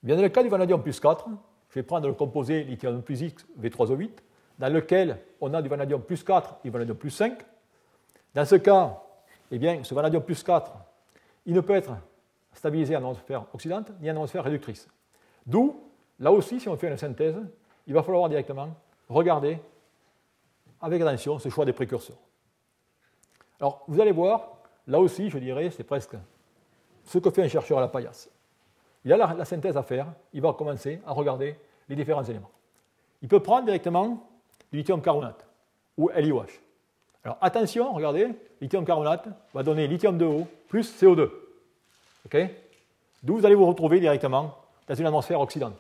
Bien, 0.06 0.16
dans 0.16 0.22
le 0.22 0.30
cas 0.30 0.43
du 0.43 0.49
vanadium 0.49 0.84
plus 0.84 0.99
4, 0.99 1.28
je 1.70 1.80
vais 1.80 1.82
prendre 1.82 2.08
le 2.08 2.14
composé 2.14 2.64
lithium 2.64 3.01
plus 3.01 3.24
X 3.24 3.43
V3O8, 3.60 4.12
dans 4.60 4.72
lequel 4.72 5.20
on 5.41 5.51
a 5.51 5.64
du 5.64 5.68
vanadium 5.68 5.99
plus 5.99 6.24
4 6.24 6.58
et 6.64 6.68
du 6.68 6.70
vanadium 6.70 6.95
plus 6.95 7.10
5. 7.10 7.43
Dans 8.36 8.45
ce 8.45 8.53
cas, 8.53 9.01
eh 9.49 9.58
bien, 9.58 9.84
ce 9.84 9.95
vanadium 9.95 10.22
plus 10.22 10.43
4, 10.43 10.72
il 11.47 11.56
ne 11.56 11.60
peut 11.60 11.74
être 11.74 11.91
stabilisé 12.53 12.95
en 12.95 12.99
atmosphère 12.99 13.45
oxydante 13.51 13.93
ni 13.99 14.12
en 14.12 14.14
atmosphère 14.14 14.43
réductrice. 14.43 14.88
D'où, 15.43 15.76
là 16.20 16.32
aussi, 16.32 16.60
si 16.60 16.70
on 16.70 16.78
fait 16.78 16.88
une 16.88 16.97
synthèse, 16.97 17.38
il 17.88 17.93
va 17.95 18.03
falloir 18.03 18.30
directement 18.30 18.70
regarder 19.10 19.58
avec 20.82 21.01
attention 21.01 21.39
ce 21.39 21.49
choix 21.49 21.66
des 21.66 21.74
précurseurs. 21.74 22.20
Alors, 23.60 23.84
vous 23.88 23.99
allez 23.99 24.12
voir, 24.12 24.60
là 24.86 24.99
aussi, 24.99 25.32
je 25.32 25.39
dirais, 25.39 25.72
c'est 25.72 25.84
presque 25.84 26.16
ce 27.06 27.18
que 27.18 27.32
fait 27.32 27.41
un 27.41 27.47
chercheur 27.47 27.80
à 27.80 27.82
la 27.82 27.88
paillasse. 27.88 28.30
Il 29.06 29.14
a 29.14 29.18
la, 29.18 29.45
synthèse 29.45 29.78
à 29.78 29.84
faire, 29.84 30.08
il 30.34 30.41
va 30.41 30.53
commencer 30.53 30.99
à 31.06 31.14
regarder 31.14 31.56
les 31.88 31.95
différents 31.95 32.24
éléments. 32.24 32.49
Il 33.22 33.28
peut 33.28 33.39
prendre 33.39 33.66
directement 33.66 34.28
du 34.72 34.80
lithium 34.80 35.01
carbonate 35.01 35.45
ou 35.97 36.10
LiOH. 36.10 36.60
Alors 37.24 37.38
attention, 37.39 37.93
regardez, 37.93 38.30
lithium 38.60 38.84
carbonate 38.84 39.28
va 39.53 39.64
donner 39.64 39.88
lithium 39.88 40.18
2O 40.18 40.45
plus 40.68 41.01
CO2. 41.01 41.30
D'où 43.24 43.38
vous 43.38 43.45
allez 43.45 43.56
vous 43.56 43.66
retrouver 43.68 43.99
directement 43.99 44.56
dans 44.88 44.95
une 44.95 45.06
atmosphère 45.06 45.39
oxydante. 45.39 45.80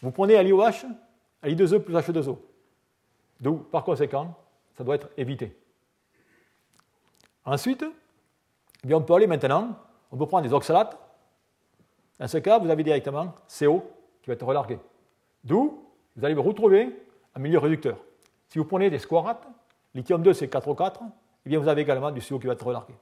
Vous 0.00 0.10
prenez 0.10 0.42
LiOH, 0.42 0.86
Li2E 1.44 1.80
plus 1.80 1.94
H2O. 1.94 2.38
D'où, 3.40 3.56
par 3.56 3.84
conséquent, 3.84 4.34
ça 4.76 4.84
doit 4.84 4.94
être 4.94 5.08
évité. 5.16 5.56
Ensuite, 7.44 7.84
eh 8.88 8.94
on 8.94 9.02
peut 9.02 9.14
aller 9.14 9.26
maintenant, 9.26 9.76
on 10.10 10.16
peut 10.16 10.26
prendre 10.26 10.46
des 10.46 10.52
oxalates. 10.52 10.98
Dans 12.18 12.28
ce 12.28 12.38
cas, 12.38 12.58
vous 12.58 12.70
avez 12.70 12.82
directement 12.82 13.34
CO 13.48 13.84
qui 14.22 14.28
va 14.28 14.34
être 14.34 14.46
relargué. 14.46 14.78
D'où 15.44 15.82
vous 16.16 16.24
allez 16.24 16.34
vous 16.34 16.42
retrouver 16.42 16.96
un 17.34 17.40
milieu 17.40 17.58
réducteur. 17.58 17.98
Si 18.48 18.58
vous 18.58 18.64
prenez 18.64 18.88
des 18.88 18.98
squarates, 18.98 19.46
lithium 19.94 20.22
2 20.22 20.32
c'est 20.32 20.46
4O4, 20.46 21.00
eh 21.44 21.48
bien 21.48 21.58
vous 21.58 21.68
avez 21.68 21.82
également 21.82 22.10
du 22.10 22.20
CO 22.20 22.38
qui 22.38 22.46
va 22.46 22.54
être 22.54 22.66
relargué. 22.66 22.94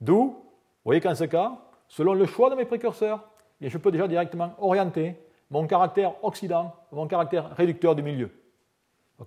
D'où, 0.00 0.22
vous 0.22 0.36
voyez 0.84 1.00
qu'en 1.00 1.14
ce 1.14 1.24
cas, 1.24 1.58
selon 1.88 2.14
le 2.14 2.26
choix 2.26 2.50
de 2.50 2.54
mes 2.54 2.64
précurseurs, 2.64 3.24
eh 3.60 3.68
je 3.68 3.78
peux 3.78 3.90
déjà 3.90 4.06
directement 4.06 4.54
orienter 4.58 5.16
mon 5.50 5.66
caractère 5.66 6.12
oxydant, 6.22 6.76
mon 6.92 7.08
caractère 7.08 7.56
réducteur 7.56 7.96
du 7.96 8.02
milieu. 8.02 8.30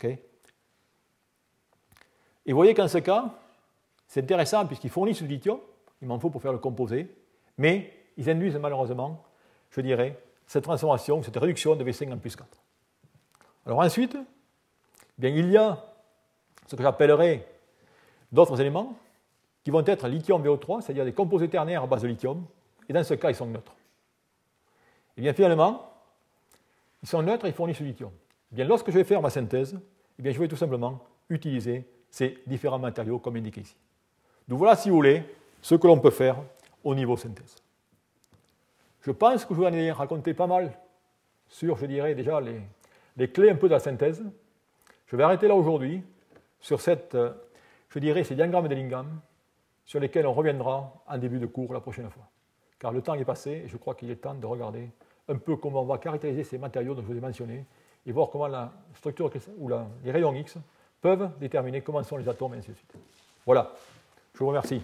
Et 0.03 0.17
vous 2.47 2.55
voyez 2.55 2.73
qu'en 2.73 2.87
ce 2.87 2.99
cas, 2.99 3.25
c'est 4.07 4.23
intéressant 4.23 4.65
puisqu'ils 4.65 4.89
fournissent 4.89 5.21
du 5.21 5.27
lithium, 5.27 5.59
il 6.01 6.07
m'en 6.07 6.19
faut 6.19 6.29
pour 6.29 6.41
faire 6.41 6.53
le 6.53 6.59
composé, 6.59 7.13
mais 7.57 7.93
ils 8.17 8.29
induisent 8.29 8.57
malheureusement, 8.57 9.23
je 9.69 9.81
dirais, 9.81 10.17
cette 10.47 10.63
transformation, 10.63 11.21
cette 11.23 11.37
réduction 11.37 11.75
de 11.75 11.83
V5 11.83 12.11
en 12.13 12.17
plus 12.17 12.35
4. 12.35 12.47
Alors 13.65 13.79
ensuite, 13.79 14.15
eh 14.15 15.21
bien, 15.21 15.29
il 15.29 15.49
y 15.49 15.57
a 15.57 15.83
ce 16.67 16.75
que 16.75 16.83
j'appellerais 16.83 17.47
d'autres 18.31 18.59
éléments 18.59 18.95
qui 19.63 19.71
vont 19.71 19.85
être 19.85 20.07
lithium 20.07 20.43
VO3, 20.43 20.81
c'est-à-dire 20.81 21.05
des 21.05 21.13
composés 21.13 21.49
ternaires 21.49 21.83
à 21.83 21.87
base 21.87 22.01
de 22.01 22.07
lithium, 22.07 22.45
et 22.89 22.93
dans 22.93 23.03
ce 23.03 23.13
cas, 23.13 23.29
ils 23.29 23.35
sont 23.35 23.45
neutres. 23.45 23.73
Et 25.11 25.13
eh 25.17 25.21
bien 25.21 25.33
finalement, 25.33 25.91
ils 27.03 27.09
sont 27.09 27.21
neutres 27.21 27.45
et 27.45 27.49
ils 27.49 27.53
fournissent 27.53 27.77
du 27.77 27.85
lithium. 27.85 28.11
Eh 28.51 28.55
bien, 28.55 28.65
lorsque 28.65 28.89
je 28.89 28.97
vais 28.97 29.03
faire 29.03 29.21
ma 29.21 29.29
synthèse, 29.29 29.77
bien, 30.21 30.31
je 30.31 30.39
vais 30.39 30.47
tout 30.47 30.55
simplement 30.55 30.99
utiliser 31.29 31.85
ces 32.09 32.41
différents 32.45 32.79
matériaux 32.79 33.19
comme 33.19 33.35
indiqué 33.35 33.61
ici. 33.61 33.75
Donc 34.47 34.59
voilà, 34.59 34.75
si 34.75 34.89
vous 34.89 34.95
voulez, 34.95 35.23
ce 35.61 35.75
que 35.75 35.87
l'on 35.87 35.99
peut 35.99 36.11
faire 36.11 36.37
au 36.83 36.93
niveau 36.95 37.17
synthèse. 37.17 37.55
Je 39.01 39.11
pense 39.11 39.45
que 39.45 39.53
je 39.53 39.59
vous 39.59 39.65
en 39.65 39.73
ai 39.73 39.91
raconté 39.91 40.33
pas 40.33 40.47
mal 40.47 40.71
sur, 41.47 41.77
je 41.77 41.85
dirais 41.85 42.15
déjà, 42.15 42.39
les, 42.39 42.61
les 43.17 43.29
clés 43.29 43.49
un 43.49 43.55
peu 43.55 43.67
de 43.67 43.73
la 43.73 43.79
synthèse. 43.79 44.23
Je 45.07 45.15
vais 45.15 45.23
arrêter 45.23 45.47
là 45.47 45.55
aujourd'hui 45.55 46.03
sur 46.59 46.79
cette, 46.79 47.17
je 47.89 47.99
dirais, 47.99 48.23
ces 48.23 48.35
diagrammes 48.35 48.67
d'Ellingham 48.67 49.19
sur 49.85 49.99
lesquels 49.99 50.25
on 50.25 50.33
reviendra 50.33 50.93
en 51.07 51.17
début 51.17 51.39
de 51.39 51.47
cours 51.47 51.73
la 51.73 51.81
prochaine 51.81 52.09
fois. 52.09 52.23
Car 52.79 52.91
le 52.91 53.01
temps 53.01 53.15
est 53.15 53.25
passé 53.25 53.63
et 53.65 53.67
je 53.67 53.77
crois 53.77 53.95
qu'il 53.95 54.09
est 54.09 54.15
temps 54.15 54.33
de 54.33 54.45
regarder 54.45 54.89
un 55.27 55.35
peu 55.35 55.55
comment 55.55 55.81
on 55.81 55.85
va 55.85 55.97
caractériser 55.97 56.43
ces 56.43 56.57
matériaux 56.57 56.93
dont 56.93 57.01
je 57.01 57.07
vous 57.07 57.17
ai 57.17 57.21
mentionné 57.21 57.65
et 58.05 58.11
voir 58.11 58.29
comment 58.29 58.47
la 58.47 58.71
structure 58.95 59.29
ou 59.57 59.69
les 60.03 60.11
rayons 60.11 60.33
X 60.33 60.57
peuvent 61.01 61.29
déterminer 61.39 61.81
comment 61.81 62.03
sont 62.03 62.17
les 62.17 62.29
atomes 62.29 62.53
et 62.53 62.57
ainsi 62.57 62.71
de 62.71 62.75
suite. 62.75 62.93
Voilà. 63.45 63.73
Je 64.33 64.39
vous 64.39 64.47
remercie. 64.47 64.81